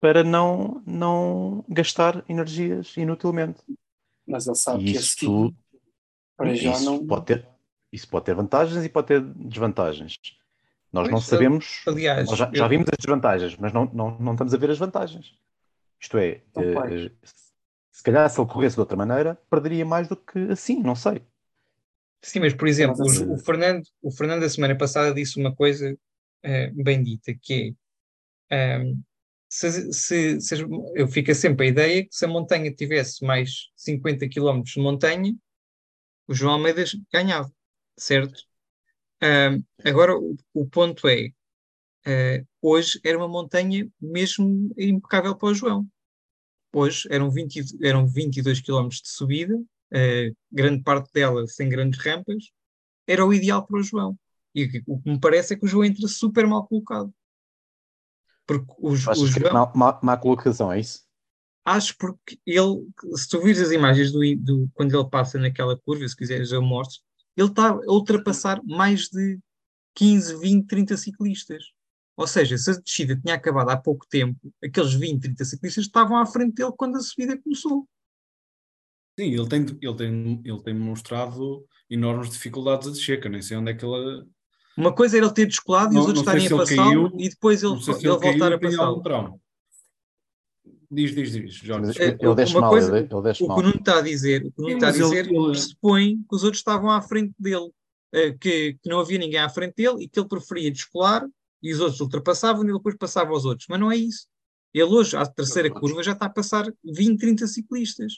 para 0.00 0.22
não, 0.22 0.82
não 0.86 1.64
gastar 1.68 2.24
energias 2.28 2.96
inutilmente. 2.96 3.60
Mas 4.26 4.46
ele 4.46 4.56
sabe 4.56 4.82
e 4.82 4.84
que 4.84 4.98
isso, 4.98 5.16
assim, 5.16 5.56
para 6.36 6.54
já 6.54 6.72
isso 6.72 6.84
não. 6.84 7.06
Pode 7.06 7.26
ter, 7.26 7.48
isso 7.92 8.08
pode 8.08 8.24
ter 8.26 8.34
vantagens 8.34 8.84
e 8.84 8.88
pode 8.88 9.08
ter 9.08 9.20
desvantagens. 9.20 10.18
Nós 10.92 11.02
pois, 11.04 11.12
não 11.12 11.20
sabemos, 11.20 11.82
aliás, 11.86 12.28
nós 12.28 12.38
já, 12.38 12.50
já 12.52 12.64
eu... 12.64 12.68
vimos 12.68 12.86
as 12.90 12.98
desvantagens, 12.98 13.56
mas 13.56 13.72
não, 13.72 13.84
não, 13.92 14.18
não 14.18 14.32
estamos 14.32 14.54
a 14.54 14.56
ver 14.56 14.70
as 14.70 14.78
vantagens. 14.78 15.34
Isto 16.00 16.16
é, 16.18 16.42
então, 16.50 16.62
uh, 16.62 17.10
se 17.90 18.02
calhar 18.02 18.28
se 18.30 18.40
ele 18.40 18.48
corresse 18.48 18.76
de 18.76 18.80
outra 18.80 18.96
maneira, 18.96 19.34
perderia 19.50 19.84
mais 19.84 20.08
do 20.08 20.16
que 20.16 20.38
assim, 20.50 20.80
não 20.82 20.94
sei. 20.94 21.22
Sim, 22.22 22.40
mas 22.40 22.54
por 22.54 22.68
exemplo, 22.68 22.96
o, 23.00 23.34
o, 23.34 23.38
Fernando, 23.38 23.84
o 24.02 24.10
Fernando 24.10 24.40
da 24.40 24.48
semana 24.48 24.76
passada 24.76 25.12
disse 25.12 25.38
uma 25.38 25.54
coisa 25.54 25.92
uh, 25.92 26.82
bem 26.82 27.02
dita, 27.02 27.34
que 27.34 27.74
é 28.50 28.78
um, 28.78 29.02
se, 29.48 29.92
se, 29.92 30.40
se, 30.40 30.54
eu 30.94 31.08
fico 31.08 31.34
sempre 31.34 31.66
a 31.66 31.70
ideia 31.70 32.04
que 32.04 32.14
se 32.14 32.24
a 32.24 32.28
montanha 32.28 32.72
tivesse 32.74 33.24
mais 33.24 33.70
50 33.76 34.28
km 34.28 34.62
de 34.62 34.80
montanha, 34.80 35.34
o 36.26 36.34
João 36.34 36.54
Almeida 36.54 36.84
ganhava, 37.12 37.50
certo? 37.96 38.38
Uh, 39.22 39.64
agora, 39.84 40.16
o, 40.16 40.36
o, 40.54 40.68
ponto 40.68 41.08
é: 41.08 41.28
uh, 42.06 42.46
hoje 42.62 43.00
era 43.04 43.18
uma 43.18 43.28
montanha 43.28 43.88
mesmo 44.00 44.70
impecável 44.78 45.36
para 45.36 45.48
o 45.48 45.54
João. 45.54 45.86
Hoje 46.72 47.08
eram, 47.10 47.30
20, 47.30 47.78
eram 47.82 48.06
22 48.06 48.60
km 48.60 48.88
de 48.88 49.08
subida, 49.08 49.56
uh, 49.56 50.36
grande 50.52 50.82
parte 50.82 51.10
dela 51.12 51.46
sem 51.46 51.68
grandes 51.68 51.98
rampas, 52.00 52.50
era 53.06 53.24
o 53.24 53.32
ideal 53.34 53.66
para 53.66 53.80
o 53.80 53.82
João. 53.82 54.18
E 54.54 54.64
o 54.86 55.00
que 55.00 55.10
me 55.10 55.20
parece 55.20 55.54
é 55.54 55.56
que 55.58 55.64
o 55.64 55.68
João 55.68 55.84
entra 55.84 56.06
super 56.08 56.46
mal 56.46 56.66
colocado. 56.66 57.12
Porque 58.48 58.72
o, 58.78 58.88
o 58.88 58.96
João. 58.96 59.52
Má, 59.52 59.72
má, 59.74 60.00
má 60.02 60.16
colocação, 60.16 60.72
é 60.72 60.80
isso? 60.80 61.06
Acho 61.66 61.94
porque 61.98 62.40
ele, 62.46 62.88
se 63.14 63.28
tu 63.28 63.42
vires 63.42 63.60
as 63.60 63.70
imagens 63.70 64.10
do, 64.10 64.20
do, 64.38 64.70
quando 64.72 64.98
ele 64.98 65.10
passa 65.10 65.38
naquela 65.38 65.78
curva, 65.78 66.08
se 66.08 66.16
quiseres 66.16 66.50
eu 66.50 66.62
mostro, 66.62 67.02
ele 67.36 67.48
está 67.48 67.68
a 67.68 67.92
ultrapassar 67.92 68.58
mais 68.64 69.08
de 69.08 69.38
15, 69.94 70.40
20, 70.40 70.66
30 70.66 70.96
ciclistas. 70.96 71.62
Ou 72.16 72.26
seja, 72.26 72.56
se 72.56 72.70
a 72.70 72.74
descida 72.74 73.14
tinha 73.14 73.34
acabado 73.34 73.68
há 73.68 73.76
pouco 73.76 74.06
tempo, 74.08 74.52
aqueles 74.64 74.94
20, 74.94 75.20
30 75.20 75.44
ciclistas 75.44 75.84
estavam 75.84 76.16
à 76.16 76.24
frente 76.24 76.54
dele 76.54 76.72
quando 76.76 76.96
a 76.96 77.00
subida 77.00 77.40
começou. 77.40 77.86
Sim, 79.18 79.26
ele 79.34 79.48
tem, 79.48 79.66
ele 79.82 79.94
tem, 79.94 80.42
ele 80.42 80.62
tem 80.62 80.74
mostrado 80.74 81.66
enormes 81.90 82.30
dificuldades 82.30 82.88
a 82.88 82.92
descer, 82.92 83.20
que 83.20 83.28
nem 83.28 83.42
sei 83.42 83.58
onde 83.58 83.72
é 83.72 83.74
que 83.74 83.84
ele. 83.84 84.26
Uma 84.78 84.94
coisa 84.94 85.16
era 85.16 85.26
ele 85.26 85.34
ter 85.34 85.46
descolado 85.46 85.92
e 85.94 85.98
os 85.98 86.06
outros 86.06 86.20
estarem 86.20 86.46
a 86.46 86.50
passá-lo 86.56 87.12
e 87.20 87.28
depois 87.28 87.62
ele, 87.62 87.72
ele, 87.74 87.80
ele 87.90 88.08
voltar 88.18 88.52
a 88.52 88.58
passar. 88.58 89.34
Diz, 90.90 91.14
diz, 91.14 91.32
diz, 91.32 91.54
Jorge. 91.56 92.00
É, 92.00 92.16
ele 92.18 92.34
deixa 92.34 92.54
uma 92.54 92.60
mal, 92.62 92.70
coisa- 92.70 92.96
ele, 92.98 93.22
deixa 93.22 93.44
O 93.44 93.48
mal. 93.48 93.56
que 93.58 93.62
o 93.62 93.66
Nuno 93.66 93.78
está 93.78 93.98
a 93.98 94.00
dizer, 94.00 94.42
o 94.46 94.52
que 94.52 94.60
o 94.60 94.62
Nuno 94.62 94.70
Sim, 94.70 94.76
está 94.76 94.88
a 94.88 94.92
dizer 94.92 95.26
ele- 95.26 95.50
pressupõe 95.50 96.16
que 96.16 96.34
os 96.34 96.44
outros 96.44 96.60
estavam 96.60 96.90
à 96.90 97.02
frente 97.02 97.34
dele, 97.38 97.70
eh, 98.12 98.32
que, 98.32 98.74
que 98.82 98.88
não 98.88 99.00
havia 99.00 99.18
ninguém 99.18 99.38
à 99.40 99.48
frente 99.50 99.74
dele 99.74 100.04
e 100.04 100.08
que 100.08 100.18
ele 100.18 100.28
preferia 100.28 100.70
descolar 100.70 101.28
e 101.62 101.72
os 101.74 101.80
outros 101.80 102.00
ultrapassavam 102.00 102.64
e 102.66 102.72
depois 102.72 102.96
passava 102.96 103.30
aos 103.32 103.44
outros. 103.44 103.66
Mas 103.68 103.78
não 103.80 103.90
é 103.92 103.96
isso. 103.96 104.26
Ele 104.72 104.84
hoje, 104.84 105.14
à 105.16 105.26
terceira 105.26 105.68
Não, 105.68 105.78
curva, 105.78 106.02
já 106.02 106.12
está 106.12 106.26
a 106.26 106.30
passar 106.30 106.72
20, 106.84 107.18
30 107.20 107.46
ciclistas. 107.46 108.14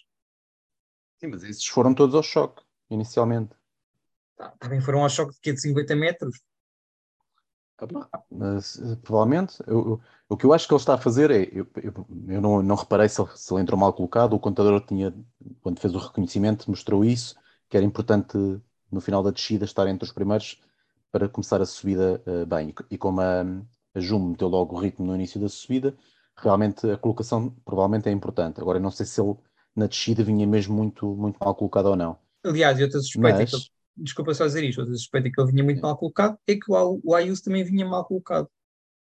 Sim, 1.18 1.28
mas 1.28 1.42
esses 1.42 1.66
foram 1.66 1.92
todos 1.94 2.14
ao 2.14 2.22
choque, 2.22 2.62
inicialmente. 2.88 3.50
Tá, 4.36 4.50
também 4.60 4.80
foram 4.80 5.02
ao 5.02 5.08
choque 5.08 5.34
de 5.34 5.40
quê? 5.40 5.52
De 5.52 5.60
50 5.60 5.96
metros. 5.96 6.40
Mas, 8.30 8.78
eh, 8.80 8.96
provavelmente, 9.02 9.62
eu- 9.66 9.78
eu- 9.90 10.00
o 10.28 10.36
que 10.36 10.44
eu 10.46 10.52
acho 10.52 10.66
que 10.68 10.74
ele 10.74 10.80
está 10.80 10.94
a 10.94 10.98
fazer 10.98 11.30
é, 11.30 11.42
eu, 11.52 11.66
eu- 11.82 12.06
eu 12.28 12.40
não, 12.40 12.62
não 12.62 12.76
reparei 12.76 13.08
se 13.08 13.20
ele, 13.20 13.30
se 13.36 13.52
ele 13.52 13.62
entrou 13.62 13.78
mal 13.78 13.92
colocado, 13.92 14.34
o 14.34 14.38
contador 14.40 14.80
tinha, 14.86 15.14
quando 15.62 15.80
fez 15.80 15.94
o 15.94 15.98
reconhecimento, 15.98 16.70
mostrou 16.70 17.04
isso, 17.04 17.36
que 17.68 17.76
era 17.76 17.84
importante 17.86 18.36
no 18.90 19.00
final 19.00 19.22
da 19.22 19.30
descida 19.30 19.64
estar 19.64 19.86
entre 19.88 20.04
os 20.04 20.12
primeiros 20.12 20.60
para 21.10 21.28
começar 21.28 21.60
a 21.60 21.66
subida 21.66 22.22
eh, 22.26 22.44
bem. 22.44 22.70
E, 22.90 22.94
e 22.94 22.98
como 22.98 23.20
a, 23.20 23.42
a 23.94 24.00
Jum 24.00 24.30
meteu 24.30 24.48
logo 24.48 24.76
o 24.76 24.80
ritmo 24.80 25.06
no 25.06 25.14
início 25.14 25.40
da 25.40 25.48
subida, 25.48 25.96
realmente 26.36 26.88
a 26.90 26.96
colocação 26.96 27.50
provavelmente 27.64 28.08
é 28.08 28.12
importante. 28.12 28.60
Agora, 28.60 28.78
eu 28.78 28.82
não 28.82 28.90
sei 28.90 29.06
se 29.06 29.20
ele 29.20 29.36
na 29.74 29.86
descida 29.86 30.22
vinha 30.24 30.46
mesmo 30.46 30.74
muito, 30.74 31.06
muito 31.16 31.38
mal 31.42 31.54
colocado 31.54 31.86
ou 31.86 31.96
não. 31.96 32.18
Aliás, 32.44 32.78
e 32.78 32.82
outra 32.84 33.00
suspeita 33.00 33.44
Mas- 33.44 33.50
que 33.50 33.54
ele, 33.56 33.64
desculpa 33.96 34.34
só 34.34 34.46
dizer 34.46 34.64
isto, 34.64 34.80
outra 34.80 34.94
suspeita 34.96 35.30
que 35.30 35.40
ele 35.40 35.50
vinha 35.52 35.64
muito 35.64 35.80
mal 35.82 35.96
colocado 35.96 36.38
é 36.46 36.54
que 36.56 36.70
o, 36.72 37.00
o 37.04 37.14
Ayuso 37.14 37.42
também 37.44 37.64
vinha 37.64 37.86
mal 37.86 38.04
colocado. 38.04 38.48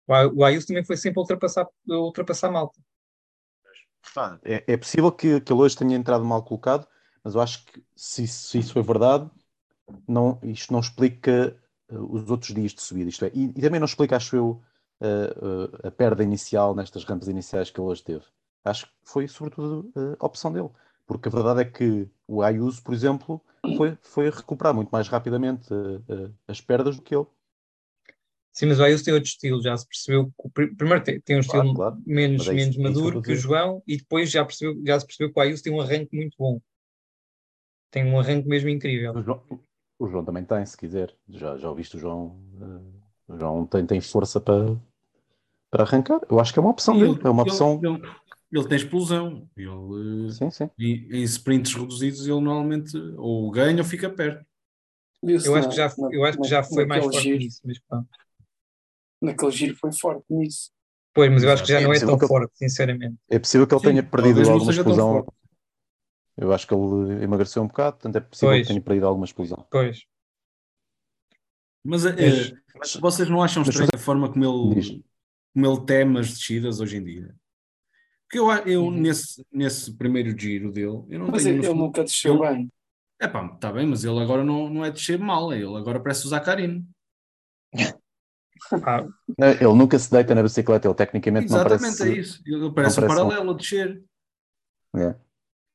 O, 0.09 0.41
o 0.43 0.45
Ayuso 0.45 0.67
também 0.69 0.85
foi 0.85 0.97
sempre 0.99 1.21
a 1.21 1.23
ultrapassar, 1.23 1.67
a 1.91 1.95
ultrapassar 1.97 2.51
malta. 2.53 2.81
É, 4.45 4.65
é 4.75 4.77
possível 4.77 5.13
que, 5.13 5.41
que 5.41 5.53
ele 5.53 5.61
hoje 5.61 5.77
tenha 5.77 5.97
entrado 5.97 6.25
mal 6.25 6.43
colocado, 6.43 6.87
mas 7.23 7.35
eu 7.35 7.41
acho 7.41 7.65
que 7.67 7.83
se, 7.95 8.25
isso- 8.25 8.49
se 8.49 8.59
isso 8.59 8.73
foi 8.73 8.83
verdade, 8.83 9.31
não, 10.09 10.41
isto 10.45 10.73
não 10.73 10.81
explica 10.81 11.57
eh, 11.91 11.95
os 11.99 12.31
outros 12.31 12.55
dias 12.55 12.75
de 12.75 12.83
subida. 12.83 13.11
Isto 13.11 13.27
é, 13.27 13.31
e, 13.35 13.47
e 13.57 13.63
também 13.63 13.81
não 13.81 13.87
explica, 13.87 14.17
acho 14.17 14.37
eu, 14.37 14.63
eh, 15.01 15.35
eh, 15.85 15.89
a 15.89 15.91
perda 15.93 16.25
inicial 16.25 16.75
nestas 16.75 17.05
rampas 17.05 17.29
iniciais 17.29 17.71
que 17.71 17.81
ele 17.81 17.89
hoje 17.89 18.05
teve. 18.05 18.25
Acho 18.65 18.87
que 18.87 18.93
foi 19.05 19.29
sobretudo 19.29 19.93
a 20.21 20.27
opção 20.27 20.53
dele. 20.53 20.71
Porque 21.07 21.29
a 21.29 21.33
verdade 21.33 21.63
é 21.63 21.65
que 21.65 22.09
o 22.27 22.43
Ayuso, 22.43 22.83
por 22.83 22.95
exemplo, 22.95 23.41
foi, 23.77 23.97
foi 24.03 24.31
recuperar 24.31 24.75
muito 24.75 24.91
mais 24.91 25.09
rapidamente 25.09 25.73
eh, 25.73 26.03
eh, 26.29 26.31
as 26.49 26.61
perdas 26.61 26.97
do 26.97 27.03
que 27.03 27.15
ele. 27.15 27.27
Sim, 28.53 28.67
mas 28.67 28.81
o 28.81 28.85
Ayuso 28.85 29.05
tem 29.05 29.13
outro 29.15 29.29
estilo, 29.29 29.63
já 29.63 29.77
se 29.77 29.87
percebeu. 29.87 30.27
que 30.27 30.33
o 30.47 30.51
pri- 30.51 30.75
Primeiro 30.75 31.05
tem, 31.05 31.21
tem 31.21 31.37
um 31.37 31.41
Claro, 31.41 31.69
estilo 31.69 31.75
claro. 31.75 32.03
menos, 32.07 32.39
Mas 32.39 32.49
é 32.49 32.55
isso- 32.55 32.71
menos 32.71 32.77
é 32.77 32.81
isso 32.81 32.83
eu 32.85 32.93
maduro 32.93 33.23
que 33.23 33.33
o. 33.33 33.37
João 33.37 33.83
e 33.87 33.97
depois 33.99 34.31
já, 34.31 34.45
percebeu, 34.45 34.83
já 34.85 34.99
se 34.99 35.07
percebeu 35.07 35.33
que 35.33 35.39
o 35.39 35.43
Ayuso 35.43 35.63
tem 35.63 35.73
um 35.73 35.81
arranque 35.81 36.17
muito 36.17 36.35
bom. 36.39 36.61
Tem 37.91 38.05
um 38.05 38.19
arranque 38.19 38.49
mesmo 38.49 38.69
incrível. 38.69 39.13
O 39.13 39.23
João, 39.23 39.43
o 39.99 40.07
João 40.09 40.25
também 40.25 40.45
tem, 40.45 40.65
se 40.65 40.77
quiser. 40.77 41.15
Já, 41.29 41.57
já 41.57 41.69
ouviste 41.69 41.97
o 41.97 41.99
João? 42.01 42.41
eh, 42.61 43.33
o 43.33 43.39
João 43.39 43.67
tem, 43.67 43.87
tem 43.87 44.01
força 44.01 44.41
para, 44.41 44.77
para 45.71 45.85
arrancar. 45.85 46.21
Eu 46.31 46.41
acho 46.41 46.53
que 46.53 46.59
é 46.59 46.63
uma 46.63 46.71
opção 46.71 46.99
dele. 46.99 47.19
É 47.25 47.31
uma 47.31 47.43
opção. 47.43 47.81
Ele, 48.53 48.69
tem 48.69 48.77
explosão. 48.77 49.51
Ele, 49.57 50.33
Sim, 50.33 50.51
sim. 50.51 50.71
em, 50.79 51.09
em 51.17 51.23
sprints 51.23 51.75
reduzidos, 51.75 52.21
ele 52.27 52.41
normalmente 52.41 52.97
ou 53.17 53.51
ganha 53.51 53.79
ou 53.79 53.85
fica 53.85 54.09
perto. 54.09 54.45
Eu 55.23 55.37
acho 55.37 55.51
na- 55.51 55.69
que 55.69 55.75
já, 55.77 55.89
na- 55.99 56.15
eu 56.15 56.25
acho 56.25 56.37
que 56.39 56.43
na- 56.45 56.49
já 56.49 56.63
foi 56.63 56.87
mais 56.87 57.05
naquele 57.05 57.13
forte 57.15 57.25
giro, 57.29 57.39
nisso. 57.39 57.61
Mas, 57.65 57.79
pronto. 57.81 58.09
Naquele 59.21 59.51
giro 59.51 59.77
foi 59.77 59.93
forte 59.93 60.25
nisso. 60.31 60.71
Pois, 61.13 61.33
mas 61.33 61.43
eu 61.43 61.51
acho 61.51 61.63
que 61.65 61.69
já 61.71 61.81
É 61.81 61.85
não 61.85 61.93
é 61.93 61.99
tão 61.99 62.17
que 62.17 62.25
ele- 62.25 62.29
forte, 62.29 62.53
sinceramente. 62.57 63.17
É 63.31 63.39
possível 63.39 63.67
que 63.67 63.75
ele 63.75 63.81
Sim, 63.81 63.87
tenha 63.89 64.03
perdido 64.03 64.41
alguma 64.51 64.71
explosão. 64.71 65.13
forte. 65.15 65.31
Eu 66.37 66.53
acho 66.53 66.67
que 66.67 66.75
ele 66.75 67.25
emagreceu 67.25 67.63
um 67.63 67.67
bocado, 67.67 67.97
portanto 67.97 68.17
é 68.17 68.21
possível 68.21 68.51
Pois. 68.51 68.63
que 68.63 68.69
tenha 68.69 68.81
perdido 68.83 69.07
alguma 69.07 69.25
explosão. 69.25 69.67
Pois. 69.71 70.05
Mas, 71.83 72.05
eh, 72.05 72.53
Mas- 72.77 72.95
vocês 72.97 73.29
não 73.29 73.43
acham 73.43 73.63
estranha 73.63 73.89
a 73.95 73.99
forma 73.99 74.31
como 74.31 74.45
ele, 74.45 74.75
Diz. 74.81 75.01
como 75.55 75.67
ele 75.67 75.87
teme 75.87 76.19
as 76.21 76.29
descidas 76.29 76.79
hoje 76.81 76.99
em 76.99 77.05
dia? 77.05 77.35
Porque 78.29 78.39
eu, 78.39 78.51
eu 78.67 78.85
Uhum. 78.87 78.91
nesse, 78.91 79.47
nesse 79.53 79.97
primeiro 79.97 80.37
giro 80.39 80.73
dele, 80.73 81.05
eu 81.09 81.19
não 81.21 81.29
Mas 81.29 81.45
tenho 81.45 81.57
ele, 81.59 81.67
ele 81.67 81.75
nunca 81.75 82.03
desceu 82.03 82.43
ele- 82.45 82.55
bem. 82.55 82.73
É 83.21 83.27
pá, 83.29 83.47
está 83.55 83.73
bem, 83.73 83.87
mas 83.87 84.05
ele 84.05 84.19
agora 84.21 84.45
não, 84.45 84.69
não 84.69 84.85
é 84.85 84.91
descer 84.91 85.19
mal, 85.19 85.51
é 85.53 85.57
ele 85.57 85.77
agora 85.77 86.01
parece 86.01 86.27
usar 86.27 86.41
carino. 86.41 86.85
Ah, 88.85 89.07
Não, 89.39 89.49
Ele 89.49 89.75
nunca 89.75 89.99
se 89.99 90.11
deita 90.11 90.35
na 90.35 90.43
bicicleta, 90.43 90.89
ele 90.89 90.95
tecnicamente 90.95 91.49
não 91.51 91.57
Exatamente, 91.61 91.99
parece. 91.99 92.03
é 92.03 92.21
isso. 92.21 92.43
Ele 92.47 92.73
parece 92.73 92.99
um 92.99 93.03
parece 93.03 93.23
um- 93.23 93.29
paralelo 93.29 93.51
a 93.51 93.55
descer. 93.55 94.05
É. 94.97 95.15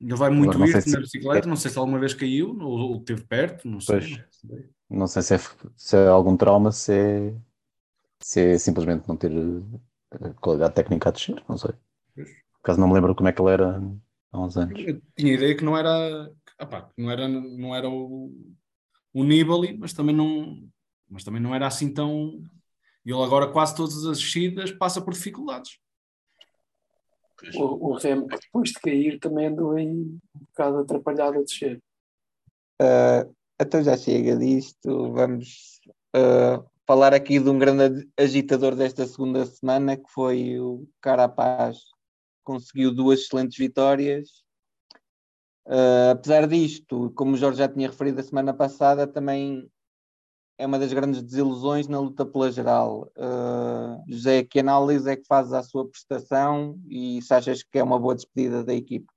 Ele 0.01 0.15
vai 0.15 0.29
muito 0.31 0.55
Agora, 0.55 0.71
não 0.73 0.81
se- 0.81 0.91
na 0.91 0.99
bicicleta, 0.99 1.47
não 1.47 1.55
sei 1.55 1.71
se 1.71 1.77
alguma 1.77 1.99
vez 1.99 2.13
caiu 2.13 2.57
ou, 2.59 2.91
ou 2.91 2.97
esteve 2.97 3.23
perto, 3.25 3.67
não 3.67 3.79
sei. 3.79 3.99
Pois. 3.99 4.23
Não 4.89 5.07
sei 5.07 5.21
se 5.21 5.35
é, 5.35 5.37
se 5.77 5.95
é 5.95 6.07
algum 6.07 6.35
trauma, 6.35 6.71
se 6.71 6.91
é, 6.93 7.35
se 8.21 8.39
é 8.41 8.57
simplesmente 8.57 9.07
não 9.07 9.15
ter 9.15 9.31
eh, 9.31 10.33
qualidade 10.41 10.73
técnica 10.75 11.09
a 11.09 11.11
descer, 11.11 11.43
não 11.47 11.57
sei. 11.57 11.71
Por 12.62 12.70
acaso 12.70 12.80
não 12.80 12.88
me 12.88 12.93
lembro 12.93 13.16
como 13.16 13.28
é 13.28 13.32
que 13.32 13.41
ele 13.41 13.51
era 13.51 13.82
há 14.32 14.39
uns 14.39 14.55
anos. 14.55 14.80
Eu 14.80 15.01
tinha 15.16 15.34
ideia 15.34 15.55
que 15.55 15.64
não 15.64 15.78
era, 15.78 16.32
que 16.95 17.01
não 17.01 17.12
era, 17.12 17.28
não 17.28 17.76
era 17.76 17.89
o, 17.89 18.32
o 19.14 19.24
Nibali, 19.24 19.78
mas 19.78 19.93
também 19.93 20.16
não, 20.16 20.64
mas 21.09 21.24
também 21.24 21.41
não 21.41 21.55
era 21.55 21.68
assim 21.68 21.93
tão. 21.93 22.41
Ele 23.03 23.24
agora 23.24 23.51
quase 23.51 23.76
todas 23.76 24.05
as 24.05 24.20
descidas 24.20 24.72
passa 24.72 25.01
por 25.01 25.14
dificuldades. 25.14 25.80
O, 27.55 27.89
o 27.89 27.93
Remo, 27.97 28.28
depois 28.28 28.70
de 28.70 28.80
cair, 28.80 29.20
também 29.20 29.47
andou 29.47 29.72
aí 29.72 29.88
um 29.88 30.20
bocado 30.34 30.78
atrapalhado 30.78 31.39
a 31.39 31.41
descer. 31.41 31.82
Ah, 32.80 33.28
então 33.59 33.84
já 33.84 33.97
chega 33.97 34.38
disto. 34.38 35.12
Vamos 35.14 35.82
ah, 36.14 36.64
falar 36.86 37.14
aqui 37.14 37.39
de 37.39 37.49
um 37.49 37.57
grande 37.57 38.07
agitador 38.18 38.76
desta 38.76 39.05
segunda 39.07 39.45
semana, 39.45 39.97
que 39.97 40.09
foi 40.12 40.59
o 40.59 40.88
Carapaz. 41.01 41.80
Conseguiu 42.43 42.93
duas 42.93 43.21
excelentes 43.21 43.57
vitórias. 43.57 44.29
Ah, 45.67 46.11
apesar 46.11 46.47
disto, 46.47 47.11
como 47.11 47.33
o 47.33 47.37
Jorge 47.37 47.59
já 47.59 47.67
tinha 47.67 47.89
referido 47.89 48.19
a 48.19 48.23
semana 48.23 48.53
passada, 48.53 49.07
também 49.07 49.69
é 50.57 50.65
uma 50.65 50.77
das 50.77 50.91
grandes 50.93 51.21
desilusões 51.23 51.87
na 51.87 51.99
luta 51.99 52.25
pela 52.25 52.51
geral. 52.51 53.11
Ah, 53.17 53.97
José, 54.07 54.43
que 54.43 54.59
análise 54.59 55.09
é 55.09 55.15
que 55.15 55.25
faz 55.25 55.53
a 55.53 55.63
sua 55.63 55.87
prestação 55.89 56.79
e 56.89 57.21
se 57.21 57.33
achas 57.33 57.63
que 57.63 57.79
é 57.79 57.83
uma 57.83 57.99
boa 57.99 58.15
despedida 58.15 58.63
da 58.63 58.73
equipe? 58.73 59.07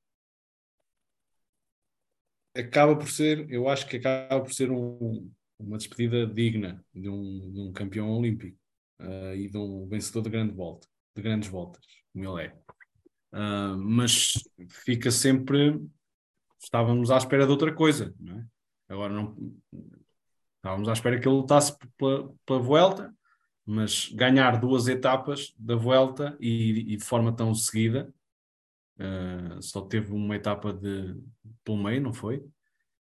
Acaba 2.56 2.94
por 2.96 3.10
ser, 3.10 3.50
eu 3.50 3.68
acho 3.68 3.86
que 3.88 3.96
acaba 3.96 4.40
por 4.40 4.52
ser 4.54 4.70
um- 4.70 5.28
uma 5.58 5.76
despedida 5.76 6.24
digna 6.26 6.84
de 6.94 7.08
um, 7.08 7.50
de 7.52 7.60
um 7.60 7.72
campeão 7.72 8.10
olímpico 8.16 8.56
ah, 9.00 9.34
e 9.34 9.48
de 9.48 9.58
um 9.58 9.88
vencedor 9.88 10.22
de 10.22 10.30
grande 10.30 10.54
volta, 10.54 10.86
de 11.16 11.22
grandes 11.22 11.48
voltas, 11.48 11.84
como 12.12 12.38
ele 12.38 12.46
é. 12.46 12.63
Ah, 13.36 13.74
mas 13.76 14.34
fica 14.84 15.10
sempre. 15.10 15.80
Estávamos 16.62 17.10
à 17.10 17.16
espera 17.18 17.44
de 17.44 17.50
outra 17.50 17.74
coisa, 17.74 18.14
não 18.20 18.38
é? 18.38 18.46
Agora 18.88 19.12
não. 19.12 19.36
Estávamos 20.56 20.88
à 20.88 20.92
espera 20.92 21.18
que 21.20 21.26
ele 21.28 21.36
lutasse 21.36 21.76
pela, 21.98 22.32
pela 22.46 22.58
Vuelta, 22.60 23.14
mas 23.66 24.08
ganhar 24.14 24.58
duas 24.60 24.86
etapas 24.86 25.52
da 25.58 25.74
Vuelta 25.74 26.36
e, 26.40 26.92
e 26.94 26.96
de 26.96 27.04
forma 27.04 27.34
tão 27.34 27.52
seguida, 27.54 28.14
ah, 28.98 29.58
só 29.60 29.80
teve 29.82 30.12
uma 30.12 30.36
etapa 30.36 30.72
de 30.72 31.16
pelo 31.64 31.82
meio, 31.82 32.00
não 32.00 32.12
foi? 32.14 32.46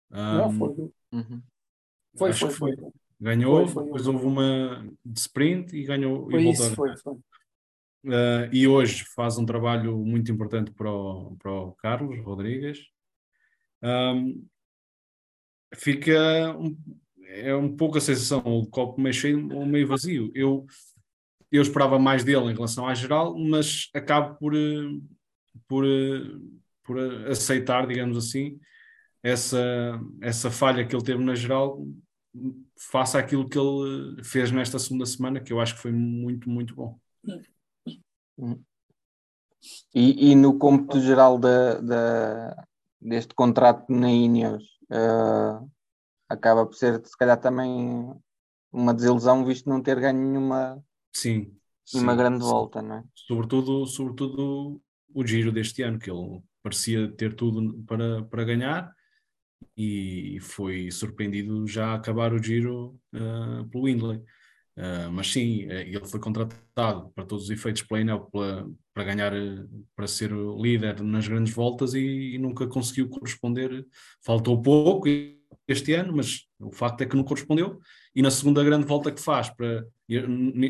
Não, 0.09 0.45
Ah, 0.45 0.51
foi. 0.51 0.91
Foi, 2.17 2.29
acho 2.31 2.39
foi, 2.39 2.49
que 2.49 2.55
foi. 2.55 2.75
foi. 2.75 2.91
Ganhou, 3.21 3.65
Foi, 3.65 3.73
foi. 3.73 3.83
depois 3.85 4.07
houve 4.07 4.25
uma 4.25 4.87
de 5.05 5.19
sprint 5.19 5.75
e 5.75 5.83
ganhou 5.83 6.29
Foi 6.29 6.41
e 6.41 6.43
voltou 6.45 6.65
isso, 6.65 6.75
foi, 6.75 6.97
foi. 6.97 7.17
Uh, 8.05 8.47
e 8.53 8.67
hoje 8.67 9.03
faz 9.15 9.37
um 9.37 9.45
trabalho 9.45 9.97
muito 9.97 10.31
importante 10.31 10.71
para 10.71 10.91
o, 10.91 11.35
para 11.37 11.51
o 11.51 11.73
Carlos 11.73 12.19
Rodrigues. 12.23 12.79
Um, 13.83 14.45
fica 15.75 16.55
um, 16.57 16.77
é 17.29 17.55
um 17.55 17.75
pouco 17.75 17.97
a 17.97 18.01
sensação, 18.01 18.41
o 18.45 18.65
copo 18.67 18.99
meio 18.99 19.13
cheio 19.13 19.53
ou 19.53 19.65
meio 19.65 19.87
vazio. 19.87 20.31
Eu, 20.33 20.65
eu 21.51 21.61
esperava 21.61 21.99
mais 21.99 22.23
dele 22.23 22.51
em 22.51 22.53
relação 22.53 22.87
à 22.87 22.93
geral, 22.93 23.37
mas 23.37 23.89
acabo 23.93 24.35
por, 24.37 24.55
eh, 24.55 24.99
por, 25.67 25.85
eh, 25.85 26.21
por 26.83 26.99
aceitar, 27.29 27.87
digamos 27.87 28.17
assim, 28.17 28.59
essa, 29.21 29.99
essa 30.21 30.49
falha 30.49 30.85
que 30.85 30.95
ele 30.95 31.03
teve 31.03 31.23
na 31.23 31.35
geral 31.35 31.85
faça 32.77 33.19
aquilo 33.19 33.47
que 33.47 33.57
ele 33.57 34.23
fez 34.23 34.51
nesta 34.51 34.79
segunda 34.79 35.05
semana, 35.05 35.39
que 35.39 35.51
eu 35.51 35.59
acho 35.59 35.75
que 35.75 35.81
foi 35.81 35.91
muito, 35.91 36.49
muito 36.49 36.75
bom. 36.75 36.99
E, 39.93 40.31
e 40.31 40.35
no 40.35 40.57
cômputo 40.57 40.99
geral 41.01 41.37
da, 41.37 41.79
da- 41.81 42.67
deste 43.01 43.33
contrato 43.33 43.91
na 43.91 44.11
Ineos, 44.11 44.63
eh, 44.89 45.59
acaba 46.27 46.65
por 46.65 46.75
ser, 46.75 47.05
se 47.05 47.17
calhar, 47.17 47.39
também 47.39 48.13
uma 48.71 48.93
desilusão, 48.93 49.45
visto 49.45 49.69
não 49.69 49.81
ter 49.81 49.99
ganho 49.99 50.19
nenhuma, 50.19 50.83
Sim. 51.13 51.55
nenhuma 51.93 52.13
sim, 52.13 52.17
grande 52.17 52.43
sim. 52.43 52.49
volta, 52.49 52.81
não 52.81 52.95
é? 52.95 53.03
Sobretudo, 53.15 53.85
sobretudo 53.85 54.81
o 55.13 55.25
giro 55.25 55.51
deste 55.51 55.81
ano, 55.81 55.97
que 55.99 56.09
ele 56.09 56.41
parecia 56.61 57.11
ter 57.11 57.35
tudo 57.35 57.83
para, 57.83 58.23
para 58.25 58.43
ganhar 58.43 58.93
e 59.75 60.37
foi 60.41 60.91
surpreendido 60.91 61.65
já 61.67 61.87
a 61.91 61.95
acabar 61.95 62.33
o 62.33 62.41
giro 62.41 62.99
uh, 63.13 63.67
pelo 63.69 63.85
Windley. 63.85 64.23
Uh, 64.79 65.11
mas 65.11 65.29
sim, 65.29 65.63
eh, 65.63 65.89
ele 65.89 66.05
foi 66.05 66.21
contratado 66.21 67.11
para 67.13 67.25
todos 67.25 67.43
os 67.43 67.49
efeitos 67.49 67.81
pela 67.81 68.65
para 68.93 69.03
ganhar, 69.03 69.33
para 69.93 70.07
ser 70.07 70.31
líder 70.31 71.01
nas 71.03 71.27
grandes 71.27 71.53
voltas 71.53 71.93
e, 71.93 72.35
e, 72.35 72.37
nunca 72.37 72.65
conseguiu 72.65 73.09
corresponder. 73.09 73.85
Faltou 74.23 74.61
pouco 74.61 75.09
este 75.67 75.93
ano, 75.93 76.15
mas 76.15 76.47
o 76.57 76.71
facto 76.71 77.01
é 77.01 77.05
que 77.05 77.15
não 77.15 77.25
correspondeu. 77.25 77.81
E 78.15 78.21
na 78.21 78.31
segunda 78.31 78.63
grande 78.63 78.85
volta 78.85 79.11
que 79.11 79.21
faz 79.21 79.49
para 79.49 79.85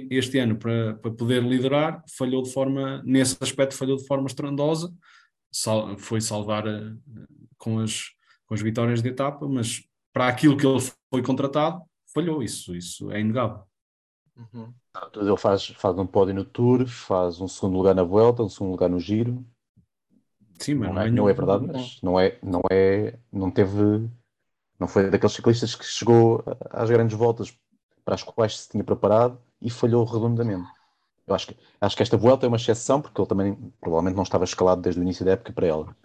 este 0.09 0.39
ano 0.39 0.57
para, 0.57 0.95
para 0.95 1.11
poder 1.11 1.43
liderar, 1.43 2.03
falhou 2.17 2.41
de 2.41 2.51
forma, 2.51 3.03
nesse 3.05 3.37
aspecto, 3.39 3.75
falhou 3.75 3.97
de 3.97 4.07
forma 4.07 4.25
estrondosa. 4.25 4.91
Sal, 5.51 5.95
foi 5.99 6.19
salvar 6.19 6.67
uh, 6.67 6.99
com 7.59 7.77
as, 7.79 8.05
com 8.47 8.55
as 8.55 8.61
vitórias 8.61 9.03
de 9.03 9.09
etapa, 9.09 9.47
mas 9.47 9.83
para 10.11 10.27
aquilo 10.27 10.57
que 10.57 10.65
ele 10.65 10.79
foi 11.11 11.21
contratado, 11.21 11.83
falhou. 12.11 12.41
Isso, 12.41 12.75
isso 12.75 13.11
é 13.11 13.21
inegável. 13.21 13.68
Uhum. 14.53 14.73
Ele 15.15 15.37
faz, 15.37 15.67
faz 15.67 15.97
um 15.97 16.05
pódio 16.05 16.33
no 16.33 16.45
Tour, 16.45 16.87
faz 16.87 17.41
um 17.41 17.47
segundo 17.47 17.77
lugar 17.77 17.93
na 17.93 18.03
Vuelta, 18.03 18.43
um 18.43 18.49
segundo 18.49 18.71
lugar 18.71 18.89
no 18.89 18.99
Giro. 18.99 19.45
Sim, 20.57 20.75
mas 20.75 20.93
não, 20.93 21.01
é, 21.01 21.11
não 21.11 21.29
é 21.29 21.33
verdade, 21.33 21.67
mas 21.67 22.01
não 22.01 22.19
é, 22.19 22.37
não 22.41 22.61
é, 22.69 23.17
não 23.31 23.51
teve, 23.51 24.09
não 24.77 24.87
foi 24.87 25.09
daqueles 25.09 25.33
ciclistas 25.33 25.75
que 25.75 25.85
chegou 25.85 26.43
às 26.69 26.89
grandes 26.89 27.17
voltas 27.17 27.57
para 28.03 28.15
as 28.15 28.23
quais 28.23 28.59
se 28.59 28.69
tinha 28.69 28.83
preparado 28.83 29.37
e 29.61 29.69
falhou 29.69 30.03
redondamente. 30.03 30.67
Eu 31.25 31.35
acho 31.35 31.47
que, 31.47 31.57
acho 31.79 31.95
que 31.95 32.03
esta 32.03 32.17
Vuelta 32.17 32.45
é 32.45 32.49
uma 32.49 32.57
exceção 32.57 33.01
porque 33.01 33.21
ele 33.21 33.27
também 33.27 33.73
provavelmente 33.79 34.15
não 34.15 34.23
estava 34.23 34.43
escalado 34.43 34.81
desde 34.81 34.99
o 34.99 35.03
início 35.03 35.23
da 35.23 35.31
época 35.31 35.53
para 35.53 35.67
ela. 35.67 35.95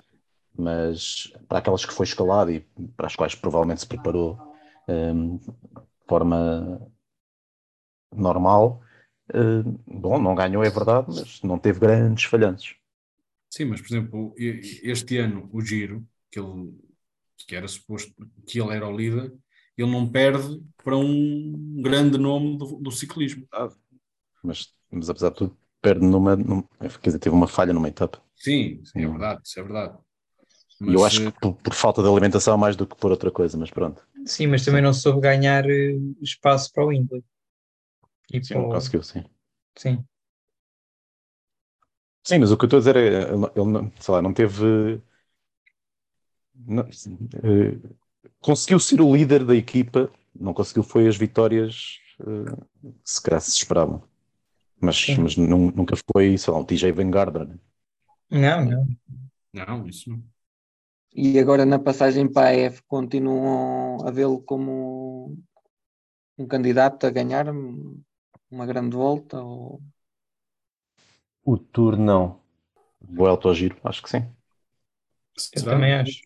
Mas 0.56 1.32
para 1.48 1.58
aquelas 1.58 1.84
que 1.84 1.92
foi 1.92 2.04
escalado 2.04 2.52
e 2.52 2.60
para 2.96 3.06
as 3.06 3.16
quais 3.16 3.34
provavelmente 3.34 3.80
se 3.80 3.86
preparou 3.86 4.38
um, 4.86 5.36
de 5.38 5.52
forma 6.06 6.80
normal. 8.16 8.80
Uh, 9.34 9.78
bom, 9.86 10.20
não 10.20 10.34
ganhou, 10.34 10.62
é 10.62 10.70
verdade, 10.70 11.06
mas 11.08 11.42
não 11.42 11.58
teve 11.58 11.80
grandes 11.80 12.24
falhanços. 12.24 12.76
Sim, 13.50 13.66
mas 13.66 13.80
por 13.80 13.86
exemplo, 13.86 14.34
este 14.36 15.18
ano 15.18 15.48
o 15.52 15.60
Giro, 15.60 16.06
que 16.30 16.40
ele 16.40 16.74
que 17.46 17.54
era 17.54 17.68
suposto 17.68 18.12
que 18.46 18.60
ele 18.60 18.74
era 18.74 18.88
o 18.88 18.96
líder, 18.96 19.32
ele 19.76 19.90
não 19.90 20.08
perde 20.08 20.62
para 20.82 20.96
um 20.96 21.80
grande 21.82 22.16
nome 22.18 22.56
do, 22.56 22.76
do 22.76 22.90
ciclismo. 22.90 23.46
Ah, 23.52 23.68
mas, 24.42 24.72
mas 24.90 25.10
apesar 25.10 25.30
de 25.30 25.36
tudo, 25.36 25.56
perde 25.80 26.04
numa, 26.04 26.36
numa. 26.36 26.64
Quer 26.78 27.10
dizer, 27.10 27.18
teve 27.18 27.34
uma 27.34 27.48
falha 27.48 27.72
numa 27.72 27.88
etapa. 27.88 28.22
Sim, 28.36 28.80
sim 28.84 29.04
é 29.04 29.08
verdade, 29.08 29.40
isso 29.44 29.58
é 29.58 29.62
verdade. 29.62 29.98
Mas, 30.80 30.94
eu 30.94 31.04
acho 31.04 31.20
que 31.20 31.28
eh, 31.28 31.32
por, 31.40 31.54
por, 31.54 31.74
falta 31.74 32.02
de 32.02 32.08
alimentação 32.08 32.58
mais 32.58 32.76
do 32.76 32.86
que 32.86 32.96
por 32.96 33.10
outra 33.10 33.30
coisa, 33.30 33.56
mas 33.56 33.70
pronto. 33.70 34.06
Sim, 34.26 34.48
mas 34.48 34.64
também 34.64 34.82
não 34.82 34.92
soube 34.92 35.20
ganhar 35.20 35.68
eh, 35.68 35.96
espaço 36.20 36.72
para 36.72 36.84
o 36.84 36.88
Windley. 36.88 37.22
E 38.32 38.42
sim, 38.44 38.54
não 38.54 38.68
conseguiu, 38.68 39.02
sim. 39.02 39.24
Sim. 39.76 40.04
Sim, 42.22 42.38
mas 42.38 42.50
o 42.50 42.56
que 42.56 42.64
eu 42.64 42.66
estou 42.66 42.78
a 42.78 42.80
dizer 42.80 42.96
é, 42.96 43.22
ele, 43.30 43.70
não, 43.70 43.92
sei 44.00 44.14
lá, 44.14 44.22
não 44.22 44.32
teve. 44.32 45.00
Não, 46.54 46.82
uh, 46.84 47.96
conseguiu 48.40 48.80
ser 48.80 49.00
o 49.00 49.14
líder 49.14 49.44
da 49.44 49.54
equipa, 49.54 50.10
não 50.34 50.54
conseguiu 50.54 50.82
foi 50.82 51.06
as 51.06 51.16
vitórias 51.16 51.98
uh, 52.20 52.66
se 53.04 53.20
calhar 53.22 53.40
se 53.40 53.50
esperavam. 53.50 54.02
Mas, 54.80 55.06
mas 55.18 55.36
nunca 55.36 55.94
foi, 56.12 56.36
sei 56.36 56.52
lá, 56.52 56.58
um 56.58 56.64
TJ 56.64 56.92
Vanguard. 56.92 57.34
Né? 57.34 57.58
Não, 58.30 58.64
não. 58.64 58.86
Não, 59.52 59.86
isso 59.86 60.10
não. 60.10 60.22
E 61.14 61.38
agora 61.38 61.64
na 61.64 61.78
passagem 61.78 62.30
para 62.30 62.48
a 62.48 62.52
F 62.54 62.82
continuam 62.88 64.04
a 64.06 64.10
vê-lo 64.10 64.42
como 64.42 65.38
um 66.36 66.46
candidato 66.46 67.06
a 67.06 67.10
ganhar 67.10 67.46
uma 68.54 68.66
grande 68.66 68.96
volta? 68.96 69.40
Ou... 69.40 69.82
O 71.44 71.58
Tour 71.58 71.96
não. 71.96 72.40
Volta 73.00 73.48
ao 73.48 73.54
giro, 73.54 73.76
acho 73.84 74.02
que 74.02 74.10
sim. 74.10 74.18
Eu 75.54 75.60
Será? 75.60 75.72
também 75.72 75.92
acho. 75.92 76.20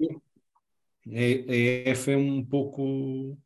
A, 1.07 1.11
a 1.11 1.91
EF 1.91 2.11
é 2.11 2.17
um 2.17 2.45
pouco. 2.45 3.37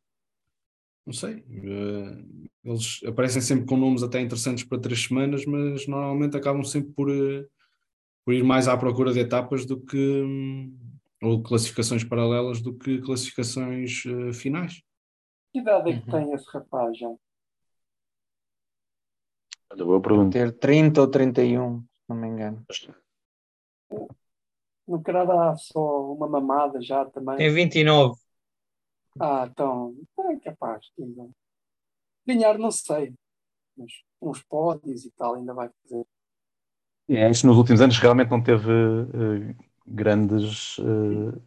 Não 1.05 1.13
sei. 1.13 1.43
Eh, 1.49 2.25
eles 2.63 3.01
aparecem 3.05 3.41
sempre 3.41 3.65
com 3.65 3.77
nomes 3.77 4.03
até 4.03 4.19
interessantes 4.21 4.63
para 4.63 4.79
três 4.79 5.03
semanas, 5.03 5.45
mas 5.45 5.87
normalmente 5.87 6.37
acabam 6.37 6.63
sempre 6.63 6.91
por, 6.91 7.09
eh, 7.09 7.45
por 8.23 8.33
ir 8.33 8.43
mais 8.43 8.67
à 8.67 8.77
procura 8.77 9.13
de 9.13 9.19
etapas 9.19 9.65
do 9.65 9.79
que. 9.79 10.23
ou 11.21 11.41
classificações 11.41 12.03
paralelas 12.03 12.61
do 12.61 12.77
que 12.77 12.99
classificações 12.99 14.03
uh, 14.05 14.33
finais. 14.33 14.81
Que 15.53 15.59
idade 15.59 15.91
é 15.91 15.99
que 15.99 16.11
uhum. 16.11 16.25
tem 16.25 16.33
esse 16.33 16.49
rapaz 16.51 16.97
já? 16.97 17.09
Olha, 19.73 19.85
boa 19.85 19.99
pergunta. 19.99 20.37
Ter 20.37 20.51
30 20.51 21.01
ou 21.01 21.07
31, 21.07 21.79
se 21.79 21.87
não 22.07 22.15
me 22.15 22.27
engano. 22.27 22.63
No 24.87 25.01
Canadá 25.01 25.49
há 25.49 25.55
só 25.55 26.13
uma 26.13 26.27
mamada 26.27 26.79
já 26.79 27.03
também. 27.05 27.37
Tem 27.37 27.51
29. 27.51 28.13
Ah, 29.19 29.47
então, 29.49 29.95
é 30.29 30.35
capaz. 30.37 30.85
Ainda. 30.99 31.27
Ganhar 32.25 32.59
não 32.59 32.69
sei, 32.69 33.15
mas 33.75 33.91
uns 34.21 34.43
pódios 34.43 35.05
e 35.05 35.11
tal 35.11 35.35
ainda 35.35 35.55
vai 35.55 35.69
fazer. 35.81 36.05
É, 37.09 37.29
isto 37.31 37.47
nos 37.47 37.57
últimos 37.57 37.81
anos 37.81 37.97
realmente 37.97 38.29
não 38.29 38.43
teve 38.43 38.69
uh, 38.71 39.55
grandes 39.87 40.77
uh, 40.77 41.41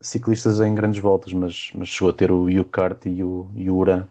ciclistas 0.00 0.60
em 0.60 0.74
grandes 0.74 1.00
voltas, 1.00 1.32
mas, 1.32 1.70
mas 1.76 1.88
chegou 1.88 2.10
a 2.10 2.12
ter 2.12 2.32
o 2.32 2.50
Yukart 2.50 3.06
e 3.06 3.22
o, 3.22 3.48
e 3.54 3.70
o 3.70 3.76
Uran 3.76 4.08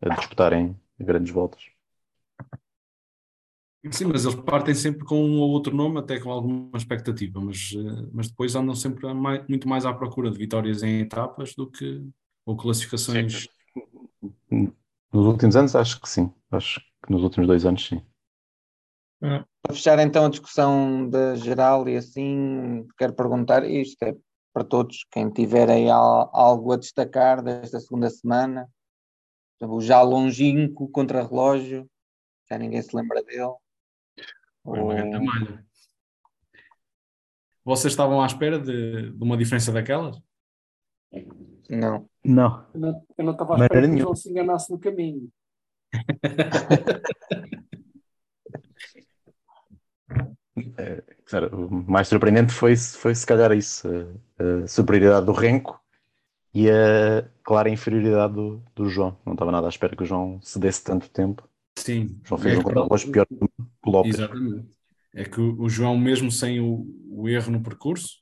a 0.00 0.14
disputarem 0.14 0.78
grandes 0.98 1.32
voltas. 1.32 1.79
Sim, 3.90 4.06
mas 4.06 4.24
eles 4.24 4.34
partem 4.34 4.74
sempre 4.74 5.06
com 5.06 5.24
um 5.24 5.40
ou 5.40 5.50
outro 5.50 5.74
nome, 5.74 5.98
até 5.98 6.20
com 6.20 6.30
alguma 6.30 6.76
expectativa, 6.76 7.40
mas, 7.40 7.72
eh, 7.74 8.08
mas 8.12 8.28
depois 8.28 8.54
andam 8.54 8.74
sempre 8.74 9.12
mais, 9.14 9.46
muito 9.48 9.66
mais 9.66 9.86
à 9.86 9.94
procura 9.94 10.30
de 10.30 10.36
vitórias 10.36 10.82
em 10.82 11.00
etapas 11.00 11.54
do 11.54 11.70
que 11.70 12.04
ou 12.44 12.56
classificações. 12.56 13.48
Sim. 14.48 14.72
Nos 15.12 15.26
últimos 15.26 15.56
anos, 15.56 15.74
acho 15.74 16.00
que 16.00 16.08
sim. 16.08 16.30
Acho 16.50 16.80
que 17.02 17.10
nos 17.10 17.22
últimos 17.22 17.46
dois 17.46 17.64
anos, 17.64 17.86
sim. 17.86 18.02
Hum. 19.22 19.44
Para 19.62 19.74
fechar 19.74 19.98
então 19.98 20.26
a 20.26 20.30
discussão 20.30 21.08
da 21.08 21.36
geral 21.36 21.88
e 21.88 21.96
assim, 21.96 22.86
quero 22.98 23.14
perguntar, 23.14 23.64
isto 23.68 24.02
é 24.02 24.14
para 24.52 24.64
todos, 24.64 25.06
quem 25.10 25.30
tiver 25.30 25.70
aí 25.70 25.88
algo 25.88 26.72
a 26.72 26.76
destacar 26.76 27.42
desta 27.42 27.78
segunda 27.78 28.10
semana, 28.10 28.68
o 29.62 29.80
já 29.80 30.02
longínquo 30.02 30.88
contra-relógio, 30.88 31.88
já 32.50 32.58
ninguém 32.58 32.82
se 32.82 32.94
lembra 32.96 33.22
dele. 33.22 33.54
Foi 34.64 34.78
uma 34.78 34.94
grande 34.94 35.24
malha. 35.24 35.64
Vocês 37.64 37.92
estavam 37.92 38.22
à 38.22 38.26
espera 38.26 38.58
de, 38.58 39.10
de 39.10 39.22
uma 39.22 39.36
diferença 39.36 39.70
daquelas? 39.72 40.20
Não. 41.68 42.08
Não. 42.24 42.66
Eu 42.74 43.24
não, 43.24 43.32
estava 43.32 43.54
à 43.54 43.58
espera 43.64 43.88
que 43.88 43.94
o 43.94 43.98
João 43.98 44.14
se 44.14 44.30
enganasse 44.30 44.70
no 44.72 44.78
caminho. 44.78 45.28
é, 50.78 51.02
claro, 51.24 51.66
o 51.66 51.90
mais 51.90 52.08
surpreendente 52.08 52.52
foi, 52.52 52.76
foi 52.76 53.14
se 53.14 53.26
calhar 53.26 53.52
isso, 53.52 53.88
a, 53.88 54.64
a, 54.64 54.66
superioridade 54.66 55.26
do 55.26 55.32
Renko 55.32 55.80
e 56.52 56.68
a 56.70 57.28
clara 57.42 57.70
inferioridade 57.70 58.34
do, 58.34 58.62
do 58.74 58.88
João. 58.88 59.16
Não 59.24 59.34
estava 59.34 59.52
nada 59.52 59.66
à 59.66 59.70
espera 59.70 59.96
que 59.96 60.02
o 60.02 60.06
João 60.06 60.40
se 60.42 60.58
desse 60.58 60.82
tanto 60.84 61.08
tempo. 61.10 61.48
Sim. 61.76 62.20
João 62.24 62.40
fez 62.40 62.56
é 62.56 62.58
um 62.58 62.62
relógio 62.62 63.12
pior 63.12 63.26
que 63.26 63.34
o 63.84 63.90
Lopes. 63.90 64.14
Exatamente. 64.14 64.68
É 65.14 65.24
que 65.24 65.40
o, 65.40 65.68
João, 65.68 65.96
mesmo 65.98 66.30
sem 66.30 66.60
o, 66.60 66.86
o, 67.08 67.28
erro 67.28 67.50
no 67.50 67.62
percurso, 67.62 68.18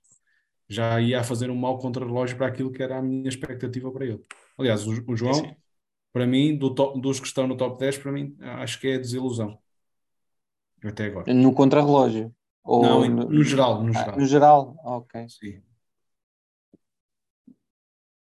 já 0.68 1.00
ia 1.00 1.20
a 1.20 1.24
fazer 1.24 1.50
um 1.50 1.56
mau 1.56 1.78
contra-relógio 1.78 2.36
para 2.36 2.46
aquilo 2.46 2.72
que 2.72 2.82
era 2.82 2.98
a 2.98 3.02
minha 3.02 3.28
expectativa 3.28 3.90
para 3.92 4.06
ele. 4.06 4.20
Aliás, 4.56 4.86
o, 4.86 5.04
o 5.06 5.16
João, 5.16 5.34
sim, 5.34 5.54
para 6.12 6.26
mim, 6.26 6.56
do 6.56 6.74
top, 6.74 6.98
dos 7.00 7.20
que 7.20 7.26
estão 7.26 7.46
no 7.46 7.56
top 7.56 7.78
10, 7.78 7.98
para 7.98 8.12
mim, 8.12 8.34
acho 8.40 8.80
que 8.80 8.88
é 8.88 8.98
desilusão. 8.98 9.58
Até 10.82 11.06
agora. 11.06 11.32
No 11.32 11.52
contra-relógio? 11.52 12.34
Não, 12.64 13.06
no, 13.08 13.28
no, 13.28 13.42
geral. 13.42 13.82
No 13.82 13.92
geral, 13.92 14.14
ah, 14.14 14.16
no 14.16 14.26
geral? 14.26 14.76
ok. 14.84 15.28
Sim 15.28 15.67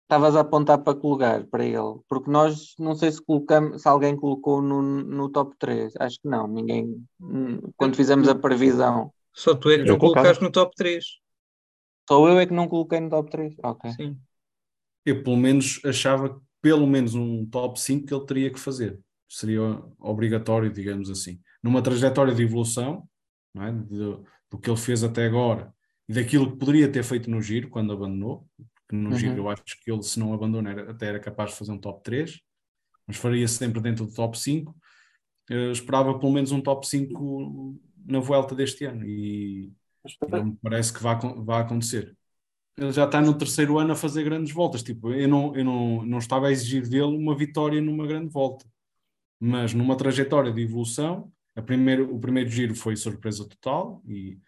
estavas 0.05 0.36
a 0.36 0.40
apontar 0.40 0.78
para 0.82 0.98
que 0.98 1.07
lugar 1.07 1.44
para 1.46 1.64
ele? 1.64 2.00
Porque 2.09 2.30
nós 2.30 2.74
não 2.78 2.94
sei 2.94 3.11
se 3.11 3.22
colocamos, 3.22 3.82
se 3.82 3.88
alguém 3.88 4.16
colocou 4.16 4.62
no, 4.62 4.80
no 4.80 5.28
top 5.28 5.55
3. 5.59 5.94
Acho 5.98 6.20
que 6.20 6.28
não, 6.28 6.46
ninguém. 6.46 7.05
Quando 7.76 7.96
fizemos 7.96 8.28
a 8.28 8.34
previsão. 8.34 9.12
Só 9.32 9.55
tu 9.55 9.70
é 9.70 9.78
que 9.78 9.84
não 9.84 9.98
colocaste 9.98 10.42
no 10.42 10.50
top 10.50 10.72
3. 10.76 11.05
Só 12.09 12.28
eu 12.28 12.38
é 12.38 12.46
que 12.46 12.52
não 12.52 12.68
coloquei 12.68 13.00
no 13.00 13.11
top 13.11 13.30
3. 13.30 13.57
Ok. 13.62 13.90
Sim. 13.92 14.16
Eu 15.05 15.22
pelo 15.22 15.36
menos 15.36 15.80
achava 15.84 16.30
que 16.30 16.40
pelo 16.62 16.86
menos 16.86 17.14
um 17.14 17.44
top 17.46 17.78
5 17.78 18.07
que 18.07 18.14
ele 18.14 18.26
teria 18.26 18.50
que 18.50 18.61
fazer. 18.61 18.98
Seria 19.28 19.61
obrigatório, 19.98 20.72
digamos 20.72 21.11
assim. 21.11 21.40
Numa 21.62 21.82
trajetória 21.82 22.34
de 22.34 22.42
evolução, 22.42 23.07
é? 23.57 23.72
do 24.50 24.59
que 24.59 24.70
ele 24.70 24.78
fez 24.78 25.02
até 25.02 25.26
agora 25.26 25.74
e 26.09 26.12
daquilo 26.12 26.52
que 26.52 26.59
poderia 26.59 26.90
ter 26.90 27.02
feito 27.02 27.30
no 27.30 27.40
giro 27.40 27.68
quando 27.68 27.92
abandonou, 27.92 28.46
porque 28.87 28.97
no 29.03 29.11
Uhum. 29.11 29.16
giro 29.16 29.37
eu 29.39 29.49
acho 29.51 29.62
que 29.82 29.91
ele, 29.91 30.03
se 30.03 30.18
não 30.18 30.32
abandona, 30.35 30.70
era- 30.70 30.91
até 30.91 31.07
era 31.07 31.20
capaz 31.20 31.51
de 31.53 31.57
fazer 31.59 31.72
um 31.72 31.78
top 31.78 32.03
3, 32.03 32.41
mas 33.07 33.16
faria 33.16 33.47
sempre 33.49 33.80
dentro 33.80 34.07
do 34.07 34.14
top 34.14 34.39
5. 34.39 34.76
Eu 35.49 35.72
esperava 35.72 36.18
pelo 36.18 36.32
menos 36.32 36.53
um 36.53 36.61
top 36.61 36.87
5 36.87 37.78
na 38.07 38.20
volta 38.20 38.55
deste 38.55 38.85
ano 38.85 39.07
e 39.07 39.72
não 40.28 40.45
me 40.47 40.57
parece 40.62 40.93
que 40.93 41.03
vá, 41.03 41.14
vá 41.14 41.61
acontecer. 41.61 42.16
Ele 42.76 42.93
já 42.93 43.05
está 43.05 43.20
no 43.20 43.37
terceiro 43.37 43.78
ano 43.78 43.93
a 43.93 43.97
fazer 43.97 44.24
grandes 44.24 44.53
voltas. 44.53 44.82
Tipo, 44.82 45.12
eu 45.12 45.28
não, 45.28 45.55
eu 45.55 45.64
não, 45.64 46.05
não 46.05 46.18
estava 46.18 46.49
a 46.49 46.53
exigir 46.53 46.89
dele 46.89 47.05
uma 47.16 47.37
vitória 47.37 47.80
numa 47.80 48.07
grande 48.07 48.28
volta, 48.32 48.66
mas 49.41 49.74
numa 49.74 49.97
trajetória 49.97 50.53
de 50.53 50.62
evolução. 50.62 51.30
A 51.57 51.62
primeiro, 51.62 52.12
o 52.14 52.18
primeiro 52.18 52.51
giro 52.51 52.74
foi 52.74 52.97
surpresa 52.97 53.49
total, 53.49 54.03
e 54.09 54.39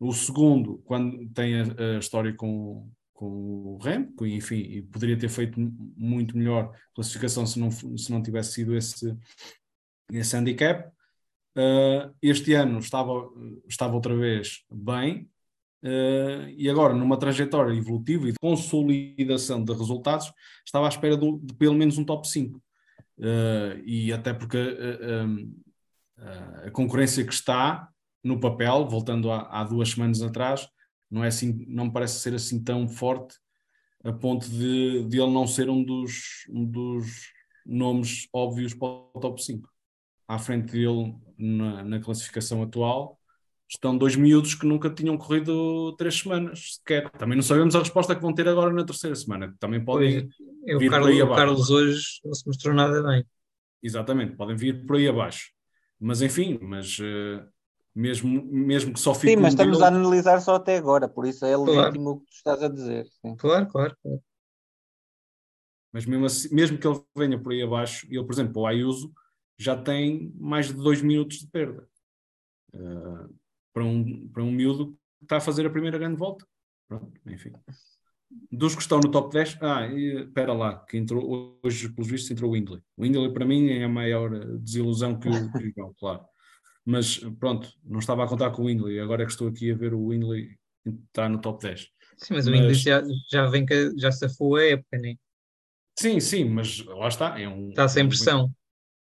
o 0.00 0.12
segundo, 0.14 0.78
quando 0.84 1.28
tem 1.30 1.60
a, 1.60 1.96
a 1.96 1.98
história 1.98 2.32
com, 2.34 2.90
com 3.14 3.26
o 3.26 3.78
Remco, 3.78 4.26
e, 4.26 4.34
enfim, 4.34 4.82
poderia 4.92 5.16
ter 5.16 5.28
feito 5.28 5.58
muito 5.96 6.36
melhor 6.36 6.76
classificação 6.92 7.46
se 7.46 7.58
não, 7.58 7.70
se 7.70 8.10
não 8.10 8.20
tivesse 8.20 8.54
sido 8.54 8.76
esse, 8.76 9.16
esse 10.12 10.36
handicap. 10.36 10.92
Uh, 11.56 12.12
este 12.20 12.52
ano 12.52 12.80
estava, 12.80 13.30
estava 13.68 13.94
outra 13.94 14.14
vez 14.16 14.64
bem, 14.70 15.30
uh, 15.84 16.48
e 16.56 16.68
agora 16.68 16.92
numa 16.92 17.16
trajetória 17.16 17.72
evolutiva 17.72 18.28
e 18.28 18.32
de 18.32 18.38
consolidação 18.40 19.64
de 19.64 19.72
resultados, 19.72 20.32
estava 20.66 20.86
à 20.86 20.88
espera 20.88 21.16
de, 21.16 21.54
pelo 21.56 21.74
menos 21.74 21.96
um 21.96 22.04
top 22.04 22.28
5. 22.28 22.60
Uh, 23.16 23.78
e 23.86 24.12
até 24.12 24.34
porque 24.34 24.58
a 26.64 26.70
concorrência 26.72 27.24
que 27.24 27.32
está 27.32 27.88
no 28.24 28.40
papel, 28.40 28.88
voltando 28.88 29.30
há 29.30 29.62
duas 29.62 29.90
semanas 29.90 30.22
atrás, 30.22 30.66
não, 31.14 31.24
é 31.24 31.28
assim, 31.28 31.64
não 31.68 31.86
me 31.86 31.92
parece 31.92 32.20
ser 32.20 32.34
assim 32.34 32.62
tão 32.62 32.88
forte 32.88 33.36
a 34.02 34.12
ponto 34.12 34.48
de, 34.48 35.04
de 35.04 35.20
ele 35.20 35.32
não 35.32 35.46
ser 35.46 35.70
um 35.70 35.82
dos, 35.82 36.44
um 36.50 36.64
dos 36.64 37.32
nomes 37.64 38.28
óbvios 38.32 38.74
para 38.74 38.88
o 38.88 39.20
top 39.20 39.42
5 39.42 39.68
à 40.26 40.38
frente 40.38 40.72
dele 40.72 41.14
na, 41.38 41.84
na 41.84 42.00
classificação 42.00 42.62
atual 42.62 43.18
estão 43.68 43.96
dois 43.96 44.14
miúdos 44.14 44.54
que 44.54 44.66
nunca 44.66 44.90
tinham 44.90 45.16
corrido 45.16 45.94
três 45.96 46.18
semanas 46.18 46.74
sequer. 46.74 47.10
Também 47.12 47.36
não 47.36 47.42
sabemos 47.42 47.74
a 47.74 47.78
resposta 47.78 48.14
que 48.14 48.20
vão 48.20 48.34
ter 48.34 48.46
agora 48.46 48.72
na 48.72 48.84
terceira 48.84 49.16
semana. 49.16 49.54
Também 49.58 49.82
podem, 49.82 50.28
o, 50.68 50.78
vir 50.78 50.90
por 50.90 50.90
Carlos, 50.90 51.08
aí 51.08 51.22
o 51.22 51.24
abaixo. 51.24 51.40
Carlos 51.40 51.70
hoje 51.70 52.04
não 52.24 52.34
se 52.34 52.46
mostrou 52.46 52.74
nada 52.74 53.02
bem. 53.02 53.24
exatamente, 53.82 54.36
podem 54.36 54.56
vir 54.56 54.84
por 54.84 54.96
aí 54.96 55.08
abaixo. 55.08 55.50
Mas 55.98 56.20
enfim, 56.22 56.58
mas 56.60 56.98
eh, 57.00 57.44
mesmo, 57.94 58.42
mesmo 58.44 58.92
que 58.92 59.00
só 59.00 59.14
fique 59.14 59.28
Sim, 59.34 59.36
mas 59.36 59.52
um 59.52 59.56
estamos 59.56 59.80
a 59.82 59.88
deles- 59.90 60.04
analisar 60.04 60.40
só 60.40 60.56
até 60.56 60.76
agora, 60.76 61.08
por 61.08 61.26
isso 61.26 61.44
é 61.46 61.54
Claro. 61.54 61.70
legítimo 61.72 62.10
o 62.10 62.20
que 62.20 62.26
tu 62.26 62.32
estás 62.32 62.62
a 62.62 62.68
dizer. 62.68 63.06
Sim. 63.22 63.36
Claro, 63.36 63.66
claro. 63.68 63.96
claro. 64.02 64.22
mas 65.92 66.06
mesmo, 66.06 66.26
assim- 66.26 66.52
mesmo 66.52 66.76
que 66.76 66.86
ele 66.88 67.00
venha 67.16 67.38
por 67.40 67.52
aí 67.52 67.62
abaixo, 67.62 68.04
ele, 68.10 68.24
por 68.24 68.32
exemplo, 68.32 68.62
o 68.62 68.66
Ayuso 68.66 69.12
já 69.56 69.76
tem 69.80 70.32
mais 70.36 70.66
de 70.66 70.72
dois 70.74 71.00
minutos 71.02 71.38
de 71.38 71.46
perda 71.48 71.88
Eh, 72.76 73.28
para, 73.72 73.84
um, 73.84 74.28
para 74.30 74.42
um 74.42 74.50
miúdo 74.50 74.88
que 75.18 75.24
está 75.24 75.36
a 75.36 75.40
fazer 75.40 75.64
a 75.64 75.70
primeira 75.70 75.96
grande 75.96 76.16
volta. 76.16 76.44
Pronto, 76.88 77.12
enfim. 77.24 77.52
Dos 78.50 78.74
que 78.74 78.82
estão 78.82 78.98
no 78.98 79.08
top 79.12 79.32
10, 79.32 79.56
ah, 79.62 79.86
espera 79.86 80.52
lá, 80.52 80.84
que 80.84 80.96
entrou, 80.96 81.56
hoje, 81.62 81.88
pelos 81.92 82.10
vistos, 82.10 82.32
entrou 82.32 82.50
o 82.50 82.54
Windley. 82.54 82.82
O 82.96 83.02
Windley, 83.04 83.32
para 83.32 83.44
mim, 83.46 83.68
é 83.70 83.84
a 83.84 83.88
maior 83.88 84.28
desilusão 84.58 85.16
que 85.20 85.28
o 85.28 85.32
João, 85.76 85.94
claro. 86.00 86.24
Mas 86.84 87.18
pronto, 87.40 87.68
não 87.84 87.98
estava 87.98 88.24
a 88.24 88.28
contar 88.28 88.50
com 88.50 88.62
o 88.62 88.66
Windley, 88.66 89.00
agora 89.00 89.22
é 89.22 89.26
que 89.26 89.32
estou 89.32 89.48
aqui 89.48 89.70
a 89.72 89.76
ver 89.76 89.94
o 89.94 90.08
Windley 90.08 90.56
está 91.08 91.28
no 91.28 91.40
top 91.40 91.62
10. 91.62 91.88
Sim, 92.18 92.34
mas 92.34 92.46
o 92.46 92.50
Mas- 92.50 92.58
Inglês 92.60 92.80
já, 92.82 93.02
já 93.30 93.46
vem 93.46 93.64
que 93.64 93.90
já 93.98 94.12
safou 94.12 94.56
a 94.56 94.64
época, 94.64 94.98
né? 94.98 95.14
Sim, 95.98 96.20
sim, 96.20 96.44
mas 96.44 96.84
lá 96.84 97.08
está. 97.08 97.40
É 97.40 97.48
um, 97.48 97.68
Está 97.70 97.88
sem 97.88 98.02
é 98.02 98.04
um 98.04 98.08
pressão. 98.08 98.50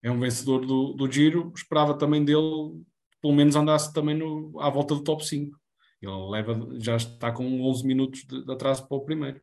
é 0.03 0.11
um 0.11 0.19
vencedor 0.21 0.67
do, 0.67 0.95
do 0.95 1.11
Giro, 1.11 1.53
esperava 1.55 1.97
também 1.97 2.25
dele, 2.25 2.83
pelo 3.21 3.35
menos 3.35 3.55
andasse 3.55 3.93
também 3.93 4.17
no, 4.17 4.59
à 4.61 4.71
volta 4.71 4.95
do 4.95 5.03
top 5.05 5.25
5. 5.25 5.59
Ele 6.03 6.13
leva, 6.31 6.69
já 6.81 6.97
está 6.97 7.31
com 7.31 7.45
11 7.63 7.87
minutos 7.87 8.25
de, 8.25 8.45
de 8.45 8.53
atraso 8.53 8.87
para 8.89 8.97
o 8.97 9.05
primeiro. 9.05 9.41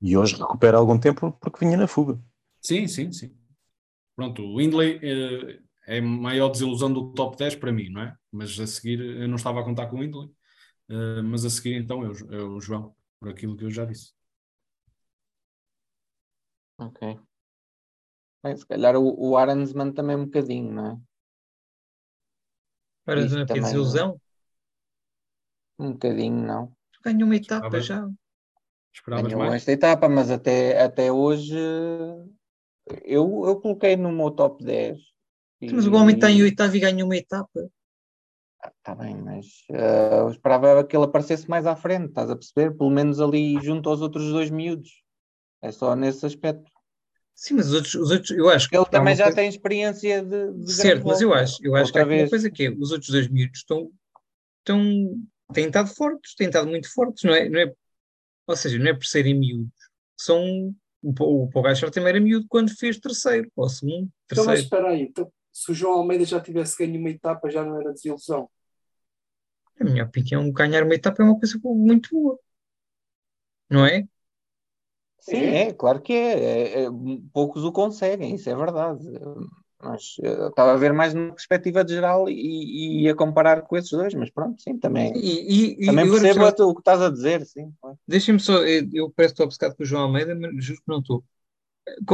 E 0.00 0.16
hoje 0.16 0.36
recupera 0.36 0.76
algum 0.78 0.98
tempo 0.98 1.32
porque 1.40 1.64
vinha 1.64 1.76
na 1.76 1.86
fuga. 1.86 2.18
Sim, 2.60 2.86
sim, 2.86 3.12
sim. 3.12 3.36
Pronto, 4.16 4.42
o 4.42 4.58
Windley 4.58 5.00
eh, 5.02 5.60
é 5.86 5.98
a 5.98 6.02
maior 6.02 6.48
desilusão 6.50 6.92
do 6.92 7.12
top 7.12 7.36
10 7.36 7.54
para 7.56 7.72
mim, 7.72 7.90
não 7.90 8.02
é? 8.02 8.16
Mas 8.30 8.58
a 8.60 8.66
seguir, 8.66 9.00
eu 9.00 9.28
não 9.28 9.36
estava 9.36 9.60
a 9.60 9.64
contar 9.64 9.86
com 9.88 9.96
o 9.96 10.00
Windley, 10.00 10.30
eh, 10.90 11.22
mas 11.22 11.44
a 11.44 11.50
seguir 11.50 11.74
então 11.76 12.04
é 12.04 12.08
o, 12.10 12.14
Jo- 12.14 12.28
é 12.32 12.38
o 12.42 12.60
João, 12.60 12.96
por 13.20 13.30
aquilo 13.30 13.56
que 13.56 13.64
eu 13.64 13.70
já 13.70 13.84
disse. 13.86 14.12
Ok. 16.76 17.02
Bem, 18.42 18.56
se 18.56 18.64
calhar 18.66 18.94
o, 18.96 19.04
o 19.30 19.36
Aransman 19.36 19.92
também 19.92 20.14
um 20.16 20.24
bocadinho, 20.26 20.72
não 20.72 20.86
é? 20.92 20.96
Para 23.04 23.20
Isso 23.20 23.38
não 23.38 23.46
ter 23.46 23.60
também, 23.60 23.62
desilusão. 23.62 24.20
Um 25.78 25.92
bocadinho, 25.92 26.46
não. 26.46 26.74
Ganhou 27.04 27.24
uma 27.26 27.36
etapa 27.36 27.78
bem. 27.78 27.80
já. 27.80 28.08
Esperavas 28.94 29.34
Ganhou 29.34 29.40
mais? 29.40 29.58
esta 29.58 29.72
etapa, 29.72 30.06
mas 30.08 30.30
até, 30.30 30.82
até 30.82 31.10
hoje 31.12 31.54
eu, 33.04 33.44
eu 33.46 33.60
coloquei 33.60 33.96
no 33.96 34.12
meu 34.12 34.30
top 34.30 34.64
10. 34.64 34.98
Mas 35.70 35.86
o 35.86 35.92
homem 35.94 36.14
está 36.14 36.30
em 36.30 36.42
oitavo 36.42 36.74
e 36.76 36.80
ganha 36.80 37.04
uma 37.04 37.16
etapa. 37.16 37.68
Está 38.78 38.94
bem, 38.94 39.16
mas 39.16 39.46
eh, 39.70 40.20
eu 40.20 40.30
esperava 40.30 40.84
que 40.84 40.96
ele 40.96 41.04
aparecesse 41.04 41.48
mais 41.48 41.66
à 41.66 41.74
frente, 41.76 42.08
estás 42.08 42.30
a 42.30 42.36
perceber? 42.36 42.76
Pelo 42.76 42.90
menos 42.90 43.20
ali 43.20 43.60
junto 43.60 43.88
aos 43.88 44.00
outros 44.00 44.30
dois 44.30 44.50
miúdos. 44.50 45.02
É 45.60 45.70
só 45.72 45.94
nesse 45.96 46.24
aspecto. 46.26 46.70
Sim, 47.34 47.54
mas 47.54 47.68
os 47.68 47.74
outros, 47.74 47.94
os 47.94 48.10
outros 48.10 48.30
eu 48.30 48.48
acho 48.48 48.68
que 48.68 48.76
Ele 48.76 48.84
também 48.86 49.14
já 49.16 49.24
coisa- 49.24 49.36
tem 49.36 49.48
experiência 49.48 50.22
de. 50.22 50.52
de 50.52 50.72
Certo, 50.72 51.06
mas 51.06 51.20
eu 51.20 51.32
acho, 51.32 51.58
eu 51.64 51.74
acho 51.74 51.92
que 51.92 51.98
Outra 51.98 52.02
há 52.02 52.04
uma 52.06 52.16
vez. 52.16 52.30
coisa 52.30 52.50
que 52.50 52.64
é, 52.64 52.70
os 52.70 52.92
outros 52.92 53.10
dois 53.10 53.28
miúdos 53.28 53.58
estão, 53.58 53.90
estão, 54.58 55.16
têm 55.52 55.66
estado 55.66 55.88
fortes, 55.88 56.34
têm 56.34 56.46
estado 56.48 56.68
muito 56.68 56.92
fortes, 56.92 57.24
não 57.24 57.34
é, 57.34 57.48
não 57.48 57.58
é, 57.60 57.72
ou 58.46 58.56
seja, 58.56 58.78
não 58.78 58.86
é 58.88 58.94
por 58.94 59.06
serem 59.06 59.34
miúdos, 59.38 59.72
são, 60.16 60.74
o, 61.02 61.48
Pogacar 61.48 61.90
também 61.90 62.10
era 62.10 62.20
miúdo 62.20 62.46
quando 62.48 62.70
fez 62.76 62.98
terceiro, 63.00 63.50
ou 63.56 63.68
segundo, 63.68 64.08
Então, 64.26 64.44
mas 64.44 64.60
terceiro. 64.60 64.60
espera 64.62 64.88
aí, 64.90 65.02
então, 65.02 65.32
se 65.52 65.70
o 65.72 65.74
João 65.74 65.94
Almeida 66.00 66.24
já 66.24 66.40
tivesse 66.40 66.76
ganho 66.78 66.98
uma 67.00 67.10
etapa, 67.10 67.50
já 67.50 67.64
não 67.64 67.80
era 67.80 67.92
desilusão. 67.92 68.48
Na 69.78 69.84
minha 69.90 70.04
opinião, 70.04 70.50
ganhar 70.50 70.82
uma 70.82 70.94
etapa 70.94 71.20
é 71.22 71.26
uma 71.26 71.38
coisa 71.38 71.58
muito 71.62 72.08
boa, 72.10 72.38
não 73.68 73.86
é? 73.86 74.06
Sim, 75.18 75.54
é, 75.54 75.72
claro 75.72 76.00
que 76.02 76.12
é. 76.12 76.80
É, 76.82 76.84
é, 76.84 76.88
Poucos 77.32 77.64
o 77.64 77.72
conseguem, 77.72 78.34
isso 78.34 78.50
é 78.50 78.56
verdade. 78.56 79.04
Mas 79.80 80.16
eh, 80.22 80.26
eu 80.28 80.48
estava 80.48 80.72
a 80.72 80.76
ver 80.76 80.92
mais 80.92 81.14
numa 81.14 81.32
perspectiva 81.32 81.84
de 81.84 81.94
geral 81.94 82.28
e, 82.28 83.02
e 83.04 83.08
a 83.08 83.14
comparar 83.16 83.62
com 83.62 83.76
esses 83.76 83.90
dois, 83.90 84.14
mas 84.14 84.30
pronto, 84.30 84.60
sim, 84.62 84.78
também, 84.78 85.12
E, 85.14 85.84
e, 85.84 85.96
e 86.00 86.00
também 86.00 86.04
agora 86.26 86.54
percebo 86.54 86.70
o 86.70 86.74
que 86.74 86.80
estás 86.80 87.00
a 87.02 87.10
dizer, 87.10 87.44
sim. 87.46 87.72
Deixem-me 88.06 88.40
só, 88.40 88.62
eu, 88.64 88.88
eu 88.92 89.10
parece 89.10 89.34
que 89.34 89.42
estou 89.42 89.46
obcecado 89.46 89.76
com 89.76 89.82
o 89.82 89.86
João 89.86 90.02
Almeida, 90.04 90.34
mas 90.34 90.64
juro 90.64 90.80
que 90.80 90.88
não 90.88 91.00
estou. 91.00 91.24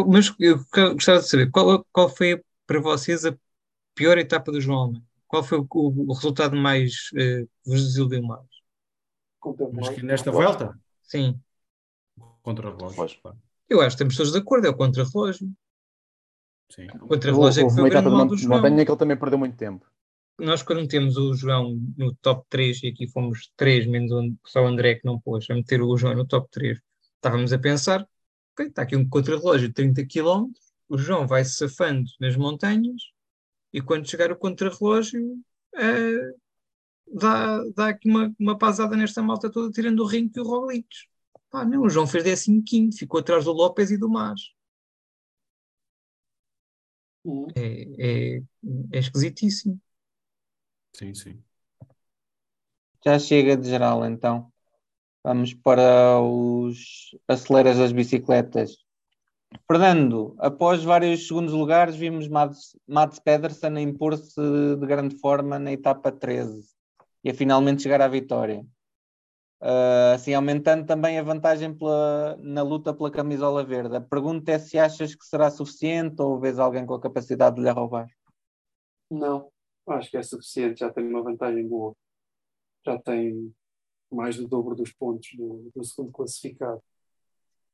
Mas 0.09 0.35
eu 0.41 0.59
gostava 0.95 1.21
de 1.21 1.29
saber 1.29 1.51
qual, 1.51 1.85
qual 1.93 2.09
foi 2.09 2.43
para 2.69 2.79
vocês 2.81 3.25
a 3.25 3.35
pior 3.95 4.19
etapa 4.19 4.53
do 4.53 4.61
João 4.61 4.79
Almeida? 4.79 5.07
Qual 5.27 5.43
foi 5.43 5.59
o, 5.59 5.67
o 5.71 6.13
resultado 6.13 6.55
mais 6.57 7.09
que 7.11 7.49
vos 7.67 7.83
desiludeu 7.85 8.23
mais? 8.23 8.47
Mas 9.73 9.89
que 9.89 10.03
nesta 10.03 10.31
volta, 10.31 10.79
Sim, 11.03 11.41
contra 12.43 12.69
o 12.69 12.77
relógio. 12.77 12.97
Relógio. 12.97 13.21
claro. 13.23 13.39
eu 13.69 13.81
acho 13.81 13.89
que 13.89 13.95
estamos 14.05 14.17
todos 14.17 14.33
de 14.33 14.39
acordo, 14.39 14.67
é 14.67 14.71
o 14.71 14.77
contra-relógio. 14.77 15.51
Sim. 16.71 16.87
O 17.01 17.09
contra-relógio 17.09 17.63
é 17.65 17.69
que 17.69 17.75
foi 17.75 17.83
o 17.85 17.89
grande 17.91 18.11
mal 18.11 18.27
do 18.27 18.37
João. 18.37 18.57
montanha 18.61 18.85
que 18.85 18.91
ele 18.91 18.99
também 18.99 19.17
perdeu 19.17 19.39
muito 19.39 19.57
tempo. 19.57 19.87
Nós 20.39 20.63
quando 20.63 20.83
metemos 20.83 21.17
o 21.17 21.35
João 21.35 21.81
no 21.97 22.15
top 22.17 22.45
3, 22.49 22.83
e 22.85 22.89
aqui 22.89 23.09
fomos 23.09 23.51
3, 23.57 23.87
menos 23.87 24.13
o- 24.13 24.37
só 24.47 24.63
o 24.63 24.67
André 24.67 24.95
que 24.97 25.05
não 25.07 25.19
pôs, 25.19 25.49
a 25.51 25.55
meter 25.55 25.83
o 25.83 25.97
João 25.97 26.15
no 26.15 26.27
top 26.27 26.49
3, 26.51 26.79
estávamos 27.17 27.53
a 27.53 27.59
pensar, 27.59 28.07
ok, 28.53 28.67
está 28.67 28.83
aqui 28.83 28.95
um 28.97 29.09
contra-relógio 29.09 29.69
de 29.69 29.75
30 29.75 30.05
km, 30.07 30.51
o 30.89 30.99
João 30.99 31.27
vai 31.27 31.45
se 31.45 31.57
safando 31.57 32.09
nas 32.21 32.37
montanhas, 32.37 33.03
e 33.73 33.81
quando 33.81 34.09
chegar 34.09 34.33
o 34.33 34.37
contra-relógio, 34.37 35.39
eh, 35.75 36.33
dá, 37.13 37.63
dá 37.75 37.89
aqui 37.89 38.09
uma, 38.09 38.35
uma 38.39 38.59
pasada 38.59 38.97
nesta 38.97 39.23
malta 39.23 39.51
toda, 39.51 39.71
tirando 39.73 40.01
o 40.01 40.07
Rinco 40.07 40.39
e 40.39 40.41
o 40.41 40.45
Roglic. 40.45 40.89
Pá, 41.51 41.65
não, 41.65 41.83
o 41.83 41.89
João 41.89 42.07
fez 42.07 42.45
15 42.45 42.99
ficou 42.99 43.21
atrás 43.21 43.45
do 43.45 43.53
López 43.53 43.91
e 43.91 43.99
do 43.99 44.09
Mas. 44.09 44.41
Uhum. 47.25 47.49
É, 47.55 48.37
é, 48.37 48.43
é 48.93 48.99
esquisitíssimo. 48.99 49.81
Sim, 50.95 51.15
sim. 51.15 51.43
Já 53.05 53.19
chega 53.19 53.57
de 53.57 53.69
geral, 53.69 54.05
então. 54.05 54.53
Vamos 55.23 55.53
para 55.53 56.21
os 56.21 57.17
aceleras 57.27 57.79
das 57.79 57.93
bicicletas. 57.93 58.77
Fernando, 59.67 60.35
após 60.39 60.83
vários 60.83 61.27
segundos 61.27 61.53
lugares, 61.53 61.97
vimos 61.97 62.29
Mats, 62.29 62.77
Mats 62.87 63.19
Pedersen 63.19 63.79
impor-se 63.81 64.41
de 64.79 64.87
grande 64.87 65.17
forma 65.19 65.59
na 65.59 65.73
etapa 65.73 66.13
13. 66.13 66.69
e 67.25 67.31
a 67.31 67.35
finalmente 67.35 67.83
chegar 67.83 68.01
à 68.01 68.09
vitória. 68.09 68.65
Uh, 69.61 70.15
assim 70.15 70.35
aumentando 70.35 70.87
também 70.87 71.19
a 71.19 71.23
vantagem 71.23 71.77
pela, 71.77 72.37
na 72.37 72.63
luta 72.63 72.95
pela 72.95 73.11
camisola 73.11 73.65
verde. 73.65 73.97
A 73.97 74.01
pergunta 74.01 74.53
é 74.53 74.59
se 74.59 74.79
achas 74.79 75.15
que 75.15 75.25
será 75.25 75.51
suficiente 75.51 76.23
ou 76.23 76.39
vês 76.39 76.59
alguém 76.59 76.87
com 76.87 76.95
a 76.95 77.01
capacidade 77.01 77.57
de 77.57 77.63
lhe 77.63 77.71
roubar? 77.71 78.07
Não, 79.11 79.51
acho 79.89 80.11
que 80.11 80.17
é 80.17 80.23
suficiente, 80.23 80.81
já 80.81 80.93
tem 80.93 81.05
uma 81.09 81.23
vantagem 81.23 81.67
boa. 81.67 81.97
Já 82.87 82.99
tem 83.01 83.53
mais 84.11 84.37
do 84.37 84.47
dobro 84.47 84.77
dos 84.77 84.93
pontos 84.93 85.31
do, 85.35 85.71
do 85.75 85.85
segundo 85.85 86.13
classificado. 86.13 86.81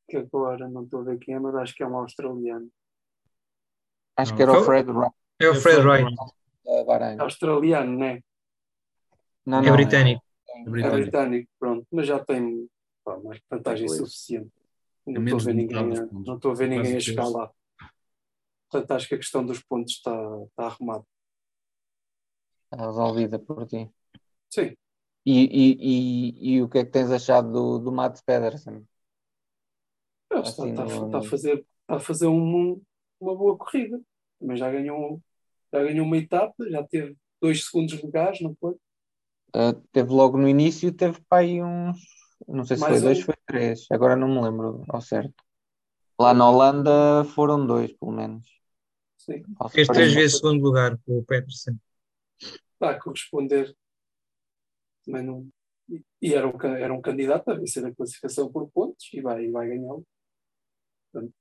Que 0.09 0.17
agora 0.17 0.67
não 0.69 0.85
estou 0.85 1.01
a 1.01 1.05
ver 1.05 1.19
quem 1.19 1.35
é, 1.35 1.39
mas 1.39 1.55
acho 1.57 1.75
que 1.75 1.83
é 1.83 1.87
um 1.87 1.97
australiano. 1.99 2.71
Acho 4.17 4.33
Não, 4.33 4.37
que 4.37 4.43
era 4.43 4.53
o? 4.53 4.65
Fred 4.65 4.91
Wright. 4.91 5.15
É 5.41 5.49
o 5.49 5.55
Fred 5.55 5.81
Wright, 5.87 6.15
Bahrein. 6.87 7.19
Australiano, 7.19 7.99
né? 7.99 8.21
Não, 9.47 9.63
é 9.63 9.63
não, 9.63 9.73
britânico. 9.73 10.23
É 10.49 10.65
É 10.65 10.71
britânico. 10.71 10.91
britânico, 10.91 11.51
pronto, 11.59 11.87
mas 11.93 12.07
já 12.07 12.25
tem 12.25 12.69
pá, 13.05 13.19
mais 13.21 13.41
vantagem 13.51 13.89
suficiente. 13.89 14.51
É 15.07 15.11
Não 15.13 15.23
estou 15.23 15.39
a 15.41 15.43
ver 15.43 15.55
ninguém, 15.55 15.97
a- 15.99 16.09
não 16.25 16.37
estou 16.37 16.53
a 16.53 16.55
ver 16.55 16.69
ninguém 16.69 16.97
a 16.97 17.01
chegar 17.01 17.29
lá. 17.29 17.51
Portanto, 18.71 18.91
acho 18.93 19.09
que 19.09 19.15
a 19.15 19.19
questão 19.19 19.45
dos 19.47 19.63
pontos 19.63 19.95
está, 19.95 20.13
está 20.51 20.67
arrumada. 20.67 21.05
Está 22.71 22.87
resolvida 22.87 23.39
por 23.39 23.67
ti. 23.67 23.91
Sim, 24.51 24.77
E, 25.27 25.33
e, 25.63 25.67
e, 26.51 26.55
e 26.57 26.63
o 26.63 26.69
que 26.69 26.79
é 26.79 26.85
que 26.85 26.91
tens 26.93 27.11
achado 27.11 27.51
do, 27.53 27.79
do 27.79 27.93
Matt 27.93 28.21
Pedersen? 28.27 28.87
Está, 30.31 30.41
Assim, 30.41 30.71
está, 30.71 30.85
no- 30.85 31.07
está 31.07 31.19
a 31.19 31.23
fazer, 31.23 31.55
está 31.59 31.97
a 31.97 32.01
fazer 32.01 32.27
um- 32.27 32.81
uma 33.21 33.37
boa 33.37 33.57
corrida. 33.57 34.01
Também 34.41 34.57
já 34.57 34.71
ganhou, 34.71 35.21
já 35.73 35.83
ganhou 35.83 36.07
uma 36.07 36.17
etapa, 36.17 36.55
já 36.71 36.83
teve 36.85 37.17
dois 37.41 37.65
segundos 37.65 38.01
legais, 38.03 38.41
não 38.41 38.55
foi? 38.61 38.75
Uh, 39.55 39.73
teve 39.93 40.11
logo 40.11 40.37
no 40.37 40.49
início, 40.49 40.93
teve 40.93 41.21
para 41.29 41.43
aí 41.43 41.63
uns. 41.63 41.97
Não 42.49 42.65
sei 42.65 42.77
se 42.77 42.83
Mais 42.83 42.95
foi 42.95 43.03
dois, 43.03 43.19
um. 43.21 43.23
foi 43.23 43.35
três. 43.47 43.87
Agora 43.91 44.17
não 44.17 44.29
me 44.29 44.41
lembro 44.43 44.83
ao 44.89 45.01
certo. 45.01 45.35
Lá 46.21 46.35
na 46.35 46.49
Holanda 46.49 47.25
foram 47.35 47.67
dois, 47.67 47.93
pelo 47.93 48.13
menos. 48.13 48.47
Sim, 49.17 49.43
Ao 49.59 49.69
Fez 49.69 49.89
três 49.89 50.13
vezes 50.13 50.39
segundo 50.39 50.63
lugar 50.63 50.99
com 51.07 51.19
o 51.19 51.25
Peterson. 51.25 51.77
está 52.75 52.91
a 52.91 53.01
corresponder. 53.01 53.75
Também 55.05 55.23
não, 55.25 55.47
e- 56.23 56.35
era 56.35 56.47
um, 56.49 56.61
era 56.77 56.93
um 56.95 57.01
candidato 57.01 57.51
a 57.51 57.55
vencer 57.55 57.85
a 57.85 57.95
classificação 57.95 58.51
por 58.51 58.69
pontos 58.71 59.09
e 59.13 59.21
vai, 59.21 59.45
e 59.47 59.51
vai 59.51 59.69
ganhá-lo. 59.69 60.05
Portanto, 61.15 61.33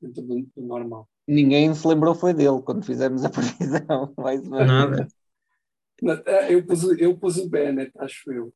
Dentro 0.00 0.22
do, 0.22 0.40
do 0.56 0.62
normal. 0.62 1.08
Ninguém 1.28 1.72
se 1.74 1.86
lembrou 1.86 2.14
foi 2.14 2.32
dele 2.32 2.62
quando 2.64 2.84
fizemos 2.84 3.22
a 3.24 3.28
previsão. 3.30 4.12
Mais 4.16 4.40
uma 4.46 4.64
Nada. 4.64 5.08
é, 6.26 6.54
Eu 6.54 6.66
pus, 6.66 6.82
o- 6.84 6.94
eu 6.98 7.18
pus 7.18 7.36
o 7.36 7.48
Bennett, 7.48 7.92
acho 7.98 8.32
eu. 8.32 8.52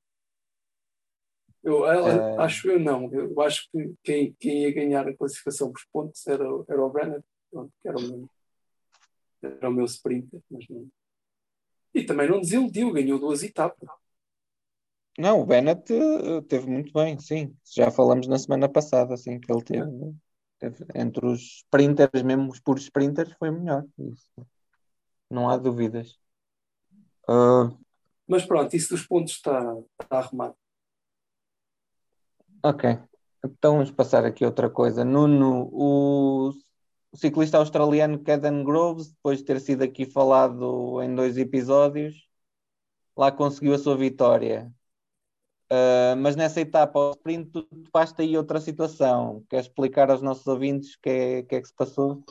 Eu 1.62 1.86
ela- 1.86 2.30
É. 2.32 2.36
acho 2.38 2.70
eu 2.70 2.80
não. 2.80 3.12
Eu 3.12 3.38
acho 3.42 3.68
que 3.70 3.94
quem, 4.02 4.32
quem 4.40 4.62
ia 4.62 4.72
ganhar 4.74 5.06
a 5.06 5.14
classificação 5.16 5.70
por 5.70 5.82
pontos 5.92 6.26
era, 6.26 6.50
o- 6.50 6.64
era 6.68 6.82
o 6.82 6.90
Bennett, 6.90 7.24
pronto, 7.50 7.72
que 7.82 7.88
era 7.88 7.98
o 7.98 8.02
meu, 8.02 8.30
era 9.42 9.68
o 9.68 9.72
meu 9.72 9.84
sprinter, 9.84 10.40
mas 10.50 10.64
não. 10.70 10.88
E 11.94 12.04
também 12.04 12.28
não 12.28 12.40
desiludiu, 12.40 12.90
ganhou 12.92 13.18
duas 13.18 13.42
etapas. 13.42 13.88
Não, 15.16 15.40
o 15.40 15.46
Bennett 15.46 15.92
uh, 15.92 16.42
teve 16.42 16.66
muito 16.66 16.92
bem, 16.92 17.18
sim. 17.20 17.56
Já 17.72 17.90
falamos 17.90 18.26
na 18.26 18.38
semana 18.38 18.68
passada, 18.68 19.14
assim, 19.14 19.38
que 19.38 19.52
ele 19.52 19.62
teve, 19.62 20.14
teve- 20.58 20.86
entre 20.94 21.24
os 21.26 21.40
sprinters, 21.58 22.22
mesmo 22.22 22.50
os 22.50 22.58
puros 22.60 22.82
sprinters, 22.82 23.32
foi 23.38 23.50
melhor. 23.50 23.84
Isso. 23.98 24.28
Não 25.30 25.48
há 25.48 25.56
dúvidas. 25.56 26.18
Uh, 27.28 27.76
Mas 28.26 28.44
pronto, 28.44 28.74
isso 28.74 28.90
dos 28.90 29.06
pontos 29.06 29.34
está, 29.34 29.76
está 30.02 30.18
arrumado. 30.18 30.56
Ok, 32.62 32.98
então 33.44 33.74
vamos 33.74 33.90
passar 33.90 34.24
aqui 34.24 34.44
outra 34.44 34.68
coisa. 34.70 35.04
Nuno, 35.04 35.68
o, 35.72 36.48
o 37.12 37.16
ciclista 37.16 37.58
australiano 37.58 38.18
Caden 38.18 38.64
Groves, 38.64 39.10
depois 39.12 39.38
de 39.38 39.44
ter 39.44 39.60
sido 39.60 39.82
aqui 39.84 40.06
falado 40.06 41.00
em 41.02 41.14
dois 41.14 41.36
episódios, 41.36 42.26
lá 43.16 43.30
conseguiu 43.30 43.74
a 43.74 43.78
sua 43.78 43.96
vitória. 43.96 44.72
Ah, 45.70 46.14
mas 46.16 46.36
nessa 46.36 46.60
etapa, 46.60 46.98
ao 46.98 47.12
sprint, 47.12 47.50
tu 47.50 47.62
topaste 47.64 48.22
aí 48.22 48.36
outra 48.36 48.60
situação. 48.60 49.44
Queres 49.48 49.66
explicar 49.66 50.10
aos 50.10 50.22
nossos 50.22 50.46
ouvintes 50.46 50.94
o 50.94 51.00
que 51.00 51.10
é, 51.10 51.42
que 51.42 51.54
é 51.56 51.60
que 51.60 51.68
se 51.68 51.74
passou? 51.74 52.24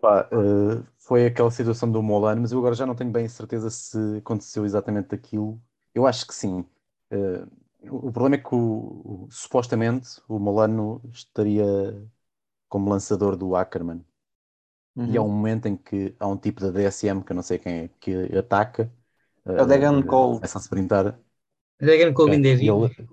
Pá, 0.00 0.28
eh, 0.32 0.82
foi 0.98 1.26
aquela 1.26 1.50
situação 1.50 1.90
do 1.90 2.02
Molano, 2.02 2.40
mas 2.42 2.52
eu 2.52 2.58
agora 2.58 2.74
já 2.74 2.86
não 2.86 2.94
tenho 2.94 3.10
bem 3.10 3.28
certeza 3.28 3.68
se 3.70 3.98
aconteceu 4.18 4.64
exatamente 4.64 5.14
aquilo. 5.14 5.60
Eu 5.94 6.06
acho 6.06 6.26
que 6.26 6.34
sim. 6.34 6.64
Eh, 7.10 7.44
o 7.90 8.10
problema 8.12 8.36
é 8.36 8.38
que 8.38 8.54
o- 8.54 9.26
o- 9.26 9.28
supostamente 9.30 10.20
o 10.28 10.38
Molano 10.38 11.02
estaria 11.12 11.64
como 12.68 12.90
lançador 12.90 13.36
do 13.36 13.56
Ackerman. 13.56 14.04
E 15.06 15.16
há 15.16 15.22
Uhum. 15.22 15.22
um 15.22 15.28
momento 15.30 15.66
em 15.66 15.76
que 15.76 16.14
há 16.18 16.26
um 16.28 16.36
tipo 16.36 16.60
da 16.60 16.70
DSM 16.70 17.22
que 17.24 17.32
eu 17.32 17.36
não 17.36 17.42
sei 17.42 17.58
quem 17.58 17.72
é 17.84 17.88
que 18.00 18.12
ataca. 18.36 18.92
É 19.58 19.62
o 19.62 19.66
Degan 19.70 20.02
Cole. 20.10 20.40
Começa 20.40 20.58
a 20.58 20.60
sprintar. 20.62 21.18
Dragon 21.80 22.14
Colvin 22.14 22.42
E 22.42 22.42
David. 22.42 22.68
ele, 22.68 23.10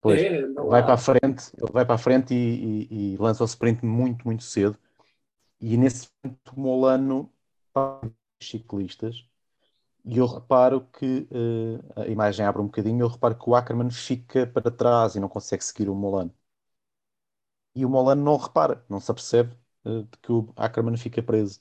pois, 0.00 0.22
É, 0.22 0.46
vai 0.68 0.82
para 0.84 0.94
a 0.94 0.98
frente, 0.98 1.50
ele 1.56 1.72
vai 1.72 1.84
para 1.84 1.94
a 1.94 1.98
frente 1.98 2.34
e, 2.34 2.86
e- 2.90 3.14
e 3.14 3.16
lança 3.18 3.42
o 3.42 3.46
sprint 3.46 3.84
muito, 3.84 4.24
muito 4.26 4.42
cedo. 4.44 4.78
E 5.60 5.76
nesse 5.76 6.08
momento 6.24 6.52
o 6.56 6.60
Molano 6.60 7.32
para 7.72 8.00
os 8.06 8.48
ciclistas 8.48 9.26
e 10.04 10.18
eu 10.18 10.26
reparo 10.26 10.86
que 10.92 11.28
eh, 11.32 12.02
a 12.02 12.08
imagem 12.08 12.46
abre 12.46 12.62
um 12.62 12.66
bocadinho, 12.66 13.02
eu 13.04 13.08
reparo 13.08 13.36
que 13.38 13.50
o 13.50 13.54
Ackerman 13.56 13.90
fica 13.90 14.46
para 14.46 14.70
trás 14.70 15.16
e 15.16 15.20
não 15.20 15.28
consegue 15.28 15.64
seguir 15.64 15.88
o 15.90 15.94
Molano. 15.96 16.34
E 17.74 17.84
o 17.86 17.88
Molano 17.88 18.22
não 18.22 18.36
repara, 18.36 18.84
não 18.88 19.00
se 19.00 19.10
apercebe 19.10 19.56
de 19.84 20.06
que 20.22 20.32
o 20.32 20.52
Ackerman 20.56 20.96
fica 20.96 21.22
preso. 21.22 21.60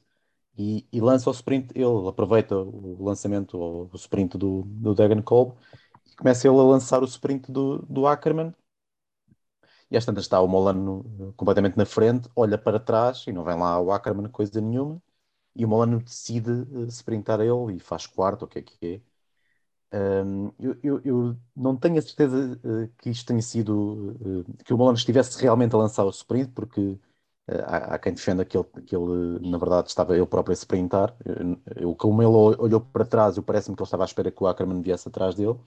E, 0.57 0.87
e 0.93 1.01
lança 1.01 1.29
o 1.29 1.33
sprint, 1.33 1.71
ele 1.75 1.85
aproveita 2.09 2.57
o 2.57 3.03
lançamento, 3.03 3.57
ou 3.59 3.89
o 3.93 3.97
sprint 3.97 4.37
do, 4.37 4.63
do 4.65 4.95
Degan 4.95 5.21
Kolb 5.23 5.57
começa 6.21 6.47
ele 6.47 6.57
a 6.59 6.63
lançar 6.63 7.01
o 7.03 7.05
sprint 7.05 7.51
do, 7.51 7.79
do 7.89 8.07
Ackerman. 8.07 8.53
E 9.89 9.97
às 9.97 10.05
tantas 10.05 10.23
está 10.23 10.39
o 10.41 10.47
Molano 10.47 11.33
completamente 11.35 11.77
na 11.77 11.85
frente, 11.85 12.29
olha 12.35 12.57
para 12.57 12.79
trás 12.79 13.25
e 13.27 13.31
não 13.33 13.43
vem 13.43 13.57
lá 13.57 13.79
o 13.79 13.91
Ackerman 13.91 14.29
coisa 14.29 14.61
nenhuma. 14.61 15.01
E 15.55 15.65
o 15.65 15.67
Molano 15.69 16.01
decide 16.01 16.51
eh, 16.51 16.87
sprintar 16.89 17.41
ele 17.41 17.75
e 17.77 17.79
faz 17.79 18.07
quarto, 18.07 18.45
o 18.45 18.47
que 18.47 18.59
é 18.59 18.61
que 18.63 18.77
é. 18.87 19.01
Um, 20.23 20.51
eu, 20.59 20.77
eu- 20.83 21.01
eu 21.03 21.37
não 21.55 21.75
tenho 21.77 21.99
a 21.99 22.01
certeza 22.01 22.59
eh, 22.63 22.89
que 22.97 23.09
isto 23.09 23.25
tenha 23.27 23.41
sido 23.41 24.17
eh, 24.59 24.63
que 24.65 24.73
o 24.73 24.77
Molano 24.77 24.97
estivesse 24.97 25.39
realmente 25.41 25.75
a 25.75 25.77
lançar 25.79 26.05
o 26.05 26.09
sprint, 26.09 26.51
porque 26.53 26.97
eh, 27.47 27.61
há, 27.65 27.95
há 27.95 27.99
quem 27.99 28.13
defenda 28.13 28.45
que 28.45 28.57
ele, 28.57 28.65
que 28.85 28.95
ele, 28.95 29.39
na 29.49 29.57
verdade, 29.57 29.89
estava 29.89 30.15
ele 30.17 30.25
próprio 30.25 30.53
a 30.53 30.55
sprintar. 30.57 31.15
Eu, 31.25 31.61
eu- 31.91 31.95
como 31.95 32.21
ele 32.21 32.31
olhou 32.59 32.79
para 32.81 33.05
trás, 33.05 33.37
eu 33.37 33.43
parece-me 33.43 33.75
que 33.75 33.81
ele 33.83 33.87
estava 33.87 34.03
à 34.03 34.05
espera 34.07 34.31
que 34.31 34.43
o 34.43 34.47
Ackerman 34.47 34.81
viesse 34.81 35.07
atrás 35.09 35.35
dele. 35.35 35.57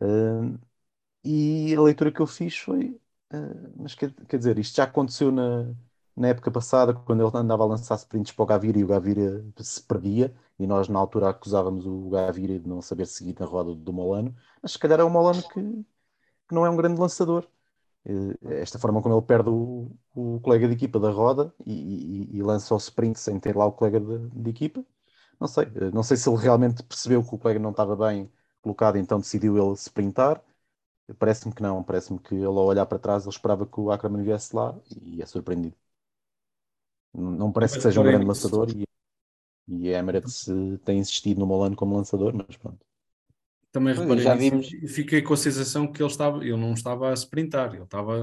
Um, 0.00 0.58
e 1.24 1.74
a 1.76 1.80
leitura 1.82 2.12
que 2.12 2.20
eu 2.20 2.26
fiz 2.26 2.56
foi, 2.58 3.00
eh, 3.32 3.36
mas 3.76 3.94
quer, 3.94 4.12
quer 4.28 4.38
dizer, 4.38 4.58
isto 4.58 4.76
já 4.76 4.84
aconteceu 4.84 5.32
na, 5.32 5.74
na 6.16 6.28
época 6.28 6.50
passada, 6.50 6.94
quando 6.94 7.26
ele 7.26 7.36
andava 7.36 7.64
a 7.64 7.66
lançar 7.66 7.96
sprints 7.96 8.32
para 8.32 8.42
o 8.44 8.46
Gaviria 8.46 8.80
e 8.82 8.84
o 8.84 8.88
Gaviria 8.88 9.44
se 9.58 9.82
perdia, 9.82 10.34
e 10.58 10.66
nós 10.66 10.88
na 10.88 10.98
altura 11.00 11.30
acusávamos 11.30 11.86
o 11.86 12.10
Gaviria 12.10 12.60
de 12.60 12.68
não 12.68 12.82
saber 12.82 13.06
seguir 13.06 13.36
na 13.40 13.46
roda 13.46 13.74
do 13.74 13.92
Molano, 13.92 14.34
mas 14.62 14.72
se 14.72 14.78
calhar 14.78 15.00
é 15.00 15.04
o 15.04 15.10
Molano 15.10 15.42
que, 15.44 15.60
que 15.60 16.54
não 16.54 16.64
é 16.66 16.70
um 16.70 16.76
grande 16.76 17.00
lançador. 17.00 17.48
Eh, 18.04 18.60
Esta 18.62 18.78
forma 18.78 19.02
como 19.02 19.14
ele 19.16 19.22
perde 19.26 19.50
o, 19.50 19.90
o 20.14 20.40
colega 20.40 20.68
de 20.68 20.74
equipa 20.74 21.00
da 21.00 21.10
roda 21.10 21.54
e, 21.66 21.72
e- 22.34 22.38
e 22.38 22.42
lança 22.42 22.74
o 22.74 22.78
sprint 22.78 23.18
sem 23.18 23.38
ter 23.40 23.56
lá 23.56 23.66
o 23.66 23.72
colega 23.72 24.00
de, 24.00 24.30
de 24.30 24.50
equipa, 24.50 24.84
não 25.40 25.48
sei. 25.48 25.66
Eh, 25.76 25.90
Não 25.92 26.02
sei 26.04 26.16
se 26.16 26.28
ele 26.30 26.38
realmente 26.38 26.82
percebeu 26.84 27.22
que 27.24 27.34
o 27.34 27.38
colega 27.38 27.60
não 27.60 27.70
estava 27.72 27.96
bem 27.96 28.30
colocado, 28.66 28.96
então 28.98 29.20
decidiu 29.20 29.56
ele 29.58 29.74
sprintar. 29.76 30.42
Parece-me 31.18 31.54
que 31.54 31.62
não, 31.62 31.82
parece-me 31.84 32.18
que 32.20 32.34
ele 32.34 32.46
ao 32.46 32.54
olhar 32.66 32.86
para 32.86 32.98
trás 32.98 33.24
ele 33.24 33.30
esperava 33.34 33.66
que 33.66 33.80
o 33.80 33.90
Ackerman 33.92 34.24
viesse 34.24 34.54
lá 34.56 34.76
e 35.02 35.22
é 35.22 35.26
surpreendido. 35.26 35.76
Não 37.12 37.50
parece 37.52 37.76
que 37.76 37.82
Mas 37.82 37.82
seja 37.82 38.00
um 38.00 38.06
grande 38.06 38.26
lançador 38.26 38.68
e, 38.70 38.84
e 39.68 39.94
a 39.94 39.98
Emirates 40.00 40.48
eh, 40.48 40.78
tem 40.84 40.98
insistido 41.00 41.38
no 41.40 41.46
Molano 41.46 41.76
como 41.76 41.96
lançador, 41.96 42.34
mas 42.34 42.56
pronto. 42.58 42.84
Também 43.72 43.94
reparei 43.94 44.22
já 44.22 44.34
vimos. 44.34 44.76
e 44.82 44.88
fiquei 44.88 45.20
com 45.22 45.34
a 45.34 45.36
sensação 45.36 45.90
que 45.92 46.02
ele 46.02 46.10
estava, 46.10 46.38
ele 46.42 46.56
não 46.56 46.72
estava 46.72 47.10
a 47.10 47.14
sprintar, 47.14 47.74
ele 47.74 47.84
estava, 47.84 48.14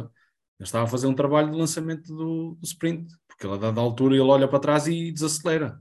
ele 0.59 0.65
estava 0.67 0.85
a 0.85 0.87
fazer 0.87 1.05
um 1.07 1.13
trabalho 1.15 1.51
de 1.51 1.57
lançamento 1.57 2.07
do, 2.15 2.55
do 2.55 2.65
sprint, 2.65 3.13
porque 3.27 3.45
ele 3.45 3.53
a 3.55 3.57
dada 3.57 3.79
altura 3.79 4.15
ele 4.15 4.21
olha 4.23 4.47
para 4.47 4.59
trás 4.59 4.87
e 4.87 5.11
desacelera. 5.11 5.79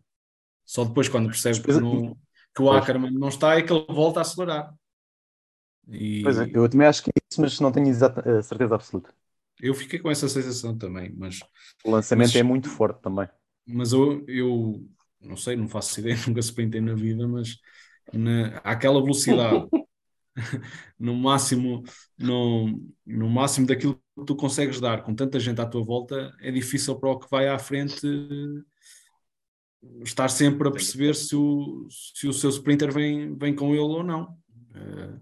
Só 0.64 0.84
depois, 0.84 1.08
quando 1.08 1.28
percebe 1.28 1.68
que, 1.68 1.78
não- 1.78 2.16
que 2.54 2.62
o 2.62 2.70
Pois. 2.70 2.86
Ackerman 2.86 3.12
não 3.12 3.28
está, 3.28 3.56
é 3.58 3.62
que 3.62 3.72
ele 3.72 3.86
volta 3.88 4.20
a 4.20 4.22
acelerar. 4.22 4.74
E 5.88 6.02
Pois 6.22 6.38
é, 6.38 6.48
eu 6.54 6.68
também 6.68 6.86
acho 6.86 7.02
que 7.02 7.10
é 7.10 7.12
isso, 7.30 7.40
mas 7.40 7.58
não 7.60 7.70
tenho 7.72 7.88
exata, 7.88 8.22
eh, 8.28 8.42
certeza 8.42 8.74
absoluta. 8.74 9.12
eu 9.60 9.74
fiquei 9.74 9.98
com 9.98 10.10
essa 10.10 10.28
sensação 10.28 10.76
também, 10.76 11.12
mas, 11.16 11.38
O 11.84 11.92
lançamento 11.92 12.34
Mas- 12.34 12.38
é 12.38 12.42
muito 12.42 12.68
forte 12.68 13.00
também. 13.02 13.28
mas 13.66 13.92
eu, 13.92 14.24
eu 14.28 14.86
não 15.20 15.36
sei, 15.36 15.56
não 15.56 15.68
faço 15.68 16.00
ideia, 16.00 16.16
nunca 16.26 16.40
sprintei 16.40 16.80
na 16.80 16.94
vida, 16.94 17.26
mas 17.28 17.58
na, 18.12 18.58
àquela 18.58 19.00
velocidade, 19.00 19.68
no 20.98 21.14
máximo, 21.14 21.82
no, 22.18 22.80
no 23.06 23.28
máximo 23.28 23.66
daquilo 23.66 23.96
que 23.96 24.24
tu 24.26 24.36
consegues 24.36 24.80
dar 24.80 25.02
com 25.02 25.14
tanta 25.14 25.38
gente 25.40 25.60
à 25.60 25.66
tua 25.66 25.84
volta, 25.84 26.34
é 26.40 26.50
difícil 26.50 26.98
para 26.98 27.10
o 27.10 27.18
que 27.18 27.28
vai 27.30 27.48
à 27.48 27.58
frente 27.58 28.06
estar 30.02 30.28
sempre 30.28 30.68
a 30.68 30.70
perceber 30.70 31.14
se 31.14 31.34
o, 31.34 31.86
se 31.90 32.28
o 32.28 32.32
seu 32.32 32.50
sprinter 32.50 32.92
vem, 32.92 33.36
vem 33.36 33.54
com 33.54 33.70
ele 33.70 33.80
ou 33.80 34.02
não. 34.02 34.36
Uh, 34.74 35.20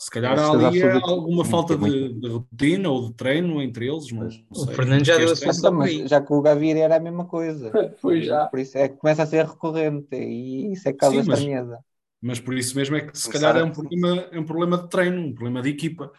se 0.00 0.10
calhar 0.10 0.38
há 0.38 0.50
ali 0.50 0.80
alguma 1.02 1.44
falta 1.44 1.76
de, 1.76 2.14
de, 2.14 2.28
rotina 2.28 2.88
ou 2.88 3.08
de 3.08 3.14
treino 3.14 3.60
entre 3.60 3.86
eles. 3.86 4.10
Não, 4.10 4.22
não 4.22 4.30
o 4.50 4.66
Fernando 4.68 5.04
já 5.04 5.18
deu 5.18 5.28
a 5.28 5.70
mas 5.70 6.08
já 6.08 6.22
com 6.22 6.38
o 6.38 6.42
Gavir 6.42 6.76
era 6.78 6.96
a 6.96 7.00
mesma 7.00 7.26
coisa. 7.26 7.70
Foi 8.00 8.22
já. 8.22 8.46
Por 8.46 8.60
isso 8.60 8.78
é 8.78 8.88
que 8.88 8.96
começa 8.96 9.22
a 9.22 9.26
ser 9.26 9.44
recorrente 9.44 10.16
e 10.16 10.72
isso 10.72 10.88
é 10.88 10.94
causa 10.94 11.22
Sim, 11.22 11.30
estranheza. 11.30 11.78
Mas 12.18 12.40
por 12.40 12.54
isso 12.54 12.74
mesmo 12.76 12.96
é 12.96 13.02
que 13.02 13.18
se 13.18 13.30
calhar 13.30 13.54
é 13.58 13.62
um, 13.62 13.70
problema, 13.70 14.28
é 14.32 14.40
um 14.40 14.44
problema 14.44 14.78
de 14.78 14.88
treino, 14.88 15.20
um 15.20 15.34
problema 15.34 15.60
de 15.60 15.68
equipa. 15.68 16.10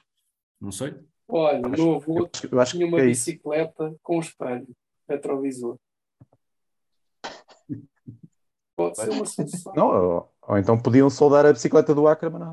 Não 0.60 0.72
sei. 0.72 0.94
Olha, 1.28 1.66
o 1.66 1.70
meu 1.70 1.96
avô 1.96 2.30
Eu 2.52 2.60
acho 2.60 2.78
tinha 2.78 2.88
que 2.88 2.94
uma 2.94 3.02
é 3.02 3.10
isso. 3.10 3.26
bicicleta 3.26 3.96
com 4.04 4.20
espelho, 4.20 4.68
retrovisor. 5.10 5.78
Pode 8.90 8.98
ser 8.98 9.10
uma 9.10 9.26
solução. 9.26 9.74
Não, 9.76 9.88
ou, 9.88 10.34
ou 10.42 10.58
então 10.58 10.82
podiam 10.82 11.10
soldar 11.10 11.46
a 11.46 11.54
bicicleta 11.54 11.94
do 11.96 12.08
Ackerman 12.08 12.44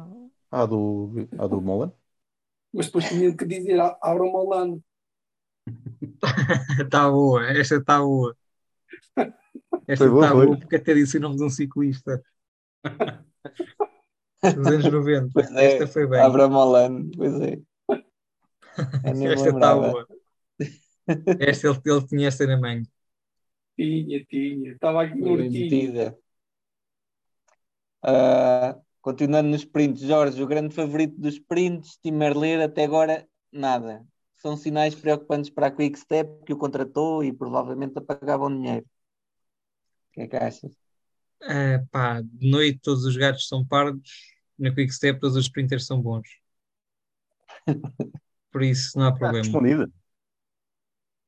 à, 0.50 0.62
à 0.62 0.66
do, 0.66 1.10
à 1.38 1.46
do 1.46 1.60
Molan. 1.60 1.92
Mas 2.72 2.86
depois 2.86 3.08
tinha 3.08 3.34
que 3.36 3.44
dizer, 3.46 3.80
"Ah, 3.80 3.98
abra 4.02 4.24
uma 4.24 4.42
lana. 4.42 4.78
Está 6.80 7.10
boa, 7.10 7.46
esta 7.50 7.76
está 7.76 8.00
boa. 8.00 8.34
Esta 9.86 10.04
Foi 10.04 10.08
boa, 10.10 10.24
está 10.24 10.36
foi. 10.36 10.46
boa 10.46 10.58
porque 10.58 10.76
até 10.76 10.94
disse 10.94 11.16
o 11.18 11.20
nome 11.20 11.36
de 11.36 11.44
um 11.44 11.50
ciclista. 11.50 12.22
Dos 14.42 14.66
anos 14.66 14.84
90. 14.92 15.30
Pois 15.32 15.50
é, 15.52 15.64
Esta 15.72 15.86
foi 15.86 16.06
bem. 16.06 16.20
Abra 16.20 16.48
Molano, 16.48 17.10
pois 17.16 17.40
é. 17.40 17.58
Esta 19.32 19.48
está 19.50 19.74
boa. 19.74 20.06
Esta 21.40 21.68
ele, 21.68 21.80
ele 21.86 22.06
tinha 22.06 22.28
esta 22.28 22.46
na 22.46 22.56
manga. 22.58 22.88
Tinha, 23.78 24.24
tinha. 24.24 24.72
Estava 24.72 25.04
aqui 25.04 25.14
metida. 25.14 26.18
Ah, 28.02 28.76
continuando 29.00 29.50
nos 29.50 29.60
sprints, 29.60 30.02
Jorge, 30.02 30.42
o 30.42 30.46
grande 30.48 30.74
favorito 30.74 31.14
dos 31.16 31.34
sprints, 31.34 31.96
Tim 32.02 32.18
até 32.64 32.82
agora 32.82 33.24
nada. 33.52 34.04
São 34.34 34.56
sinais 34.56 34.96
preocupantes 34.96 35.48
para 35.50 35.68
a 35.68 35.70
Quick 35.70 35.96
Step 35.96 36.44
que 36.44 36.52
o 36.52 36.58
contratou 36.58 37.22
e 37.22 37.32
provavelmente 37.32 37.96
apagavam 37.96 38.52
dinheiro. 38.52 38.84
O 38.84 40.12
que 40.12 40.20
é 40.22 40.26
que 40.26 40.36
achas? 40.36 40.72
Ah, 41.40 41.84
pá, 41.92 42.20
de 42.20 42.50
noite 42.50 42.80
todos 42.82 43.04
os 43.04 43.16
gatos 43.16 43.46
são 43.46 43.64
pardos, 43.64 44.10
na 44.58 44.74
Quick 44.74 44.92
Step 44.92 45.20
todos 45.20 45.36
os 45.36 45.44
sprinters 45.44 45.86
são 45.86 46.02
bons. 46.02 46.28
Por 48.50 48.62
isso 48.64 48.98
não 48.98 49.06
há 49.06 49.08
Está 49.10 49.18
problema. 49.20 49.44
respondida. 49.44 49.90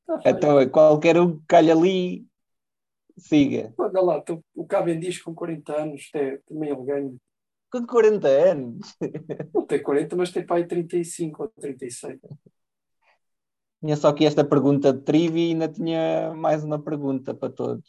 Tá 0.05 0.20
feito. 0.20 0.36
Então, 0.36 0.68
qualquer 0.70 1.20
um 1.20 1.38
que 1.38 1.44
calhe 1.46 1.70
ali, 1.70 2.30
siga. 3.21 3.73
Olha 3.79 4.01
lá, 4.01 4.25
o 4.55 4.66
Cavendish 4.66 5.23
com 5.23 5.35
40 5.35 5.75
anos, 5.77 6.11
é, 6.14 6.39
também 6.49 6.71
ele 6.71 6.85
ganha. 6.85 7.14
Com 7.71 7.87
40 7.87 8.29
anos. 8.29 8.97
Não 9.55 9.64
tem 9.66 9.83
40, 9.83 10.16
mas 10.16 10.33
tem 10.33 10.45
pai 10.45 10.66
35 10.66 11.45
ou 11.45 11.49
36. 11.61 12.18
Tinha 13.81 13.97
só 13.97 14.09
aqui 14.09 14.27
esta 14.27 14.45
pergunta 14.45 14.93
de 14.93 15.01
trivia 15.01 15.47
e 15.47 15.51
ainda 15.53 15.68
tinha 15.68 16.35
mais 16.35 16.64
uma 16.64 16.83
pergunta 16.83 17.33
para 17.35 17.53
todos. 17.53 17.89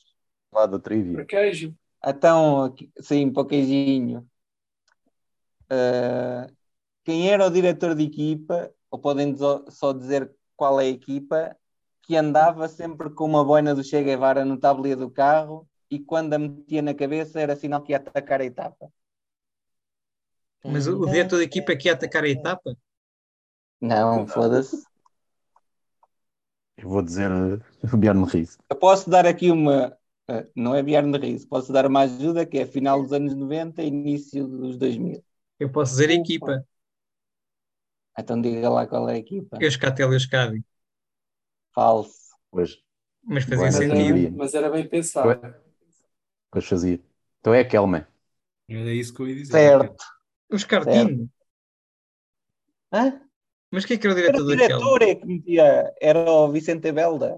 Lá 0.52 0.66
da 0.66 0.80
trivia. 0.80 1.16
Para 1.16 1.26
queijo. 1.26 1.76
Então, 2.06 2.64
aqui- 2.64 2.92
sim, 3.00 3.32
para 3.32 3.44
o 3.44 3.46
queijinho. 3.46 4.26
Ah, 5.70 6.48
quem 7.04 7.30
era 7.32 7.48
o 7.48 7.50
diretor 7.50 7.96
de 7.96 8.04
equipa, 8.04 8.72
ou 8.90 9.00
podem 9.00 9.36
só 9.70 9.94
dizer 9.94 10.32
qual 10.56 10.80
é 10.80 10.86
a 10.86 10.90
equipa, 10.90 11.56
que 12.12 12.18
andava 12.18 12.68
sempre 12.68 13.10
com 13.10 13.24
uma 13.24 13.42
boina 13.42 13.74
do 13.74 13.82
Che 13.82 14.04
Guevara 14.04 14.44
no 14.44 14.58
tabuleiro 14.58 15.00
do 15.00 15.10
carro 15.10 15.66
e 15.90 15.98
quando 15.98 16.34
a 16.34 16.38
metia 16.38 16.82
na 16.82 16.94
cabeça 16.94 17.40
era 17.40 17.56
sinal 17.56 17.82
que 17.82 17.94
ia 17.94 18.00
atacar 18.00 18.42
a 18.42 18.44
etapa. 18.44 18.92
Mas 20.62 20.88
o, 20.88 21.06
diretor 21.06 21.38
da 21.38 21.44
equipa 21.44 21.74
que 21.74 21.88
ia 21.88 21.94
atacar 21.94 22.26
a 22.26 22.28
etapa? 22.28 22.76
Não, 23.80 24.28
foda-se. 24.28 24.84
Eu 26.76 26.90
vou 26.90 27.02
dizer 27.02 27.32
uh, 27.32 27.98
Bjorn 27.98 28.26
Ries. 28.26 28.58
Eu 28.70 28.76
posso 28.76 29.10
dar 29.10 29.26
aqui 29.26 29.50
uma. 29.50 29.98
ah, 30.28 30.46
Não 30.54 30.76
é 30.76 30.84
Bjarne 30.84 31.18
Riso, 31.18 31.48
posso 31.48 31.72
dar 31.72 31.86
uma 31.86 32.02
ajuda 32.02 32.46
que 32.46 32.58
é 32.58 32.66
final 32.66 33.02
dos 33.02 33.14
anos 33.14 33.34
90 33.34 33.82
e 33.82 33.88
início 33.88 34.46
dos 34.50 34.76
2000. 34.76 35.24
Eu 35.58 35.72
posso 35.72 35.94
dizer 35.94 36.10
a 36.10 36.14
equipa. 36.16 36.68
Então 38.20 38.42
diga 38.42 38.70
lá 38.70 38.86
qual 38.86 39.08
é 39.08 39.14
a 39.14 39.18
equipa. 39.18 39.58
Euscatel 39.62 40.12
Euskadi. 40.12 40.62
Falso. 41.74 42.32
Pois, 42.52 42.72
Mas 43.24 43.46
fazia 43.46 43.72
Mas 43.72 43.80
sentido. 43.80 44.20
Era, 44.20 44.32
mas 44.32 44.54
era 44.54 44.70
bem 44.70 44.88
pensado. 44.88 45.40
pois 46.50 46.66
fazia. 46.66 47.00
Então 47.40 47.54
é 47.54 47.60
a 47.62 47.68
Kelman. 47.68 48.06
Era 48.68 48.92
isso 48.94 49.14
que 49.14 49.22
eu 49.22 49.28
ia 49.28 49.36
dizer. 49.36 49.72
Certo. 49.72 50.04
Euskartino. 50.50 51.30
Hã? 52.92 53.22
Mas 53.72 53.86
quem 53.86 53.96
é 53.98 54.00
que 54.00 54.08
era 54.08 54.14
o 54.14 54.18
Era 54.28 54.38
diretor 54.38 54.44
o 54.44 54.46
daquele? 54.46 54.92
diretor 54.92 55.00
é 55.04 55.14
que 55.16 55.26
metia. 55.32 55.68
Era 56.10 56.20
o 56.32 56.52
Vicente 56.56 56.92
Belda. 56.92 57.32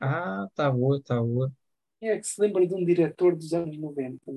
Ah, 0.00 0.46
tá 0.54 0.70
boa, 0.70 1.00
tá 1.02 1.20
boa. 1.22 1.50
Quem 1.98 2.10
é 2.10 2.18
que 2.18 2.24
se 2.26 2.38
lembra 2.40 2.66
de 2.66 2.74
um 2.74 2.84
diretor 2.84 3.34
dos 3.34 3.52
anos 3.54 3.78
90? 3.78 4.30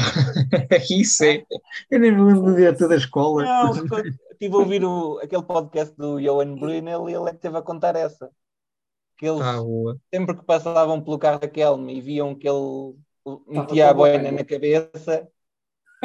Isso 0.90 1.24
é. 1.24 1.44
Eu 1.90 2.00
nem 2.00 2.12
me 2.12 2.22
lembro 2.22 2.42
do 2.50 2.54
diretor 2.56 2.88
da 2.88 2.96
escola. 2.96 3.44
Não, 3.44 3.72
estive 3.72 4.54
a 4.54 4.58
ouvir 4.58 4.84
o- 4.84 5.18
aquele 5.22 5.42
podcast 5.42 5.94
do 5.96 6.20
Johan 6.20 6.54
Brunel 6.56 7.08
e 7.08 7.14
ele 7.14 7.28
é 7.28 7.32
que 7.32 7.38
teve 7.38 7.56
a 7.56 7.62
contar 7.62 7.96
essa. 7.96 8.30
Que 9.16 9.26
eles, 9.26 9.40
boa. 9.40 9.98
sempre 10.12 10.34
que 10.36 10.44
passavam 10.44 11.02
pelo 11.02 11.18
carro 11.18 11.38
da 11.40 11.48
Kelme 11.48 11.98
e 11.98 12.00
viam 12.00 12.34
que 12.34 12.48
ele 12.48 12.96
metia 13.46 13.90
a 13.90 13.94
boina 13.94 14.18
boina. 14.18 14.38
na 14.38 14.44
cabeça, 14.44 15.28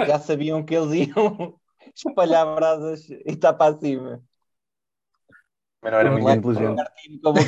já 0.05 0.19
sabiam 0.19 0.63
que 0.65 0.75
eles 0.75 1.07
iam 1.09 1.57
espalhar 1.95 2.53
brasas 2.55 3.09
e 3.09 3.23
estar 3.27 3.53
para 3.53 3.77
cima. 3.79 4.21
Mas 5.81 5.91
não 5.93 5.99
era 5.99 6.11
muito 6.11 6.29
inteligente. 6.29 6.83
Toda. 7.21 7.39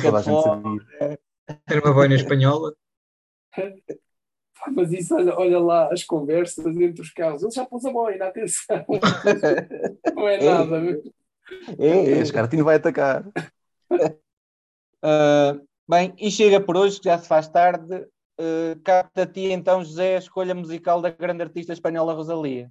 Era 1.68 1.80
uma 1.84 1.92
boina 1.94 2.14
espanhola. 2.14 2.72
Mas 4.74 4.92
isso, 4.92 5.14
olha, 5.14 5.36
olha 5.36 5.58
lá 5.58 5.92
as 5.92 6.04
conversas 6.04 6.66
entre 6.66 7.00
os 7.02 7.10
carros. 7.12 7.42
Ele 7.42 7.52
já 7.52 7.64
pôs 7.64 7.84
a 7.84 7.92
boina, 7.92 8.26
atenção. 8.26 8.84
Não 10.14 10.28
é 10.28 10.44
nada. 10.44 11.02
É, 11.78 11.88
é. 11.88 12.10
Este 12.18 12.32
Cartino 12.32 12.64
vai 12.64 12.76
atacar. 12.76 13.24
Ah, 15.00 15.56
bem, 15.88 16.12
e 16.18 16.28
chega 16.28 16.60
por 16.60 16.76
hoje, 16.76 16.98
que 16.98 17.04
já 17.04 17.16
se 17.16 17.28
faz 17.28 17.48
tarde. 17.48 18.04
Uh, 18.40 18.80
Capta 18.82 19.22
a 19.22 19.26
ti 19.26 19.52
então, 19.52 19.84
José, 19.84 20.16
a 20.16 20.18
escolha 20.18 20.56
musical 20.56 21.00
da 21.00 21.08
grande 21.08 21.42
artista 21.44 21.72
espanhola 21.72 22.14
Rosalia. 22.14 22.68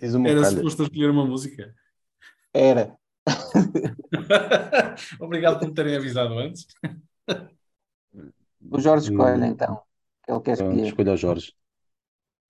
Era 0.00 0.44
suposto 0.44 0.84
escolher 0.84 1.10
uma 1.10 1.26
música. 1.26 1.74
Era. 2.54 2.96
Obrigado 5.20 5.58
por 5.58 5.68
me 5.68 5.74
terem 5.74 5.96
avisado 5.96 6.38
antes. 6.38 6.66
O 8.70 8.80
Jorge 8.80 9.10
escolhe 9.10 9.42
Hum. 9.42 9.46
então. 9.46 9.82
Que 10.26 10.32
ele 10.32 10.40
quer 10.40 10.52
Então, 10.54 10.66
escolher. 10.68 10.86
escolha 10.88 11.12
o 11.12 11.16
Jorge. 11.16 11.52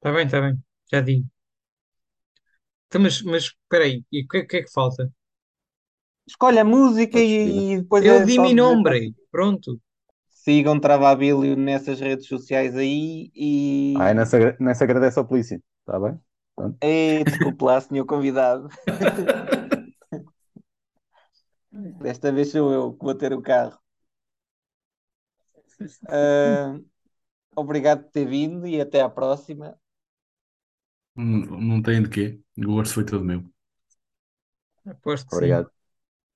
Tá 0.01 0.13
bem, 0.13 0.29
tá 0.29 0.41
bem. 0.41 0.59
Já 0.93 1.01
digo. 1.01 1.27
Então, 2.87 3.01
mas, 3.01 3.23
mas 3.23 3.43
espera 3.45 3.85
aí. 3.85 4.05
E 4.13 4.23
o 4.23 4.29
que, 4.29 4.45
que 4.45 4.57
é 4.59 4.63
que 4.63 4.71
falta? 4.73 5.13
Escolhe 6.27 6.59
a 6.59 6.65
música 6.65 7.19
e, 7.21 7.73
e 7.75 7.81
depois 7.81 8.05
Eu 8.05 8.15
é 8.17 8.25
di 8.25 8.35
só 8.35 8.43
mi 8.43 8.49
dizer- 8.49 8.57
nombre. 8.61 9.15
Pronto. 9.31 9.81
Sigam 10.31 10.79
Travabilio 10.79 11.57
nessas 11.57 12.01
redes 12.01 12.27
sociais 12.27 12.77
aí 12.77 13.31
e. 13.35 13.95
Ai, 13.99 14.15
não 14.15 14.25
se, 14.25 14.37
agra- 14.37 14.57
não 14.61 14.75
se 14.75 14.85
agradece 14.85 15.19
ao 15.19 15.27
polícia. 15.27 15.61
Está 15.81 15.99
bem? 15.99 16.21
Ei, 16.81 17.23
desculpe 17.25 17.65
lá, 17.65 17.81
senhor 17.81 18.07
convidado. 18.07 18.69
Desta 22.03 22.33
vez 22.33 22.51
sou 22.51 22.73
eu 22.73 22.93
que 22.95 23.05
vou 23.05 23.15
ter 23.15 23.33
o 23.33 23.43
carro. 23.43 23.79
Ah, 26.09 26.79
obrigado 27.57 28.05
por 28.05 28.13
ter 28.13 28.27
vindo 28.27 28.67
e 28.67 28.81
até 28.81 29.01
à 29.01 29.09
próxima. 29.09 29.79
Não, 31.17 31.61
não 31.61 31.83
tem 31.83 32.03
de 32.03 32.11
quê. 32.11 32.41
O 32.59 32.75
gosto 32.75 32.95
foi 32.95 33.05
todo 33.05 33.25
meu. 33.25 33.43
Aposto 34.85 35.27
que 35.27 35.31
sim. 35.31 35.37
Obrigado. 35.37 35.71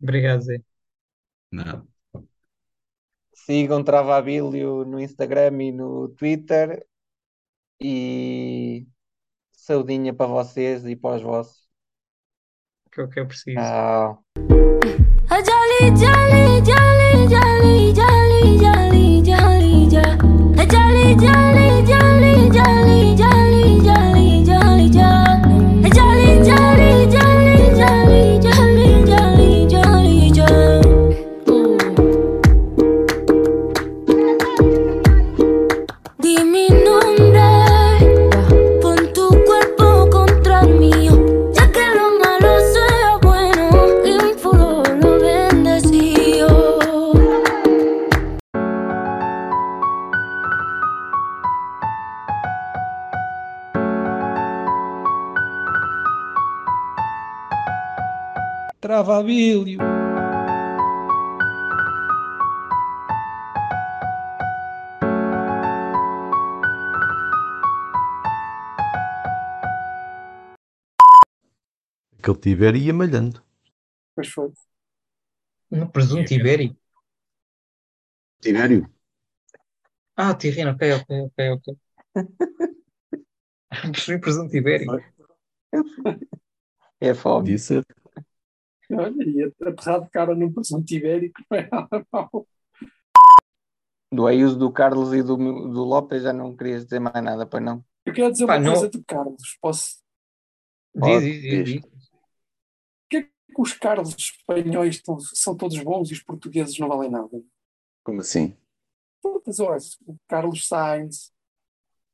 Obrigado, 0.03 0.41
Zé. 0.41 0.63
Nada. 1.53 1.87
Sigam 3.35 3.85
Travabilio 3.85 4.85
no 4.85 4.99
Instagram 4.99 5.63
e 5.63 5.73
no 5.73 6.09
Twitter. 6.09 6.85
E 7.81 8.87
saudinha 9.53 10.13
para 10.13 10.27
vocês 10.27 10.85
e 10.85 10.97
para 10.97 11.17
os 11.17 11.23
vossos. 11.23 11.69
Que 12.91 13.01
é 13.01 13.05
o 13.05 13.09
que 13.09 13.21
eu 13.21 13.27
preciso. 13.27 13.57
Tchau. 13.57 14.25
A 18.91 19.10
jolly, 21.17 21.83
jolly, 21.87 22.51
jolly, 22.51 23.17
jolly. 23.17 23.30
Travabilho. 59.03 59.79
Que 72.23 72.31
ele 72.31 72.39
tiver 72.39 72.77
ia 72.77 72.93
malhando. 72.93 73.43
Pois 74.15 74.29
foi. 74.29 74.53
No 75.71 75.91
presunto 75.91 76.35
ibérico. 76.35 76.77
Tibério? 78.43 78.87
Ah, 80.15 80.35
terrino, 80.35 80.73
ok, 80.73 80.93
ok, 80.93 81.21
ok, 81.23 81.51
ok. 81.53 81.77
Percebi 83.93 84.21
presunto 84.21 84.55
ibérico. 84.55 84.93
É 87.01 87.15
fome. 87.15 87.47
Disse. 87.47 87.83
Olha, 88.93 89.25
e 89.25 89.43
aterrar 89.69 90.03
de 90.03 90.11
cara 90.11 90.35
num 90.35 90.53
presunto 90.53 90.93
ibérico 90.93 91.41
não 91.51 91.59
é 91.59 91.69
nada 91.71 92.07
mau. 92.13 92.47
Do 94.13 94.27
Ayuso, 94.27 94.59
do 94.59 94.73
Carlos 94.73 95.13
e 95.15 95.23
do, 95.23 95.37
do 95.37 95.85
Lopes 95.85 96.23
já 96.25 96.33
não 96.33 96.57
querias 96.57 96.85
dizer 96.85 96.99
mais 96.99 97.23
nada, 97.23 97.47
pois 97.47 97.63
não? 97.63 97.85
Eu 98.05 98.13
quero 98.13 98.33
dizer 98.33 98.47
Pá, 98.47 98.57
uma 98.57 98.61
não- 98.65 98.73
coisa 98.73 98.89
do 98.91 99.05
Carlos. 99.05 99.59
Posso? 99.61 100.01
Diz, 100.95 101.23
diz, 101.23 101.41
diz, 101.43 101.65
diz. 101.65 101.83
Porquê 103.03 103.17
é 103.19 103.23
que 103.23 103.31
os 103.61 103.73
Carlos 103.75 104.15
espanhóis 104.17 104.97
estão- 104.97 105.21
são 105.21 105.57
todos 105.57 105.79
bons 105.79 106.11
e 106.11 106.15
os 106.15 106.23
portugueses 106.23 106.77
não 106.79 106.89
valem 106.89 107.11
nada? 107.11 107.41
Como 108.03 108.21
assim? 108.21 108.57
Todas, 109.23 109.61
olha, 109.61 109.79
o 110.07 110.17
Carlos 110.27 110.67
Sainz, 110.67 111.33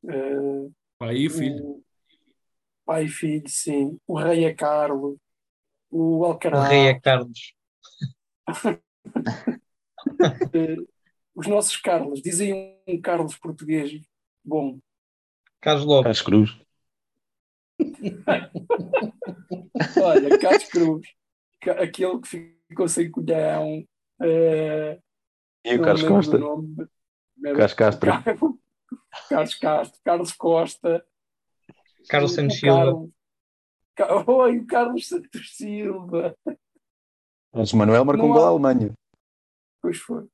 eh, 0.06 0.68
Pai 0.98 1.16
e 1.16 1.30
filho. 1.30 1.64
o 1.64 1.82
pai 2.84 3.04
e 3.04 3.08
filho, 3.08 3.48
sim, 3.48 3.98
o 4.06 4.18
Rei 4.18 4.44
é 4.44 4.52
Carlos, 4.54 5.16
o 5.96 6.18
O 6.20 6.24
Alcaraz, 6.26 6.68
rei 6.68 6.88
é 6.88 7.00
Carlos. 7.00 7.54
os 11.34 11.46
nossos 11.46 11.76
Carlos, 11.78 12.20
dizem 12.22 12.78
um 12.86 13.00
Carlos 13.00 13.36
português 13.36 13.90
bom. 14.44 14.78
Carlos 15.60 15.84
Lopes. 15.84 16.22
Carlos 16.22 16.24
Cruz. 16.48 16.58
Olha, 20.02 20.38
Carlos 20.38 20.70
Cruz, 20.70 21.06
aquele 21.62 22.20
que 22.20 22.56
ficou 22.68 22.88
sem 22.88 23.10
colhão, 23.10 23.84
eh, 24.22 24.98
E 25.64 25.74
o 25.76 25.82
Carlos 25.82 26.04
Costa. 26.04 26.38
nome. 26.38 26.76
Carlos 27.42 27.74
Castro. 27.74 28.10
Carlos 29.28 29.54
Castro, 29.54 30.00
Carlos 30.04 30.32
Costa, 30.32 31.04
Carlos 32.08 32.32
o 32.32 32.34
Santos 32.34 32.58
Silva. 32.58 33.08
Oi, 34.26 34.58
o 34.58 34.66
Carlos 34.66 35.08
Santos 35.08 35.56
Silva. 35.56 36.36
Carlos 37.52 37.72
Manuel 37.72 38.04
marcou 38.04 38.24
Não 38.26 38.30
um 38.30 38.34
gol 38.34 38.44
há- 38.44 38.46
à 38.46 38.50
Alemanha. 38.50 38.92
Pois 39.80 39.98
foi. 39.98 40.26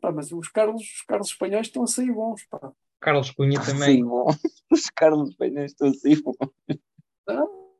Pá, 0.00 0.10
mas 0.12 0.32
os 0.32 0.48
Carlos, 0.48 0.82
os 0.82 1.02
Carlos 1.02 1.28
espanhóis 1.28 1.66
estão 1.68 1.82
a 1.84 1.86
sair 1.86 2.12
bons, 2.12 2.44
pá. 2.46 2.72
Carlos 3.00 3.30
Cunha 3.30 3.60
também. 3.64 3.96
Sim, 3.98 4.04
bom. 4.04 4.26
Os 4.70 4.90
Carlos 4.90 5.34
Penhas 5.36 5.72
estão 5.72 5.88
assim, 5.88 6.20
bom. 6.22 6.32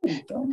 Então, 0.03 0.49